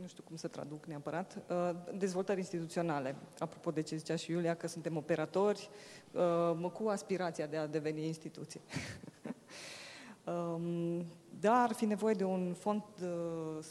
nu 0.02 0.08
știu 0.08 0.24
cum 0.24 0.36
să 0.36 0.48
traduc 0.48 0.86
neapărat, 0.86 1.44
uh, 1.50 1.70
dezvoltări 1.98 2.40
instituționale. 2.40 3.16
Apropo 3.40 3.72
de 3.72 3.82
ce 3.82 3.96
zicea 3.96 4.16
și 4.16 4.32
Iulia, 4.32 4.56
că 4.56 4.68
suntem 4.68 4.98
operatori 4.98 5.70
uh, 6.62 6.72
cu 6.72 6.88
aspirația 6.88 7.46
de 7.46 7.58
a 7.58 7.68
deveni 7.68 8.06
instituție. 8.06 8.62
um, 10.34 11.06
dar 11.40 11.62
ar 11.62 11.74
fi 11.74 11.86
nevoie 11.86 12.14
de 12.14 12.24
un 12.24 12.54
fond 12.54 12.84
uh, 13.02 13.66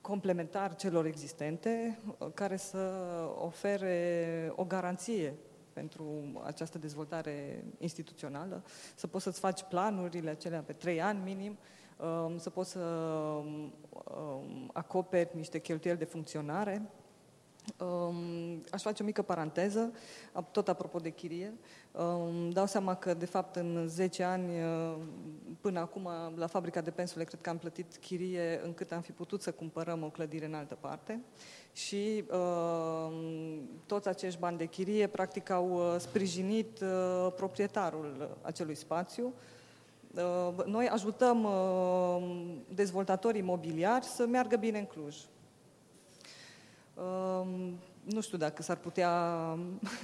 complementar 0.00 0.74
celor 0.74 1.06
existente, 1.06 1.98
uh, 2.18 2.28
care 2.34 2.56
să 2.56 2.92
ofere 3.38 4.52
o 4.56 4.64
garanție 4.64 5.34
pentru 5.72 6.04
această 6.44 6.78
dezvoltare 6.78 7.64
instituțională, 7.78 8.64
să 8.94 9.06
poți 9.06 9.24
să-ți 9.24 9.40
faci 9.40 9.62
planurile 9.62 10.30
acelea 10.30 10.60
pe 10.60 10.72
trei 10.72 11.00
ani 11.02 11.20
minim, 11.24 11.50
um, 11.50 11.58
să 12.36 12.50
poți 12.50 12.70
să 12.70 12.78
um, 12.78 14.70
acoperi 14.72 15.36
niște 15.36 15.58
cheltuieli 15.58 15.98
de 15.98 16.04
funcționare, 16.04 16.90
Um, 17.78 18.62
aș 18.70 18.82
face 18.82 19.02
o 19.02 19.06
mică 19.06 19.22
paranteză, 19.22 19.92
tot 20.50 20.68
apropo 20.68 20.98
de 20.98 21.10
chirie. 21.10 21.54
Um, 21.92 22.50
dau 22.50 22.66
seama 22.66 22.94
că, 22.94 23.14
de 23.14 23.26
fapt, 23.26 23.56
în 23.56 23.84
10 23.88 24.22
ani, 24.22 24.62
uh, 24.62 24.96
până 25.60 25.80
acum, 25.80 26.08
la 26.34 26.46
fabrica 26.46 26.80
de 26.80 26.90
pensule, 26.90 27.24
cred 27.24 27.40
că 27.40 27.50
am 27.50 27.58
plătit 27.58 27.96
chirie 27.96 28.60
încât 28.64 28.92
am 28.92 29.00
fi 29.00 29.12
putut 29.12 29.42
să 29.42 29.52
cumpărăm 29.52 30.02
o 30.02 30.10
clădire 30.10 30.46
în 30.46 30.54
altă 30.54 30.76
parte. 30.80 31.20
Și 31.72 32.24
uh, 32.30 33.12
toți 33.86 34.08
acești 34.08 34.40
bani 34.40 34.58
de 34.58 34.66
chirie, 34.66 35.06
practic, 35.06 35.50
au 35.50 35.70
uh, 35.70 35.96
sprijinit 35.98 36.80
uh, 36.80 37.32
proprietarul 37.36 38.38
acelui 38.42 38.74
spațiu. 38.74 39.34
Uh, 40.14 40.64
noi 40.64 40.88
ajutăm 40.88 41.44
uh, 41.44 42.56
dezvoltatorii 42.74 43.40
imobiliari 43.40 44.04
să 44.04 44.26
meargă 44.26 44.56
bine 44.56 44.78
în 44.78 44.86
Cluj 44.86 45.16
nu 48.04 48.20
știu 48.20 48.38
dacă 48.38 48.62
s-ar 48.62 48.76
putea 48.76 49.12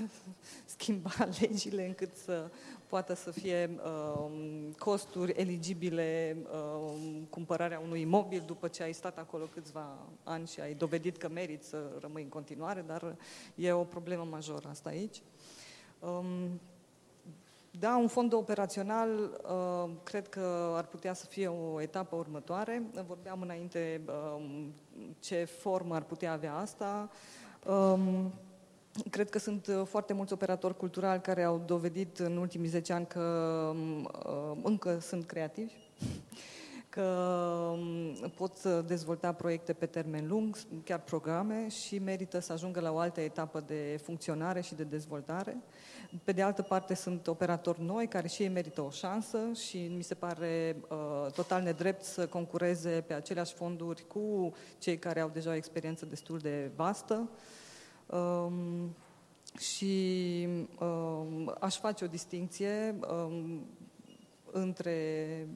schimba 0.77 1.11
legile 1.41 1.87
încât 1.87 2.17
să 2.17 2.51
poată 2.87 3.15
să 3.15 3.31
fie 3.31 3.71
um, 3.85 4.73
costuri 4.79 5.33
eligibile 5.37 6.37
um, 6.53 7.27
cumpărarea 7.31 7.79
unui 7.79 8.01
imobil 8.01 8.43
după 8.47 8.69
ce 8.69 8.83
ai 8.83 8.93
stat 8.93 9.19
acolo 9.19 9.45
câțiva 9.45 9.99
ani 10.25 10.47
și 10.47 10.61
ai 10.61 10.75
dovedit 10.75 11.17
că 11.17 11.29
meriți 11.29 11.69
să 11.69 11.79
rămâi 12.01 12.23
în 12.23 12.29
continuare, 12.29 12.85
dar 12.87 13.17
e 13.55 13.73
o 13.73 13.85
problemă 13.85 14.27
majoră 14.31 14.69
asta 14.69 14.89
aici. 14.89 15.23
Um, 17.77 17.83
da, 17.83 17.97
un 17.97 18.09
fond 18.09 18.33
operațional 18.33 19.09
uh, 19.43 19.91
cred 20.03 20.29
că 20.29 20.73
ar 20.77 20.85
putea 20.85 21.15
să 21.15 21.27
fie 21.27 21.49
o 21.49 21.81
etapă 21.81 22.17
următoare. 22.17 22.83
Vorbeam 23.07 23.41
înainte 23.41 24.01
um, 24.37 24.75
ce 25.21 25.45
formă 25.45 25.95
ar 25.95 26.03
putea 26.03 26.33
avea 26.33 26.55
asta. 26.55 27.11
Um, 27.67 28.33
cred 29.11 29.31
că 29.31 29.39
sunt 29.39 29.69
foarte 29.85 30.13
mulți 30.13 30.33
operatori 30.33 30.77
culturali 30.77 31.21
care 31.21 31.43
au 31.43 31.63
dovedit 31.67 32.19
în 32.19 32.37
ultimii 32.37 32.69
10 32.69 32.93
ani 32.93 33.07
că 33.07 33.21
um, 33.71 34.05
uh, 34.05 34.59
încă 34.63 34.99
sunt 34.99 35.25
creativi, 35.25 35.75
că 36.97 37.75
pot 38.35 38.63
dezvolta 38.63 39.33
proiecte 39.33 39.73
pe 39.73 39.87
termen 39.87 40.29
lung, 40.29 40.59
chiar 40.85 41.01
programe 41.01 41.69
și 41.69 41.99
merită 41.99 42.39
să 42.39 42.53
ajungă 42.53 42.81
la 42.81 42.93
o 42.93 42.99
altă 42.99 43.21
etapă 43.21 43.61
de 43.67 44.01
funcționare 44.03 44.61
și 44.61 44.75
de 44.75 44.85
dezvoltare. 44.85 45.57
Pe 46.25 46.33
de 46.33 46.43
altă 46.43 46.63
parte, 46.63 46.95
sunt 46.95 47.27
operatori 47.27 47.83
noi 47.83 48.09
care 48.09 48.29
și 48.29 48.43
ei 48.43 48.49
merită 48.49 48.83
o 48.83 48.91
șansă 48.91 49.39
și 49.69 49.91
mi 49.97 50.03
se 50.03 50.15
pare 50.15 50.77
uh, 50.89 51.33
total 51.33 51.63
nedrept 51.63 52.03
să 52.05 52.27
concureze 52.27 53.05
pe 53.07 53.15
aceleași 53.15 53.55
fonduri 53.55 54.07
cu 54.07 54.53
cei 54.79 54.99
care 54.99 55.21
au 55.21 55.29
deja 55.29 55.51
o 55.51 55.55
experiență 55.55 56.07
destul 56.07 56.39
de 56.39 56.71
vastă. 56.77 57.31
Um, 58.07 58.95
și 59.59 60.47
um, 60.81 61.55
aș 61.61 61.79
face 61.79 62.05
o 62.05 62.09
distinție 62.09 62.95
um, 63.11 63.67
între 64.53 65.49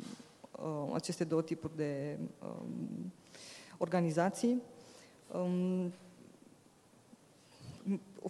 uh, 0.63 0.91
aceste 0.95 1.25
două 1.25 1.43
tipuri 1.43 1.77
de 1.77 2.19
um, 2.43 3.13
organizații. 3.79 4.63
Um, 5.33 5.93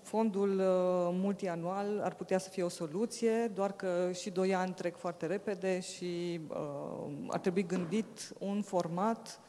fondul 0.03 0.59
uh, 0.59 1.09
multianual 1.13 2.01
ar 2.01 2.15
putea 2.15 2.39
să 2.39 2.49
fie 2.49 2.63
o 2.63 2.69
soluție, 2.69 3.47
doar 3.47 3.73
că 3.73 4.13
și 4.13 4.31
doi 4.31 4.55
ani 4.55 4.75
trec 4.75 4.97
foarte 4.97 5.27
repede 5.27 5.81
și 5.81 6.41
uh, 6.49 7.13
ar 7.29 7.41
trebui 7.41 7.67
gândit 7.67 8.35
un 8.39 8.63
format 8.63 9.41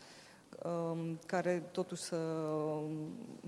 uh, 0.64 1.14
care 1.26 1.64
totuși 1.72 2.02
să 2.02 2.18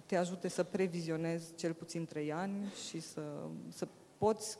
te 0.05 0.15
ajute 0.15 0.47
să 0.47 0.63
previzionezi 0.63 1.55
cel 1.55 1.73
puțin 1.73 2.05
trei 2.05 2.31
ani 2.33 2.73
și 2.87 2.99
să, 2.99 3.21
să 3.67 3.87
poți 4.17 4.57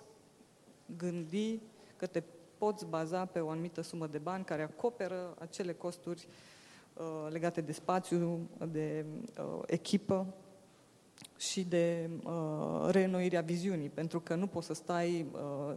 gândi 0.98 1.60
că 1.98 2.06
te 2.06 2.24
poți 2.64 2.86
baza 2.86 3.26
pe 3.26 3.40
o 3.40 3.50
anumită 3.50 3.82
sumă 3.82 4.08
de 4.08 4.18
bani 4.18 4.44
care 4.44 4.62
acoperă 4.62 5.36
acele 5.40 5.74
costuri 5.74 6.28
uh, 6.94 7.28
legate 7.30 7.62
de 7.62 7.72
spațiu, 7.72 8.50
de 8.72 9.06
uh, 9.40 9.62
echipă 9.66 10.34
și 11.38 11.64
de 11.64 12.10
uh, 12.24 12.88
reînnoirea 12.90 13.42
viziunii, 13.42 13.90
pentru 13.90 14.20
că 14.20 14.36
nu 14.36 14.48
poți 14.48 14.66
să 14.66 14.74
stai 14.74 15.26
uh, 15.32 15.76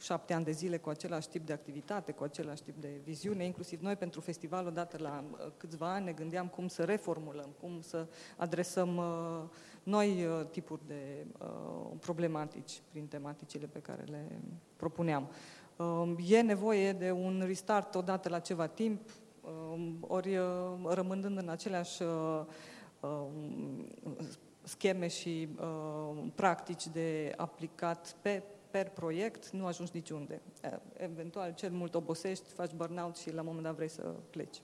șapte 0.00 0.32
ani 0.32 0.44
de 0.44 0.50
zile 0.50 0.76
cu 0.76 0.88
același 0.88 1.28
tip 1.28 1.46
de 1.46 1.52
activitate, 1.52 2.12
cu 2.12 2.24
același 2.24 2.62
tip 2.62 2.80
de 2.80 3.00
viziune, 3.04 3.44
inclusiv 3.44 3.80
noi 3.80 3.96
pentru 3.96 4.20
festival, 4.20 4.66
odată 4.66 4.96
la 5.00 5.24
uh, 5.30 5.38
câțiva 5.56 5.92
ani, 5.92 6.04
ne 6.04 6.12
gândeam 6.12 6.46
cum 6.46 6.68
să 6.68 6.84
reformulăm, 6.84 7.48
cum 7.60 7.80
să 7.80 8.06
adresăm 8.36 8.96
uh, 8.96 9.42
noi 9.82 10.24
uh, 10.24 10.46
tipuri 10.50 10.80
de 10.86 11.26
uh, 11.38 11.90
problematici 12.00 12.82
prin 12.90 13.06
tematicile 13.06 13.66
pe 13.66 13.78
care 13.78 14.02
le 14.02 14.40
propuneam. 14.76 15.22
Uh, 15.22 15.59
e 16.28 16.40
nevoie 16.40 16.92
de 16.92 17.10
un 17.10 17.42
restart 17.46 17.94
odată 17.94 18.28
la 18.28 18.38
ceva 18.38 18.66
timp, 18.66 19.10
uh, 19.40 19.92
ori 20.00 20.36
uh, 20.36 20.46
rămânând 20.84 21.36
în 21.36 21.48
aceleași 21.48 22.02
uh, 22.02 22.44
uh, 23.00 23.26
scheme 24.62 25.08
și 25.08 25.48
uh, 25.60 26.24
practici 26.34 26.86
de 26.86 27.32
aplicat 27.36 28.16
pe 28.22 28.42
per 28.70 28.88
proiect, 28.88 29.50
nu 29.50 29.66
ajungi 29.66 29.92
niciunde. 29.94 30.40
Eventual, 30.96 31.54
cel 31.54 31.70
mult 31.70 31.94
obosești, 31.94 32.52
faci 32.52 32.72
burnout 32.72 33.16
și 33.16 33.32
la 33.32 33.40
un 33.40 33.46
moment 33.46 33.64
dat 33.64 33.74
vrei 33.74 33.88
să 33.88 34.02
pleci. 34.30 34.62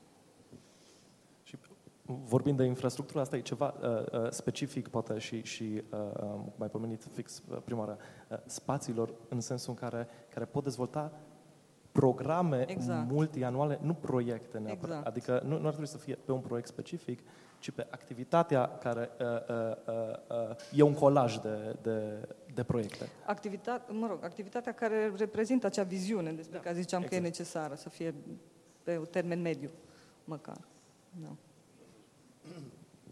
Și 2.07 2.13
vorbind 2.25 2.57
de 2.57 2.65
infrastructură, 2.65 3.21
asta 3.21 3.37
e 3.37 3.41
ceva 3.41 3.75
uh, 3.81 4.21
uh, 4.21 4.31
specific, 4.31 4.89
poate, 4.89 5.19
și, 5.19 5.43
și 5.43 5.83
uh, 5.91 6.41
mai 6.57 6.69
pomenit 6.69 7.07
fix 7.15 7.43
uh, 7.49 7.59
prima 7.65 7.81
oară, 7.81 7.99
uh, 8.29 8.39
spațiilor, 8.47 9.15
în 9.29 9.41
sensul 9.41 9.71
în 9.71 9.89
care, 9.89 10.09
care 10.29 10.45
pot 10.45 10.65
dezvolta 10.65 11.13
programe 11.93 12.65
exact. 12.69 13.11
multianuale, 13.11 13.79
nu 13.83 13.95
proiecte 13.95 14.59
neapărat. 14.59 14.97
Exact. 14.97 15.07
Adică 15.07 15.43
nu, 15.45 15.59
nu 15.59 15.65
ar 15.65 15.71
trebui 15.71 15.87
să 15.87 15.99
fie 15.99 16.19
pe 16.25 16.33
un 16.33 16.41
proiect 16.41 16.69
specific, 16.69 17.21
ci 17.59 17.71
pe 17.71 17.87
activitatea 17.91 18.79
care 18.79 19.11
uh, 19.21 19.27
uh, 19.27 20.51
uh, 20.51 20.57
e 20.73 20.83
un 20.83 20.95
colaj 20.95 21.39
de, 21.39 21.77
de, 21.83 22.29
de 22.55 22.63
proiecte. 22.63 23.09
Activitate, 23.27 23.93
mă 23.93 24.07
rog, 24.07 24.25
activitatea 24.25 24.73
care 24.73 25.13
reprezintă 25.17 25.67
acea 25.67 25.83
viziune 25.83 26.33
despre 26.33 26.57
da. 26.57 26.63
care 26.63 26.75
ziceam 26.81 27.03
exact. 27.03 27.09
că 27.09 27.25
e 27.25 27.29
exact. 27.29 27.39
necesară, 27.39 27.75
să 27.75 27.89
fie 27.89 28.15
pe 28.83 28.99
un 28.99 29.07
termen 29.11 29.41
mediu, 29.41 29.71
măcar. 30.25 30.59
Da. 31.11 31.37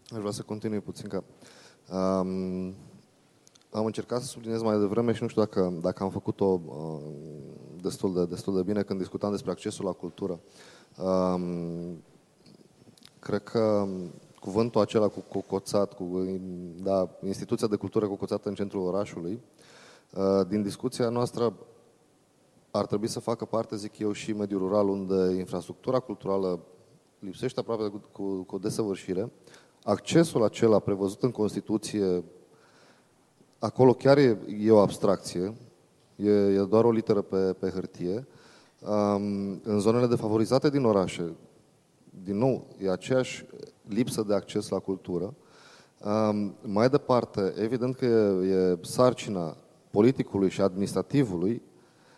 Aș 0.09 0.19
vrea 0.19 0.31
să 0.31 0.41
continui 0.41 0.79
puțin 0.79 1.09
că 1.09 1.23
um, 1.95 2.73
am 3.71 3.85
încercat 3.85 4.21
să 4.21 4.27
subliniez 4.27 4.61
mai 4.61 4.79
devreme 4.79 5.13
și 5.13 5.21
nu 5.21 5.27
știu 5.27 5.41
dacă, 5.41 5.73
dacă 5.81 6.03
am 6.03 6.09
făcut-o 6.09 6.61
uh, 6.65 7.01
destul, 7.81 8.13
de, 8.13 8.25
destul 8.25 8.55
de 8.55 8.63
bine 8.63 8.83
când 8.83 8.99
discutam 8.99 9.31
despre 9.31 9.51
accesul 9.51 9.85
la 9.85 9.91
cultură. 9.91 10.39
Um, 10.97 12.03
cred 13.19 13.43
că 13.43 13.87
cuvântul 14.39 14.81
acela 14.81 15.07
cu 15.07 15.19
cocoțat, 15.19 15.93
cu 15.93 16.03
da, 16.83 17.09
instituția 17.25 17.67
de 17.67 17.75
cultură 17.75 18.07
cocoțată 18.07 18.49
în 18.49 18.55
centrul 18.55 18.87
orașului, 18.87 19.41
uh, 20.13 20.47
din 20.47 20.61
discuția 20.61 21.09
noastră 21.09 21.53
ar 22.71 22.85
trebui 22.85 23.07
să 23.07 23.19
facă 23.19 23.45
parte, 23.45 23.75
zic 23.75 23.99
eu, 23.99 24.11
și 24.11 24.33
mediul 24.33 24.59
rural, 24.59 24.89
unde 24.89 25.35
infrastructura 25.37 25.99
culturală 25.99 26.59
lipsește 27.25 27.59
aproape 27.59 27.87
cu, 27.87 28.01
cu, 28.11 28.43
cu 28.43 28.57
desăvârșire. 28.57 29.31
Accesul 29.83 30.43
acela 30.43 30.79
prevăzut 30.79 31.23
în 31.23 31.31
Constituție, 31.31 32.23
acolo 33.59 33.93
chiar 33.93 34.17
e, 34.17 34.39
e 34.59 34.71
o 34.71 34.79
abstracție, 34.79 35.53
e, 36.15 36.31
e 36.31 36.65
doar 36.69 36.83
o 36.83 36.91
literă 36.91 37.21
pe, 37.21 37.55
pe 37.59 37.69
hârtie. 37.69 38.27
Um, 38.79 39.61
în 39.63 39.79
zonele 39.79 40.07
defavorizate 40.07 40.69
din 40.69 40.83
orașe, 40.83 41.35
din 42.23 42.37
nou, 42.37 42.65
e 42.81 42.91
aceeași 42.91 43.45
lipsă 43.87 44.23
de 44.23 44.33
acces 44.33 44.69
la 44.69 44.79
cultură. 44.79 45.33
Um, 46.03 46.55
mai 46.61 46.89
departe, 46.89 47.53
evident 47.57 47.95
că 47.95 48.05
e, 48.05 48.47
e 48.47 48.77
sarcina 48.81 49.57
politicului 49.91 50.49
și 50.49 50.61
administrativului, 50.61 51.61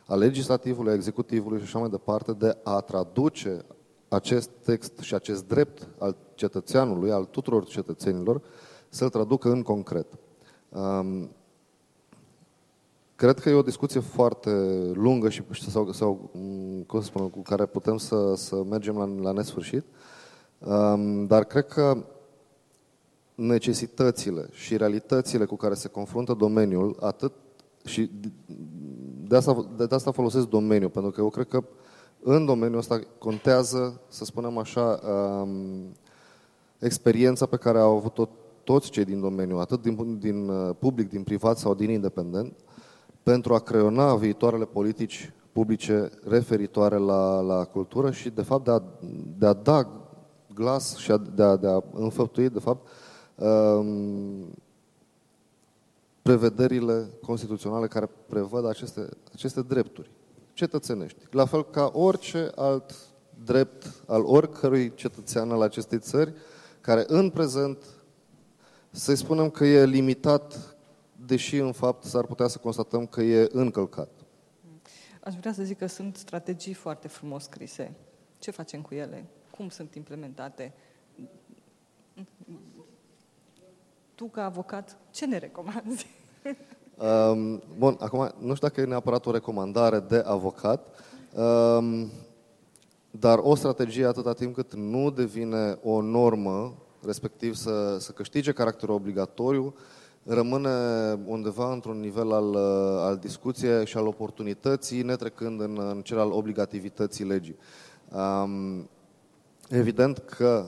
a 0.05 0.15
legislativului, 0.15 0.91
a 0.91 0.95
executivului 0.95 1.59
și 1.59 1.63
așa 1.63 1.79
mai 1.79 1.89
departe, 1.89 2.31
de 2.33 2.57
a 2.63 2.79
traduce 2.79 3.65
acest 4.07 4.49
text 4.63 4.97
și 4.99 5.13
acest 5.13 5.47
drept 5.47 5.87
al 5.97 6.15
cetățeanului, 6.35 7.11
al 7.11 7.25
tuturor 7.25 7.65
cetățenilor, 7.65 8.41
să-l 8.89 9.09
traducă 9.09 9.49
în 9.49 9.61
concret. 9.61 10.07
Um, 10.69 11.29
cred 13.15 13.39
că 13.39 13.49
e 13.49 13.53
o 13.53 13.61
discuție 13.61 13.99
foarte 13.99 14.49
lungă 14.93 15.29
și 15.29 15.43
sau, 15.69 15.91
sau 15.91 16.29
cum 16.87 16.99
să 16.99 17.05
spun, 17.05 17.29
cu 17.29 17.41
care 17.41 17.65
putem 17.65 17.97
să, 17.97 18.33
să 18.35 18.63
mergem 18.63 18.97
la, 18.97 19.05
la 19.21 19.31
nesfârșit. 19.31 19.83
Dar 21.27 21.43
cred 21.43 21.67
că 21.67 22.05
necesitățile 23.35 24.49
și 24.51 24.77
realitățile 24.77 25.45
cu 25.45 25.55
care 25.55 25.73
se 25.73 25.87
confruntă 25.87 26.33
domeniul, 26.33 26.97
atât 26.99 27.31
și 27.85 28.11
de 29.27 29.35
asta, 29.35 29.69
de 29.77 29.87
asta 29.89 30.11
folosesc 30.11 30.47
domeniul, 30.47 30.89
pentru 30.89 31.11
că 31.11 31.21
eu 31.21 31.29
cred 31.29 31.47
că 31.47 31.63
în 32.29 32.45
domeniul 32.45 32.77
ăsta 32.77 32.99
contează, 33.17 34.01
să 34.07 34.25
spunem 34.25 34.57
așa, 34.57 34.99
experiența 36.79 37.45
pe 37.45 37.57
care 37.57 37.79
au 37.79 37.95
avut-o 37.95 38.29
toți 38.63 38.89
cei 38.89 39.05
din 39.05 39.19
domeniu, 39.19 39.57
atât 39.57 39.81
din, 39.81 40.19
din 40.19 40.49
uh, 40.49 40.75
public, 40.79 41.09
din 41.09 41.23
privat 41.23 41.57
sau 41.57 41.73
din 41.73 41.89
independent, 41.89 42.53
pentru 43.23 43.53
a 43.53 43.59
creona 43.59 44.15
viitoarele 44.15 44.65
politici 44.65 45.33
publice 45.51 46.09
referitoare 46.23 46.97
la, 46.97 47.39
la 47.39 47.63
cultură 47.63 48.11
și, 48.11 48.29
de 48.29 48.41
fapt, 48.41 48.63
de 48.63 48.71
a, 48.71 48.81
de 49.37 49.45
a 49.45 49.53
da 49.53 49.89
glas 50.53 50.95
și 50.95 51.13
de 51.35 51.43
a, 51.43 51.55
de 51.55 51.67
a 51.67 51.83
înfăptui, 51.93 52.49
de 52.49 52.59
fapt, 52.59 52.87
um, 53.35 54.57
prevederile 56.21 57.09
constituționale 57.21 57.87
care 57.87 58.09
prevăd 58.27 58.65
aceste, 58.65 59.09
aceste 59.33 59.61
drepturi 59.61 60.16
cetățenești. 60.57 61.19
La 61.31 61.45
fel 61.45 61.65
ca 61.65 61.91
orice 61.93 62.51
alt 62.55 62.95
drept 63.43 63.93
al 64.07 64.23
oricărui 64.25 64.93
cetățean 64.93 65.51
al 65.51 65.61
acestei 65.61 65.99
țări, 65.99 66.33
care 66.81 67.03
în 67.07 67.29
prezent, 67.29 67.83
să 68.89 69.15
spunem 69.15 69.49
că 69.49 69.65
e 69.65 69.85
limitat, 69.85 70.75
deși 71.25 71.57
în 71.57 71.71
fapt 71.71 72.03
s-ar 72.03 72.25
putea 72.25 72.47
să 72.47 72.57
constatăm 72.57 73.05
că 73.05 73.21
e 73.21 73.49
încălcat. 73.51 74.09
Aș 75.23 75.35
vrea 75.35 75.53
să 75.53 75.63
zic 75.63 75.77
că 75.77 75.85
sunt 75.85 76.15
strategii 76.15 76.73
foarte 76.73 77.07
frumos 77.07 77.43
scrise. 77.43 77.95
Ce 78.39 78.51
facem 78.51 78.81
cu 78.81 78.93
ele? 78.93 79.25
cum 79.57 79.69
sunt 79.69 79.95
implementate. 79.95 80.73
Tu, 84.15 84.25
ca 84.25 84.43
avocat, 84.43 84.97
ce 85.11 85.25
ne 85.25 85.37
recomanzi? 85.37 86.07
Um, 86.97 87.61
bun, 87.77 87.97
acum, 87.99 88.31
nu 88.39 88.55
știu 88.55 88.67
dacă 88.67 88.81
e 88.81 88.85
neapărat 88.85 89.25
o 89.25 89.31
recomandare 89.31 89.99
de 89.99 90.23
avocat, 90.25 90.87
um, 91.33 92.11
dar 93.11 93.39
o 93.41 93.55
strategie 93.55 94.05
atâta 94.05 94.33
timp 94.33 94.55
cât 94.55 94.73
nu 94.73 95.11
devine 95.11 95.79
o 95.83 96.01
normă, 96.01 96.73
respectiv 97.05 97.55
să, 97.55 97.97
să 97.99 98.11
câștige 98.11 98.51
caracterul 98.51 98.95
obligatoriu, 98.95 99.75
rămâne 100.23 100.69
undeva 101.25 101.71
într-un 101.71 101.99
nivel 101.99 102.31
al, 102.31 102.55
al 102.99 103.17
discuției 103.17 103.85
și 103.85 103.97
al 103.97 104.07
oportunității, 104.07 105.01
netrecând 105.01 105.61
în, 105.61 105.79
în 105.89 106.01
cel 106.01 106.19
al 106.19 106.31
obligativității 106.31 107.25
legii. 107.25 107.57
Um, 108.11 108.89
Evident 109.69 110.17
că 110.17 110.65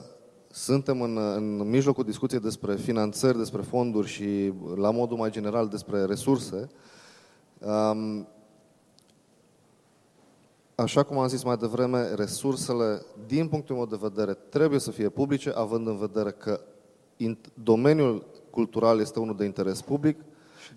suntem 0.50 1.02
în, 1.02 1.16
în 1.16 1.68
mijlocul 1.68 2.04
discuției 2.04 2.40
despre 2.40 2.76
finanțări, 2.76 3.38
despre 3.38 3.62
fonduri 3.62 4.08
și, 4.08 4.52
la 4.74 4.90
modul 4.90 5.16
mai 5.16 5.30
general, 5.30 5.68
despre 5.68 6.04
resurse. 6.04 6.68
Um, 7.58 8.28
așa 10.74 11.02
cum 11.02 11.18
am 11.18 11.28
zis 11.28 11.42
mai 11.42 11.56
devreme, 11.56 12.14
resursele, 12.14 13.02
din 13.26 13.48
punctul 13.48 13.76
meu 13.76 13.86
de 13.86 13.98
vedere, 14.00 14.34
trebuie 14.34 14.78
să 14.78 14.90
fie 14.90 15.08
publice, 15.08 15.50
având 15.50 15.86
în 15.86 15.96
vedere 15.96 16.30
că 16.30 16.60
domeniul 17.54 18.26
cultural 18.50 19.00
este 19.00 19.18
unul 19.18 19.36
de 19.36 19.44
interes 19.44 19.80
public 19.82 20.18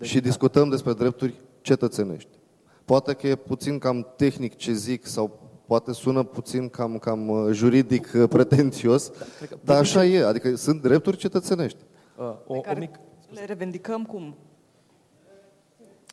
și, 0.00 0.08
și 0.08 0.20
discutăm 0.20 0.68
despre 0.68 0.92
drepturi 0.92 1.40
cetățenești. 1.60 2.38
Poate 2.84 3.12
că 3.12 3.26
e 3.26 3.36
puțin 3.36 3.78
cam 3.78 4.12
tehnic 4.16 4.56
ce 4.56 4.72
zic 4.72 5.06
sau 5.06 5.43
poate 5.74 5.92
sună 5.92 6.22
puțin 6.22 6.68
cam, 6.68 6.98
cam 6.98 7.28
uh, 7.28 7.52
juridic 7.52 8.12
uh, 8.14 8.28
pretențios, 8.28 9.10
da, 9.50 9.56
dar 9.64 9.76
așa 9.76 10.04
e, 10.04 10.24
adică 10.24 10.56
sunt 10.56 10.82
drepturi 10.82 11.16
cetățenești. 11.16 11.78
Uh, 12.16 12.24
o, 12.46 12.54
o 12.56 12.62
mic... 12.78 13.00
Le 13.30 13.44
revendicăm 13.44 14.04
cum? 14.04 14.36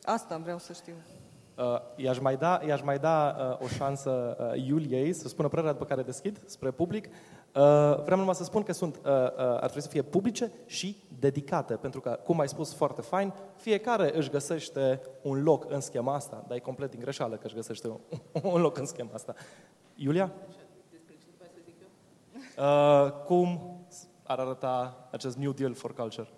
Asta 0.02 0.40
vreau 0.42 0.58
să 0.58 0.72
știu. 0.72 0.94
Uh, 1.56 1.64
i-aș 1.96 2.18
mai 2.18 2.36
da, 2.36 2.60
i-aș 2.66 2.82
mai 2.82 2.98
da 2.98 3.36
uh, 3.38 3.64
o 3.64 3.68
șansă 3.68 4.36
uh, 4.40 4.66
Iuliei 4.66 5.12
să 5.12 5.28
spună 5.28 5.48
părerea 5.48 5.72
după 5.72 5.84
care 5.84 6.02
deschid 6.02 6.40
spre 6.46 6.70
public. 6.70 7.08
Uh, 7.54 8.02
vreau 8.02 8.18
numai 8.18 8.34
să 8.34 8.44
spun 8.44 8.62
că 8.62 8.72
sunt, 8.72 8.96
uh, 8.96 9.02
uh, 9.02 9.32
ar 9.36 9.58
trebui 9.58 9.82
să 9.82 9.88
fie 9.88 10.02
publice 10.02 10.52
și 10.66 10.96
dedicate, 11.18 11.74
pentru 11.74 12.00
că, 12.00 12.20
cum 12.24 12.40
ai 12.40 12.48
spus 12.48 12.74
foarte 12.74 13.00
fain, 13.00 13.32
fiecare 13.56 14.16
își 14.16 14.30
găsește 14.30 15.00
un 15.22 15.42
loc 15.42 15.70
în 15.70 15.80
schema 15.80 16.14
asta, 16.14 16.44
dar 16.48 16.56
e 16.56 16.60
complet 16.60 16.90
din 16.90 17.00
greșeală 17.00 17.36
că 17.36 17.46
își 17.46 17.54
găsește 17.54 17.88
un, 17.88 17.98
un 18.52 18.60
loc 18.60 18.78
în 18.78 18.86
schema 18.86 19.10
asta. 19.12 19.34
Iulia? 19.94 20.32
Uh, 22.58 23.10
cum 23.24 23.76
ar 24.22 24.38
arăta 24.38 25.08
acest 25.10 25.36
New 25.36 25.52
Deal 25.52 25.74
for 25.74 25.94
Culture? 25.94 26.28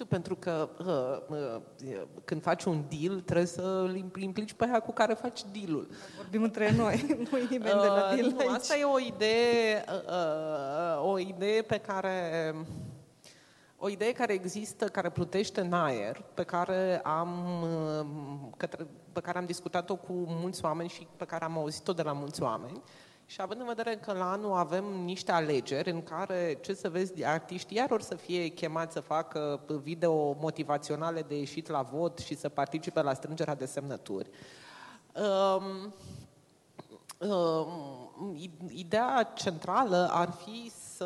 Știu, 0.00 0.12
pentru 0.12 0.36
că 0.36 0.68
uh, 0.78 1.36
uh, 1.38 2.02
când 2.24 2.42
faci 2.42 2.64
un 2.64 2.84
deal, 2.88 3.20
trebuie 3.20 3.46
să 3.46 3.62
îl 3.62 3.96
implici 4.22 4.52
pe 4.52 4.64
aia 4.64 4.80
cu 4.80 4.92
care 4.92 5.14
faci 5.14 5.40
dealul. 5.52 5.88
Vorbim 6.16 6.42
între 6.42 6.72
noi, 6.72 7.06
nu 7.30 7.38
e 7.38 7.46
nimeni 7.50 7.80
de 7.80 7.86
la 7.86 8.08
Uh, 8.10 8.16
deal 8.16 8.30
nu, 8.30 8.38
aici. 8.38 8.50
asta 8.50 8.76
e 8.76 8.84
o 8.84 8.98
idee, 8.98 9.84
uh, 9.88 10.12
uh, 11.02 11.10
o 11.10 11.18
idee 11.18 11.62
pe 11.62 11.78
care 11.78 12.54
o 13.76 13.88
idee 13.88 14.12
care 14.12 14.32
există, 14.32 14.84
care 14.84 15.10
plutește 15.10 15.60
în 15.60 15.72
aer, 15.72 16.24
pe 16.34 16.42
care 16.42 17.00
am, 17.00 17.62
uh, 17.62 18.06
către, 18.56 18.86
pe 19.12 19.20
care 19.20 19.38
am 19.38 19.46
discutat-o 19.46 19.96
cu 19.96 20.12
mulți 20.12 20.64
oameni 20.64 20.88
și 20.88 21.06
pe 21.16 21.24
care 21.24 21.44
am 21.44 21.58
auzit-o 21.58 21.92
de 21.92 22.02
la 22.02 22.12
mulți 22.12 22.42
oameni. 22.42 22.82
Și 23.30 23.40
având 23.40 23.60
în 23.60 23.66
vedere 23.66 23.96
că 23.96 24.12
la 24.12 24.30
anul 24.30 24.52
avem 24.52 24.84
niște 24.84 25.32
alegeri 25.32 25.90
în 25.90 26.02
care, 26.02 26.58
ce 26.60 26.74
să 26.74 26.88
vezi, 26.88 27.24
artiștii 27.24 27.76
iar 27.76 27.90
or 27.90 28.00
să 28.02 28.14
fie 28.14 28.48
chemați 28.48 28.92
să 28.92 29.00
facă 29.00 29.60
video 29.82 30.32
motivaționale 30.40 31.22
de 31.22 31.38
ieșit 31.38 31.68
la 31.68 31.82
vot 31.82 32.18
și 32.18 32.36
să 32.36 32.48
participe 32.48 33.02
la 33.02 33.14
strângerea 33.14 33.54
de 33.54 33.66
semnături. 33.66 34.30
Um, 35.14 35.94
Um, 37.28 38.34
i- 38.36 38.50
Ideea 38.68 39.32
centrală 39.34 40.08
ar 40.12 40.30
fi 40.30 40.72
să 40.96 41.04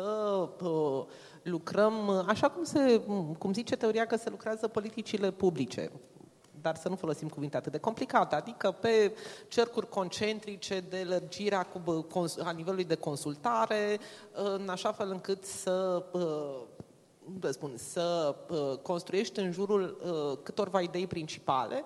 uh, 0.61 1.05
lucrăm, 1.43 2.07
uh, 2.07 2.23
așa 2.27 2.49
cum, 2.49 2.63
se, 2.63 3.01
cum 3.37 3.53
zice 3.53 3.75
teoria 3.75 4.05
că 4.05 4.15
se 4.15 4.29
lucrează 4.29 4.67
politicile 4.67 5.31
publice, 5.31 5.91
dar 6.65 6.75
să 6.75 6.89
nu 6.89 6.95
folosim 6.95 7.27
cuvinte 7.27 7.57
atât 7.57 7.71
de 7.71 7.77
complicate, 7.77 8.35
adică 8.35 8.71
pe 8.71 9.13
cercuri 9.47 9.89
concentrice 9.89 10.79
de 10.89 11.05
lărgirea 11.07 11.63
cu, 11.63 11.81
bă, 11.83 12.01
cons- 12.01 12.37
a 12.37 12.51
nivelului 12.51 12.83
de 12.83 12.95
consultare, 12.95 13.99
în 14.31 14.69
așa 14.69 14.91
fel 14.91 15.09
încât 15.09 15.43
să 15.43 16.05
uh, 16.11 16.61
cum 17.23 17.39
să 17.41 17.51
spun, 17.51 17.71
să 17.75 18.35
uh, 18.49 18.77
construiești 18.81 19.39
în 19.39 19.51
jurul 19.51 19.97
uh, 20.03 20.37
câtorva 20.43 20.81
idei 20.81 21.07
principale. 21.07 21.83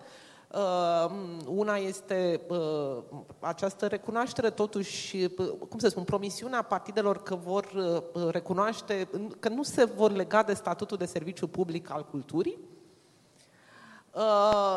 Uh, 0.53 1.11
una 1.45 1.75
este 1.75 2.41
uh, 2.47 2.97
această 3.39 3.87
recunoaștere, 3.87 4.49
totuși, 4.49 5.15
uh, 5.15 5.49
cum 5.69 5.79
să 5.79 5.87
spun, 5.87 6.03
promisiunea 6.03 6.61
partidelor 6.61 7.23
că 7.23 7.35
vor 7.35 7.65
uh, 8.13 8.29
recunoaște, 8.31 9.09
că 9.39 9.49
nu 9.49 9.63
se 9.63 9.83
vor 9.83 10.11
lega 10.11 10.43
de 10.43 10.53
statutul 10.53 10.97
de 10.97 11.05
serviciu 11.05 11.47
public 11.47 11.91
al 11.91 12.05
culturii, 12.05 12.57
uh, 12.61 12.78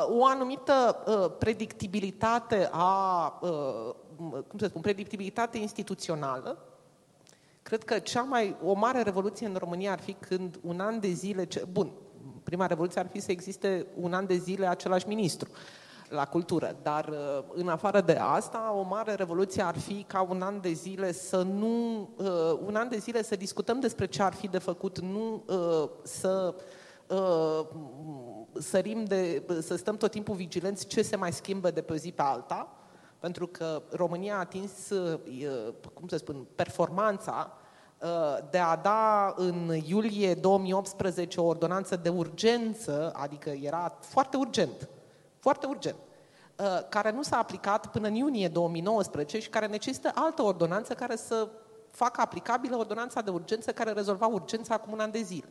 o 0.08 0.24
anumită 0.24 1.02
uh, 1.06 1.32
predictibilitate 1.38 2.68
a, 2.72 3.38
uh, 3.40 3.94
cum 4.48 4.58
să 4.58 4.66
spun, 4.66 4.80
predictibilitate 4.80 5.58
instituțională. 5.58 6.58
Cred 7.62 7.84
că 7.84 7.98
cea 7.98 8.22
mai, 8.22 8.56
o 8.64 8.72
mare 8.72 9.02
revoluție 9.02 9.46
în 9.46 9.54
România 9.58 9.92
ar 9.92 10.00
fi 10.00 10.12
când 10.12 10.58
un 10.62 10.80
an 10.80 11.00
de 11.00 11.08
zile, 11.08 11.44
ce, 11.44 11.66
bun, 11.72 11.90
prima 12.42 12.66
revoluție 12.66 13.00
ar 13.00 13.06
fi 13.06 13.20
să 13.20 13.30
existe 13.30 13.86
un 13.94 14.12
an 14.12 14.26
de 14.26 14.36
zile 14.36 14.66
același 14.66 15.08
ministru 15.08 15.48
la 16.08 16.24
cultură, 16.24 16.76
dar 16.82 17.08
uh, 17.08 17.44
în 17.54 17.68
afară 17.68 18.00
de 18.00 18.12
asta, 18.12 18.74
o 18.76 18.82
mare 18.82 19.14
revoluție 19.14 19.62
ar 19.62 19.78
fi 19.78 20.04
ca 20.06 20.26
un 20.28 20.42
an 20.42 20.60
de 20.60 20.72
zile 20.72 21.12
să 21.12 21.42
nu, 21.42 22.00
uh, 22.16 22.58
un 22.66 22.74
an 22.74 22.88
de 22.88 22.96
zile 22.96 23.22
să 23.22 23.36
discutăm 23.36 23.80
despre 23.80 24.06
ce 24.06 24.22
ar 24.22 24.34
fi 24.34 24.48
de 24.48 24.58
făcut, 24.58 24.98
nu 25.00 25.42
uh, 25.46 25.88
să 26.02 26.54
uh, 27.06 27.66
sărim 28.58 29.04
de, 29.04 29.42
să 29.60 29.76
stăm 29.76 29.96
tot 29.96 30.10
timpul 30.10 30.34
vigilenți 30.34 30.86
ce 30.86 31.02
se 31.02 31.16
mai 31.16 31.32
schimbă 31.32 31.70
de 31.70 31.82
pe 31.82 31.92
o 31.92 31.96
zi 31.96 32.12
pe 32.12 32.22
alta, 32.22 32.76
pentru 33.18 33.46
că 33.46 33.82
România 33.90 34.34
a 34.34 34.38
atins, 34.38 34.90
uh, 34.90 35.20
cum 35.94 36.08
să 36.08 36.16
spun, 36.16 36.46
performanța 36.54 37.58
uh, 37.98 38.08
de 38.50 38.58
a 38.58 38.76
da 38.76 39.34
în 39.36 39.74
iulie 39.86 40.34
2018 40.34 41.40
o 41.40 41.44
ordonanță 41.44 41.96
de 41.96 42.08
urgență, 42.08 43.12
adică 43.14 43.50
era 43.50 43.98
foarte 44.00 44.36
urgent, 44.36 44.88
foarte 45.38 45.66
urgent, 45.66 45.96
uh, 46.58 46.88
care 46.88 47.10
nu 47.10 47.22
s-a 47.22 47.38
aplicat 47.38 47.86
până 47.86 48.06
în 48.06 48.14
iunie 48.14 48.48
2019 48.48 49.38
și 49.40 49.48
care 49.48 49.66
necesită 49.66 50.10
altă 50.14 50.42
ordonanță 50.42 50.94
care 50.94 51.16
să 51.16 51.48
facă 51.90 52.20
aplicabilă 52.20 52.76
ordonanța 52.76 53.20
de 53.20 53.30
urgență 53.30 53.72
care 53.72 53.92
rezolva 53.92 54.26
urgența 54.26 54.74
acum 54.74 54.92
un 54.92 55.00
an 55.00 55.10
de 55.10 55.22
zile. 55.22 55.48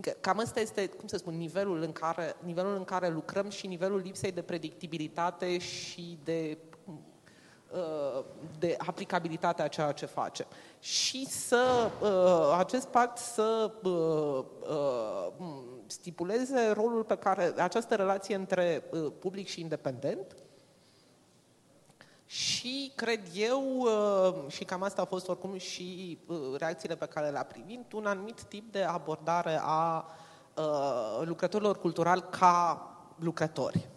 Că- 0.00 0.16
Cam 0.20 0.38
ăsta 0.38 0.60
este, 0.60 0.86
cum 0.86 1.08
să 1.08 1.16
spun, 1.16 1.36
nivelul 1.36 1.82
în 1.82 1.92
care, 1.92 2.36
nivelul 2.44 2.76
în 2.76 2.84
care 2.84 3.08
lucrăm 3.08 3.48
și 3.48 3.66
nivelul 3.66 4.00
lipsei 4.00 4.32
de 4.32 4.42
predictibilitate 4.42 5.58
și 5.58 6.18
de, 6.24 6.58
uh, 7.70 8.24
de 8.58 8.74
aplicabilitate 8.78 9.62
a 9.62 9.68
ceea 9.68 9.92
ce 9.92 10.06
facem. 10.06 10.46
Și 10.80 11.26
să, 11.26 11.90
uh, 12.02 12.56
acest 12.58 12.86
pact 12.86 13.18
să 13.18 13.72
uh, 13.82 14.44
uh, 14.70 15.62
stipuleze 15.86 16.70
rolul 16.74 17.04
pe 17.04 17.16
care, 17.16 17.52
această 17.56 17.94
relație 17.94 18.34
între 18.34 18.84
uh, 18.90 19.12
public 19.18 19.46
și 19.46 19.60
independent, 19.60 20.36
și 22.30 22.92
cred 22.94 23.20
eu, 23.34 23.62
uh, 23.78 24.50
și 24.52 24.64
cam 24.64 24.82
asta 24.82 25.02
a 25.02 25.04
fost 25.04 25.28
oricum 25.28 25.56
și 25.58 26.18
uh, 26.26 26.36
reacțiile 26.58 26.94
pe 26.94 27.06
care 27.06 27.30
le-a 27.30 27.42
primit, 27.44 27.92
un 27.92 28.06
anumit 28.06 28.42
tip 28.42 28.72
de 28.72 28.82
abordare 28.82 29.58
a 29.62 30.04
uh, 30.56 31.20
lucrătorilor 31.24 31.78
culturali 31.78 32.24
ca 32.30 32.82
lucrători. 33.18 33.88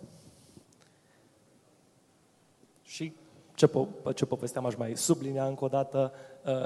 Și 2.82 3.14
ce, 3.54 3.68
po- 3.68 4.14
ce 4.16 4.26
povesteam 4.26 4.66
aș 4.66 4.76
mai 4.76 4.96
sublinia 4.96 5.46
încă 5.46 5.64
o 5.64 5.68
dată, 5.68 6.12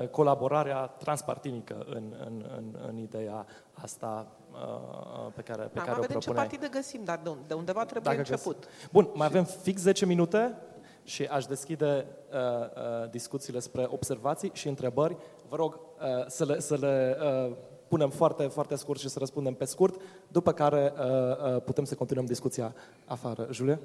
uh, 0.01 0.07
colaborarea 0.07 0.86
transpartinică 0.86 1.86
în, 1.89 2.03
în, 2.26 2.45
în, 2.57 2.63
în 2.88 2.97
ideea 2.97 3.45
asta 3.74 4.28
uh, 4.51 5.32
pe 5.36 5.41
care, 5.41 5.63
pe 5.63 5.80
Am 5.80 5.86
care 5.86 5.97
o 5.97 6.01
vedem 6.01 6.20
ce 6.20 6.26
propuneai. 6.26 6.47
partide 6.47 6.68
găsim, 6.78 7.03
dar 7.03 7.20
de, 7.24 7.30
unde- 7.30 7.43
de 7.47 7.53
undeva 7.53 7.86
trebuie 7.86 8.16
Dacă 8.16 8.18
început. 8.32 8.59
găs- 8.66 8.89
Bun, 8.91 9.09
mai 9.13 9.28
avem 9.28 9.43
fix 9.43 9.82
10 9.82 10.05
minute 10.05 10.57
și 11.06 11.24
aș 11.24 11.45
deschide 11.45 12.06
uh, 12.32 12.38
uh, 12.39 13.10
discuțiile 13.10 13.60
spre 13.60 13.88
observații 13.89 14.51
și 14.53 14.68
întrebări. 14.68 15.18
Vă 15.49 15.56
rog 15.56 15.74
uh, 15.74 16.26
să 16.28 16.45
le, 16.45 16.60
să 16.60 16.76
le 16.76 17.18
uh, 17.22 17.56
punem 17.88 18.10
foarte, 18.10 18.43
foarte 18.43 18.76
scurt 18.76 18.99
și 18.99 19.10
să 19.10 19.20
răspundem 19.20 19.53
pe 19.53 19.66
scurt, 19.66 20.01
după 20.28 20.51
care 20.51 20.93
uh, 20.97 21.56
uh, 21.56 21.62
putem 21.62 21.84
să 21.84 21.95
continuăm 21.95 22.26
discuția 22.26 22.76
afară. 23.06 23.47
Julia? 23.51 23.80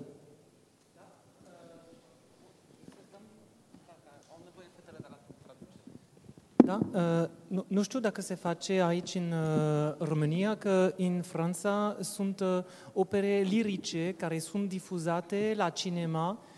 Da? 6.57 6.81
Uh, 6.93 7.29
nu, 7.47 7.65
nu 7.69 7.83
știu 7.83 8.01
dacă 8.01 8.21
se 8.21 8.35
face 8.35 8.73
aici 8.73 9.15
în 9.15 9.33
uh, 9.33 9.95
România, 9.99 10.57
că 10.57 10.95
în 10.97 11.23
Franța 11.23 11.97
sunt 12.01 12.41
uh, 12.41 12.59
opere 12.93 13.41
lirice 13.49 14.15
care 14.19 14.39
sunt 14.39 14.69
difuzate 14.69 15.53
la 15.57 15.69
cinema 15.69 16.31
uh, 16.31 16.50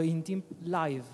în 0.00 0.20
timp 0.20 0.44
live. 0.62 1.04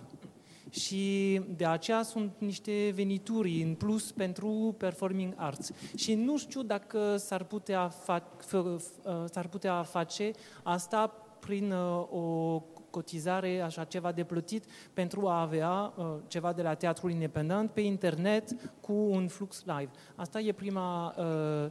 Și 0.70 1.40
de 1.56 1.66
aceea 1.66 2.02
sunt 2.02 2.32
niște 2.38 2.92
venituri 2.94 3.62
în 3.62 3.74
plus 3.74 4.12
pentru 4.12 4.74
performing 4.78 5.32
arts. 5.36 5.70
Și 5.96 6.14
nu 6.14 6.38
știu 6.38 6.62
dacă 6.62 7.16
s-ar 7.16 7.44
putea, 7.44 7.92
fa- 7.92 8.22
f- 8.22 8.76
f- 8.76 9.04
uh, 9.04 9.24
s-ar 9.30 9.46
putea 9.46 9.82
face 9.82 10.30
asta 10.62 11.06
prin 11.40 11.72
uh, 11.72 12.06
o 12.10 12.62
cotizare, 12.90 13.60
așa 13.60 13.84
ceva 13.84 14.12
de 14.12 14.24
plătit 14.24 14.64
pentru 14.92 15.26
a 15.26 15.40
avea 15.40 15.92
uh, 15.96 16.14
ceva 16.26 16.52
de 16.52 16.62
la 16.62 16.74
teatrul 16.74 17.10
independent 17.10 17.70
pe 17.70 17.80
internet 17.80 18.72
cu 18.80 18.92
un 18.92 19.28
flux 19.28 19.64
live. 19.64 19.90
Asta 20.14 20.40
e 20.40 20.52
prima 20.52 21.14
uh, 21.18 21.24
uh, 21.64 21.70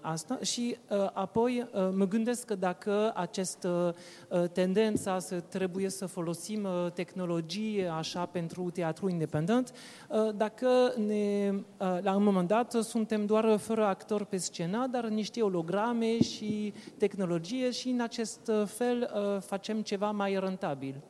asta 0.00 0.38
și 0.42 0.76
uh, 0.88 1.10
apoi 1.12 1.68
uh, 1.72 1.88
mă 1.92 2.06
gândesc 2.06 2.46
că 2.46 2.54
dacă 2.54 3.12
această 3.14 3.94
uh, 4.28 4.44
tendența 4.52 5.18
să 5.18 5.40
trebuie 5.40 5.88
să 5.88 6.06
folosim 6.06 6.64
uh, 6.64 6.92
tehnologie 6.92 7.88
așa 7.88 8.26
pentru 8.26 8.70
teatru 8.70 9.08
independent, 9.08 9.72
uh, 10.08 10.34
dacă 10.36 10.68
ne, 11.06 11.52
uh, 11.52 11.98
la 12.02 12.16
un 12.16 12.22
moment 12.22 12.48
dat 12.48 12.72
suntem 12.72 13.26
doar 13.26 13.56
fără 13.56 13.84
actor 13.84 14.24
pe 14.24 14.36
scenă, 14.36 14.86
dar 14.90 15.06
niște 15.06 15.40
holograme 15.40 16.22
și 16.22 16.72
tehnologie 16.98 17.70
și 17.70 17.88
în 17.88 18.00
acest 18.00 18.48
uh, 18.48 18.62
fel 18.66 19.10
uh, 19.14 19.40
facem 19.40 19.82
ceva 19.82 20.10
mai 20.10 20.38
rentabil. 20.40 21.02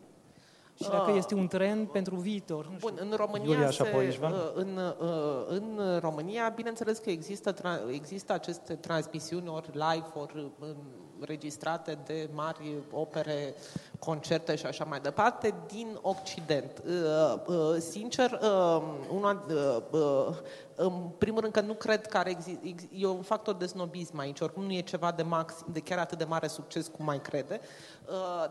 Și 0.82 0.88
dacă 0.90 1.10
Ah. 1.10 1.16
este 1.16 1.34
un 1.34 1.46
trend 1.46 1.88
pentru 1.88 2.16
viitor. 2.16 2.66
nu 2.66 2.76
știu. 2.78 2.88
Bun, 2.88 2.98
în 3.10 3.16
România, 3.16 3.52
Iulia 3.52 3.70
și 3.70 3.76
se, 3.82 3.88
apoi 3.88 4.06
Ișvan. 4.06 4.32
uh, 4.32 4.38
în, 4.54 4.76
uh, 5.00 5.44
în 5.48 5.98
România, 6.00 6.52
bineînțeles 6.54 6.98
că 6.98 7.10
există, 7.10 7.52
tra- 7.54 7.90
există 7.92 8.32
aceste 8.32 8.74
transmisiuni 8.74 9.48
ori 9.48 9.70
live, 9.72 10.06
ori 10.14 10.50
în 10.60 10.74
registrate 11.20 11.98
de 12.06 12.28
mari 12.32 12.74
opere, 12.92 13.54
concerte 13.98 14.56
și 14.56 14.66
așa 14.66 14.84
mai 14.84 15.00
departe 15.00 15.54
din 15.72 15.98
Occident. 16.02 16.82
Sincer, 17.78 18.40
una, 19.14 19.44
în 20.76 20.92
primul 21.18 21.40
rând 21.40 21.52
că 21.52 21.60
nu 21.60 21.72
cred 21.72 22.06
că 22.06 22.18
are 22.18 22.30
exi- 22.30 22.88
e 22.92 23.06
un 23.06 23.22
factor 23.22 23.54
de 23.54 23.66
snobism 23.66 24.18
aici, 24.18 24.40
oricum 24.40 24.64
nu 24.64 24.72
e 24.72 24.80
ceva 24.80 25.12
de, 25.12 25.22
max, 25.22 25.54
de 25.72 25.80
chiar 25.80 25.98
atât 25.98 26.18
de 26.18 26.24
mare 26.24 26.46
succes 26.46 26.86
cum 26.96 27.04
mai 27.04 27.20
crede, 27.20 27.60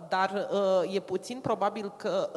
dar 0.09 0.47
e 0.91 0.99
puțin 0.99 1.39
probabil 1.41 1.93
că, 1.97 2.29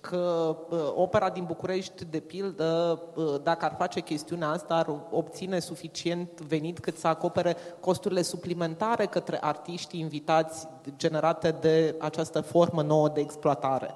că 0.00 0.56
opera 0.94 1.30
din 1.30 1.44
București, 1.44 2.04
de 2.04 2.20
pildă, 2.20 3.00
dacă 3.42 3.64
ar 3.64 3.74
face 3.78 4.00
chestiunea 4.00 4.48
asta, 4.48 4.74
ar 4.74 5.00
obține 5.10 5.58
suficient 5.58 6.40
venit 6.40 6.78
cât 6.78 6.98
să 6.98 7.06
acopere 7.06 7.56
costurile 7.80 8.22
suplimentare 8.22 9.06
către 9.06 9.38
artiștii 9.40 10.00
invitați 10.00 10.68
generate 10.96 11.50
de 11.60 11.94
această 11.98 12.40
formă 12.40 12.82
nouă 12.82 13.08
de 13.08 13.20
exploatare. 13.20 13.94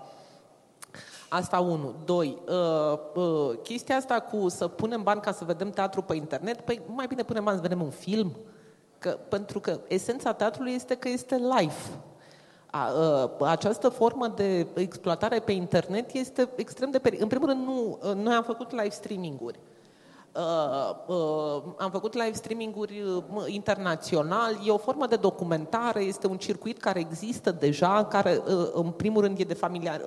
Asta 1.35 1.61
unu. 1.61 1.95
Doi, 2.05 2.39
uh, 2.49 2.99
uh, 3.15 3.59
chestia 3.63 3.97
asta 3.97 4.21
cu 4.21 4.49
să 4.49 4.69
punem 4.69 5.03
bani 5.03 5.21
ca 5.21 5.33
să 5.33 5.45
vedem 5.45 5.71
teatru 5.71 6.03
pe 6.03 6.15
internet, 6.15 6.61
păi 6.61 6.81
mai 6.87 7.07
bine 7.07 7.23
punem 7.23 7.45
bani 7.45 7.57
să 7.57 7.63
vedem 7.63 7.83
un 7.83 7.91
film. 7.91 8.37
Că, 8.99 9.19
pentru 9.29 9.61
că 9.61 9.81
esența 9.89 10.33
teatrului 10.33 10.73
este 10.73 10.95
că 10.95 11.09
este 11.09 11.35
live. 11.35 12.01
A, 12.67 12.91
uh, 12.91 13.47
această 13.49 13.89
formă 13.89 14.29
de 14.29 14.67
exploatare 14.75 15.41
pe 15.41 15.53
internet 15.53 16.13
este 16.13 16.49
extrem 16.57 16.91
de 16.91 16.99
periculoasă. 16.99 17.35
În 17.35 17.39
primul 17.39 17.49
rând, 17.49 17.67
nu, 17.67 17.99
uh, 18.11 18.25
noi 18.25 18.35
am 18.35 18.43
făcut 18.43 18.71
live 18.71 18.91
streaming-uri. 18.91 19.59
Uh, 19.59 19.74
uh, 21.07 21.63
am 21.79 21.91
făcut 21.91 22.15
live 22.15 22.33
streaming-uri 22.33 23.03
uh, 23.03 23.45
internațional, 23.47 24.59
e 24.67 24.71
o 24.71 24.77
formă 24.77 25.07
de 25.07 25.17
documentare, 25.17 26.01
este 26.01 26.27
un 26.27 26.37
circuit 26.37 26.79
care 26.79 27.01
există 27.01 27.51
deja, 27.51 28.05
care 28.05 28.43
uh, 28.47 28.71
în 28.73 28.91
primul 28.91 29.23
rând 29.23 29.39
e, 29.39 29.45
de 29.45 29.55
familiar, 29.55 30.01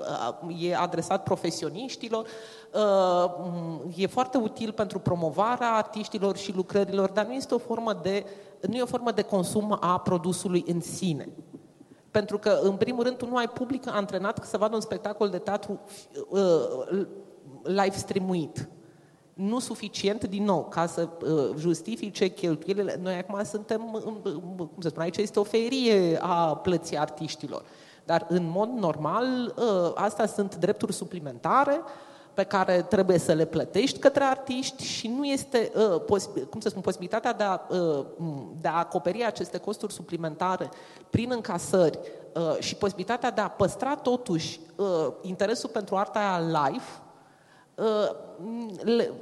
uh, 0.48 0.70
e 0.70 0.76
adresat 0.76 1.24
profesioniștilor, 1.24 2.26
uh, 2.74 3.94
e 3.96 4.08
foarte 4.08 4.38
util 4.38 4.72
pentru 4.72 5.00
promovarea 5.00 5.72
artiștilor 5.72 6.38
și 6.38 6.56
lucrărilor, 6.56 7.10
dar 7.10 7.26
nu 7.26 7.34
este 7.34 7.54
o 7.54 7.58
formă 7.58 8.00
de, 8.02 8.26
nu 8.68 8.76
e 8.76 8.82
o 8.82 8.86
formă 8.86 9.12
de 9.12 9.22
consum 9.22 9.78
a 9.80 10.00
produsului 10.00 10.64
în 10.68 10.82
sine. 10.82 11.30
Pentru 12.12 12.38
că, 12.38 12.60
în 12.62 12.76
primul 12.76 13.04
rând, 13.04 13.18
tu 13.18 13.28
nu 13.28 13.36
ai 13.36 13.48
public 13.48 13.88
antrenat 13.88 14.46
să 14.46 14.58
vadă 14.58 14.76
un 14.76 14.82
spectacol 14.82 15.30
de 15.30 15.38
teatru 15.38 15.80
uh, 16.30 17.08
live 17.64 17.96
streamuit 17.96 18.70
nu 19.38 19.60
suficient, 19.60 20.24
din 20.24 20.44
nou, 20.44 20.68
ca 20.70 20.86
să 20.86 21.10
uh, 21.22 21.50
justifice 21.58 22.28
cheltuielile. 22.28 23.00
Noi 23.02 23.16
acum 23.16 23.44
suntem, 23.44 23.82
cum 24.58 24.70
să 24.80 24.90
spun, 24.90 25.02
aici 25.02 25.18
este 25.18 25.40
o 25.40 25.44
ferie 25.44 26.18
a 26.22 26.56
plății 26.56 26.98
artiștilor. 26.98 27.64
Dar, 28.06 28.26
în 28.30 28.50
mod 28.50 28.70
normal, 28.70 29.54
uh, 29.58 29.92
astea 29.96 30.26
sunt 30.26 30.56
drepturi 30.56 30.94
suplimentare 30.94 31.82
pe 32.34 32.44
care 32.44 32.82
trebuie 32.82 33.18
să 33.18 33.34
le 33.34 33.46
plătești 33.46 34.00
către 34.00 34.24
artiști 34.24 34.84
și 34.84 35.08
nu 35.08 35.26
este, 35.26 35.72
uh, 35.76 36.20
cum 36.50 36.60
să 36.60 36.70
spun, 36.70 36.82
posibilitatea 36.82 37.34
de 37.34 37.44
a, 37.44 37.62
de 38.62 38.68
a 38.68 38.78
acoperi 38.78 39.26
aceste 39.26 39.58
costuri 39.58 39.94
suplimentare 39.94 40.70
prin 41.10 41.32
încasări 41.32 42.00
și 42.60 42.76
posibilitatea 42.76 43.32
de 43.32 43.42
a 43.42 43.48
păstra 43.48 43.96
totuși 43.96 44.60
interesul 45.22 45.70
pentru 45.70 45.96
arta 45.96 46.20
aia 46.20 46.40
live, 46.40 46.84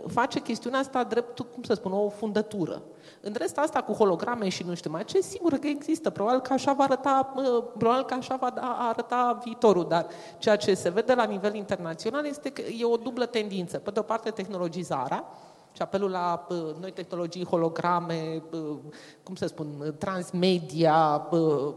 face 0.07 0.39
chestiunea 0.39 0.79
asta 0.79 1.03
drept, 1.03 1.39
cum 1.39 1.63
să 1.63 1.73
spun, 1.73 1.91
o 1.91 2.09
fundătură. 2.09 2.81
În 3.21 3.33
rest, 3.37 3.57
asta 3.57 3.81
cu 3.81 3.91
holograme 3.91 4.49
și 4.49 4.63
nu 4.63 4.75
știu 4.75 4.91
mai 4.91 5.05
ce, 5.05 5.21
sigur 5.21 5.53
că 5.53 5.67
există. 5.67 6.09
Probabil 6.09 6.39
că 6.39 6.53
așa 6.53 6.73
va 6.73 6.83
arăta, 6.83 7.33
probabil 7.77 8.05
că 8.05 8.13
așa 8.13 8.35
va 8.35 8.49
da, 8.49 8.77
arăta 8.79 9.39
viitorul, 9.43 9.87
dar 9.87 10.07
ceea 10.37 10.55
ce 10.55 10.73
se 10.73 10.89
vede 10.89 11.13
la 11.13 11.23
nivel 11.23 11.55
internațional 11.55 12.25
este 12.25 12.49
că 12.49 12.61
e 12.61 12.85
o 12.85 12.97
dublă 12.97 13.25
tendință. 13.25 13.77
Pe 13.77 13.91
de 13.91 13.99
o 13.99 14.03
parte, 14.03 14.29
tehnologizarea, 14.29 15.25
și 15.71 15.81
apelul 15.81 16.09
la 16.09 16.45
uh, 16.49 16.57
noi 16.79 16.91
tehnologii, 16.91 17.45
holograme, 17.45 18.43
uh, 18.51 18.77
cum 19.23 19.35
să 19.35 19.47
spun, 19.47 19.95
transmedia, 19.97 21.27
uh, 21.31 21.73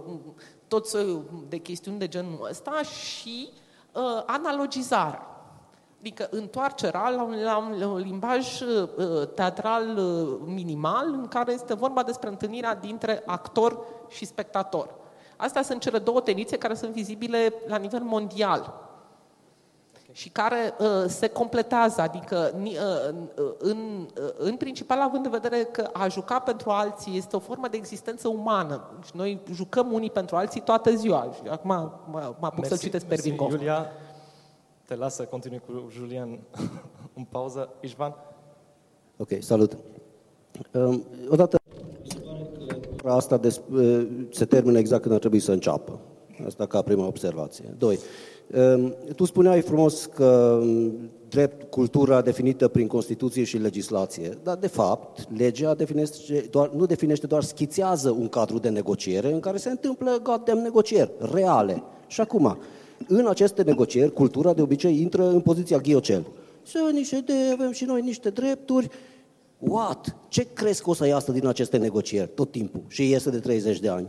tot 0.69 0.87
soiul 0.87 1.45
de 1.49 1.57
chestiuni 1.57 1.99
de 1.99 2.09
genul 2.09 2.47
ăsta 2.51 2.83
și 2.83 3.49
uh, 3.93 4.23
analogizarea. 4.27 5.38
Adică 6.01 6.29
întoarcerea 6.31 7.09
la 7.09 7.23
un, 7.23 7.43
la 7.43 7.57
un 7.57 7.97
limbaj 7.97 8.61
uh, 8.61 9.29
teatral 9.35 9.97
uh, 9.97 10.39
minimal 10.45 11.13
în 11.13 11.29
care 11.29 11.53
este 11.53 11.75
vorba 11.75 12.03
despre 12.03 12.29
întâlnirea 12.29 12.75
dintre 12.75 13.23
actor 13.27 13.79
și 14.09 14.27
spectator. 14.27 14.95
Astea 15.37 15.63
sunt 15.63 15.81
cele 15.81 15.99
două 15.99 16.21
tendințe 16.21 16.59
care 16.59 16.75
sunt 16.75 16.93
vizibile 16.93 17.53
la 17.67 17.77
nivel 17.77 18.03
mondial 18.03 18.89
și 20.13 20.29
care 20.29 20.75
uh, 20.79 20.87
se 21.07 21.29
completează, 21.29 22.01
adică 22.01 22.55
uh, 22.63 22.73
uh, 23.37 23.53
în, 23.59 24.09
uh, 24.23 24.29
în 24.37 24.57
principal 24.57 25.01
având 25.01 25.25
în 25.25 25.31
vedere 25.31 25.63
că 25.63 25.91
a 25.93 26.09
juca 26.09 26.39
pentru 26.39 26.71
alții 26.71 27.17
este 27.17 27.37
o 27.37 27.39
formă 27.39 27.69
de 27.69 27.77
existență 27.77 28.29
umană. 28.29 28.91
Și 29.05 29.11
noi 29.15 29.41
jucăm 29.53 29.93
unii 29.93 30.11
pentru 30.11 30.37
alții 30.37 30.61
toată 30.61 30.95
ziua. 30.95 31.29
Și 31.35 31.51
acum 31.51 31.71
mă, 32.11 32.33
mă 32.39 32.47
apuc 32.47 32.67
să 32.67 32.77
citesc 32.77 33.05
Pervin 33.05 33.35
Iulia, 33.35 33.87
te 34.89 34.95
las 34.95 35.15
să 35.15 35.23
continui 35.23 35.61
cu 35.67 35.89
Julian 35.91 36.39
în 37.19 37.25
pauză. 37.31 37.69
Ișvan? 37.81 38.15
Ok, 39.17 39.29
salut. 39.41 39.77
Um, 40.73 41.05
odată, 41.29 41.59
asta 43.05 43.37
de, 43.37 43.61
uh, 43.73 44.07
se 44.31 44.45
termină 44.45 44.79
exact 44.79 45.03
când 45.03 45.15
ar 45.15 45.21
trebui 45.21 45.41
să 45.41 45.53
înceapă. 45.53 45.99
Asta 46.47 46.67
ca 46.67 46.83
prima 46.83 47.07
observație. 47.07 47.75
Doi, 47.79 47.99
um, 48.55 48.95
tu 49.17 49.25
spuneai 49.25 49.61
frumos 49.61 50.07
că 50.07 50.59
um, 50.63 50.93
drept 51.29 51.71
cultura 51.71 52.21
definită 52.21 52.69
prin 52.69 52.87
Constituție 52.87 53.45
și 53.45 53.59
legislație, 53.59 54.39
dar 54.43 54.57
de 54.57 54.67
fapt 54.67 55.29
legea 55.37 55.75
definește 55.75 56.47
doar, 56.51 56.71
nu 56.71 56.87
definește, 56.87 57.27
doar 57.27 57.43
schițează 57.43 58.11
un 58.11 58.29
cadru 58.29 58.59
de 58.59 58.69
negociere 58.69 59.33
în 59.33 59.41
care 59.41 59.57
se 59.57 59.71
întâmplă 59.71 60.21
goddamn 60.23 60.63
negocieri 60.63 61.13
reale. 61.19 61.83
Și 62.07 62.21
acum, 62.21 62.59
în 63.07 63.27
aceste 63.27 63.63
negocieri, 63.63 64.13
cultura 64.13 64.53
de 64.53 64.63
obicei 64.63 65.01
intră 65.01 65.29
în 65.29 65.41
poziția 65.41 65.79
ghiocel. 65.79 66.27
Să 66.63 66.79
niște 66.93 67.17
idei, 67.17 67.51
avem 67.53 67.71
și 67.71 67.85
noi 67.85 68.01
niște 68.01 68.31
drepturi. 68.31 68.89
What? 69.59 70.17
Ce 70.29 70.47
crezi 70.53 70.83
că 70.83 70.91
o 70.91 70.95
să 70.95 71.07
iasă 71.07 71.33
din 71.33 71.47
aceste 71.47 71.77
negocieri 71.77 72.31
tot 72.35 72.51
timpul? 72.51 72.83
Și 72.89 73.11
iese 73.11 73.31
de 73.31 73.39
30 73.39 73.81
de 73.81 73.89
ani. 73.89 74.09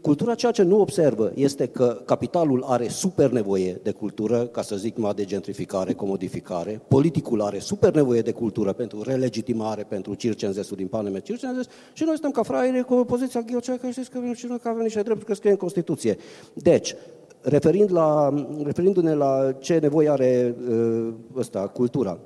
Cultura 0.00 0.34
ceea 0.34 0.52
ce 0.52 0.62
nu 0.62 0.80
observă 0.80 1.32
este 1.34 1.66
că 1.66 2.02
capitalul 2.04 2.62
are 2.66 2.88
super 2.88 3.30
nevoie 3.30 3.80
de 3.82 3.90
cultură, 3.90 4.46
ca 4.46 4.62
să 4.62 4.76
zic 4.76 4.96
numai 4.96 5.14
de 5.14 5.24
gentrificare, 5.24 5.92
comodificare, 5.92 6.80
politicul 6.88 7.42
are 7.42 7.58
super 7.58 7.94
nevoie 7.94 8.20
de 8.20 8.32
cultură 8.32 8.72
pentru 8.72 9.02
relegitimare, 9.02 9.82
pentru 9.82 10.14
circenzesul 10.14 10.76
din 10.76 10.86
paneme 10.86 11.20
circenzes 11.20 11.66
și 11.92 12.04
noi 12.04 12.16
stăm 12.16 12.30
ca 12.30 12.42
fraiere 12.42 12.80
cu 12.80 12.94
poziția 12.94 13.40
ghiocea 13.40 13.76
că 13.76 13.90
știți 13.90 14.10
că 14.10 14.18
avem 14.18 14.34
și 14.34 14.46
noi 14.46 14.58
că 14.58 14.68
avem 14.68 14.82
niște 14.82 15.02
drepturi 15.02 15.26
că 15.26 15.34
scrie 15.34 15.50
în 15.50 15.56
Constituție. 15.56 16.16
Deci, 16.54 16.94
referind 17.42 17.90
la, 17.90 18.32
referindu-ne 18.62 19.14
la 19.14 19.52
ce 19.58 19.78
nevoie 19.78 20.08
are 20.08 20.54
uh, 20.68 21.14
ăsta, 21.36 21.66
cultura. 21.66 22.18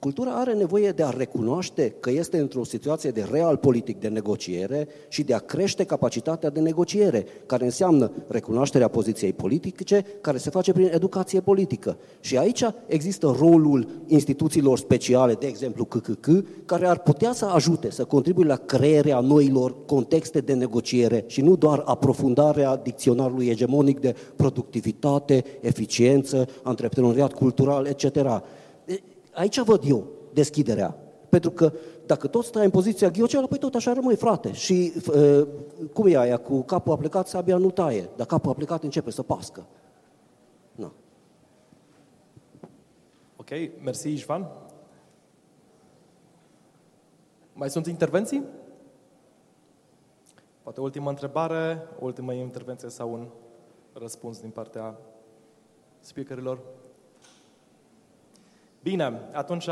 Cultura 0.00 0.30
are 0.30 0.52
nevoie 0.52 0.90
de 0.90 1.02
a 1.02 1.10
recunoaște 1.10 1.94
că 2.00 2.10
este 2.10 2.38
într-o 2.38 2.64
situație 2.64 3.10
de 3.10 3.26
real 3.30 3.56
politic 3.56 4.00
de 4.00 4.08
negociere 4.08 4.88
și 5.08 5.22
de 5.22 5.34
a 5.34 5.38
crește 5.38 5.84
capacitatea 5.84 6.50
de 6.50 6.60
negociere, 6.60 7.26
care 7.46 7.64
înseamnă 7.64 8.10
recunoașterea 8.28 8.88
poziției 8.88 9.32
politice, 9.32 10.04
care 10.20 10.38
se 10.38 10.50
face 10.50 10.72
prin 10.72 10.90
educație 10.92 11.40
politică. 11.40 11.96
Și 12.20 12.36
aici 12.36 12.64
există 12.86 13.36
rolul 13.38 13.88
instituțiilor 14.06 14.78
speciale, 14.78 15.32
de 15.32 15.46
exemplu 15.46 15.84
KKK, 15.84 16.28
care 16.64 16.86
ar 16.86 16.98
putea 16.98 17.32
să 17.32 17.44
ajute, 17.44 17.90
să 17.90 18.04
contribuie 18.04 18.46
la 18.46 18.56
crearea 18.56 19.20
noilor 19.20 19.74
contexte 19.86 20.40
de 20.40 20.52
negociere 20.52 21.24
și 21.26 21.40
nu 21.40 21.56
doar 21.56 21.82
aprofundarea 21.84 22.76
dicționarului 22.76 23.46
egemonic 23.46 24.00
de 24.00 24.14
productivitate, 24.36 25.44
eficiență, 25.60 26.46
antreprenoriat 26.62 27.32
cultural, 27.32 27.86
etc 27.86 28.42
aici 29.32 29.60
văd 29.60 29.82
eu 29.84 30.06
deschiderea. 30.32 30.96
Pentru 31.28 31.50
că 31.50 31.72
dacă 32.06 32.26
tot 32.26 32.44
stai 32.44 32.64
în 32.64 32.70
poziția 32.70 33.10
ghioceală, 33.10 33.46
păi 33.46 33.58
tot 33.58 33.74
așa 33.74 33.92
rămâi, 33.92 34.16
frate. 34.16 34.52
Și 34.52 34.92
uh, 35.14 35.46
cum 35.92 36.06
e 36.06 36.16
aia, 36.16 36.36
cu 36.36 36.62
capul 36.62 36.92
aplicat, 36.92 37.28
sabia 37.28 37.56
nu 37.56 37.70
taie. 37.70 38.10
Dar 38.16 38.26
capul 38.26 38.50
aplicat 38.50 38.82
începe 38.82 39.10
să 39.10 39.22
pască. 39.22 39.66
No. 40.74 40.88
Ok, 43.36 43.48
mersi, 43.82 44.08
Ișvan. 44.08 44.50
Mai 47.52 47.70
sunt 47.70 47.86
intervenții? 47.86 48.44
Poate 50.62 50.80
ultima 50.80 51.10
întrebare, 51.10 51.88
ultima 52.00 52.32
intervenție 52.32 52.88
sau 52.88 53.12
un 53.12 53.28
răspuns 53.92 54.40
din 54.40 54.50
partea 54.50 54.98
speakerilor? 56.00 56.60
Bine, 58.88 59.20
atunci... 59.32 59.68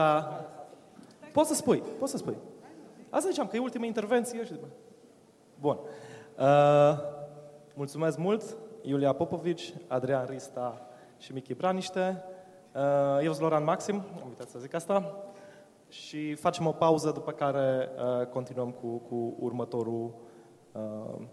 Poți 1.32 1.48
să 1.48 1.54
spui, 1.54 1.82
poți 1.98 2.10
să 2.10 2.16
spui. 2.16 2.36
Asta 3.10 3.28
ziceam, 3.28 3.46
că 3.46 3.56
e 3.56 3.58
ultima 3.58 3.84
intervenție 3.84 4.44
și 4.44 4.52
după... 4.52 4.66
Bun. 5.60 5.78
Uh, 6.38 6.98
mulțumesc 7.74 8.18
mult, 8.18 8.56
Iulia 8.82 9.12
Popovici, 9.12 9.74
Adrian 9.86 10.26
Rista 10.28 10.86
și 11.18 11.32
Michi 11.32 11.54
Braniște. 11.54 12.24
Uh, 12.74 13.24
eu 13.24 13.30
sunt 13.30 13.42
Loran 13.42 13.64
Maxim, 13.64 13.94
am 13.94 14.28
uitat 14.28 14.48
să 14.48 14.58
zic 14.58 14.74
asta. 14.74 15.16
Și 15.88 16.34
facem 16.34 16.66
o 16.66 16.72
pauză, 16.72 17.10
după 17.10 17.32
care 17.32 17.88
uh, 18.20 18.26
continuăm 18.26 18.70
cu, 18.70 18.86
cu 18.86 19.36
următorul 19.38 20.14
uh, 20.72 21.24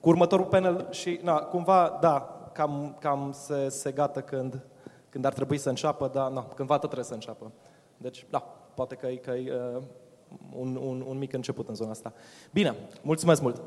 cu 0.00 0.08
următorul 0.08 0.46
panel 0.46 0.86
și, 0.90 1.20
na, 1.22 1.38
cumva, 1.38 1.98
da, 2.00 2.48
cam, 2.52 2.96
cam 2.98 3.30
se, 3.32 3.68
se 3.68 3.90
gata 3.90 4.20
când, 4.20 4.64
când 5.10 5.24
ar 5.24 5.32
trebui 5.32 5.58
să 5.58 5.68
înceapă, 5.68 6.10
dar 6.12 6.30
na, 6.30 6.46
cândva 6.46 6.74
tot 6.74 6.84
trebuie 6.84 7.04
să 7.04 7.14
înceapă. 7.14 7.52
Deci, 7.96 8.26
da, 8.30 8.38
poate 8.74 8.94
că 8.94 9.06
e, 9.06 9.16
că 9.16 9.30
e 9.30 9.54
uh, 9.76 9.82
un, 10.52 10.76
un, 10.76 11.04
un 11.06 11.18
mic 11.18 11.32
început 11.32 11.68
în 11.68 11.74
zona 11.74 11.90
asta. 11.90 12.12
Bine, 12.52 12.74
mulțumesc 13.02 13.42
mult! 13.42 13.62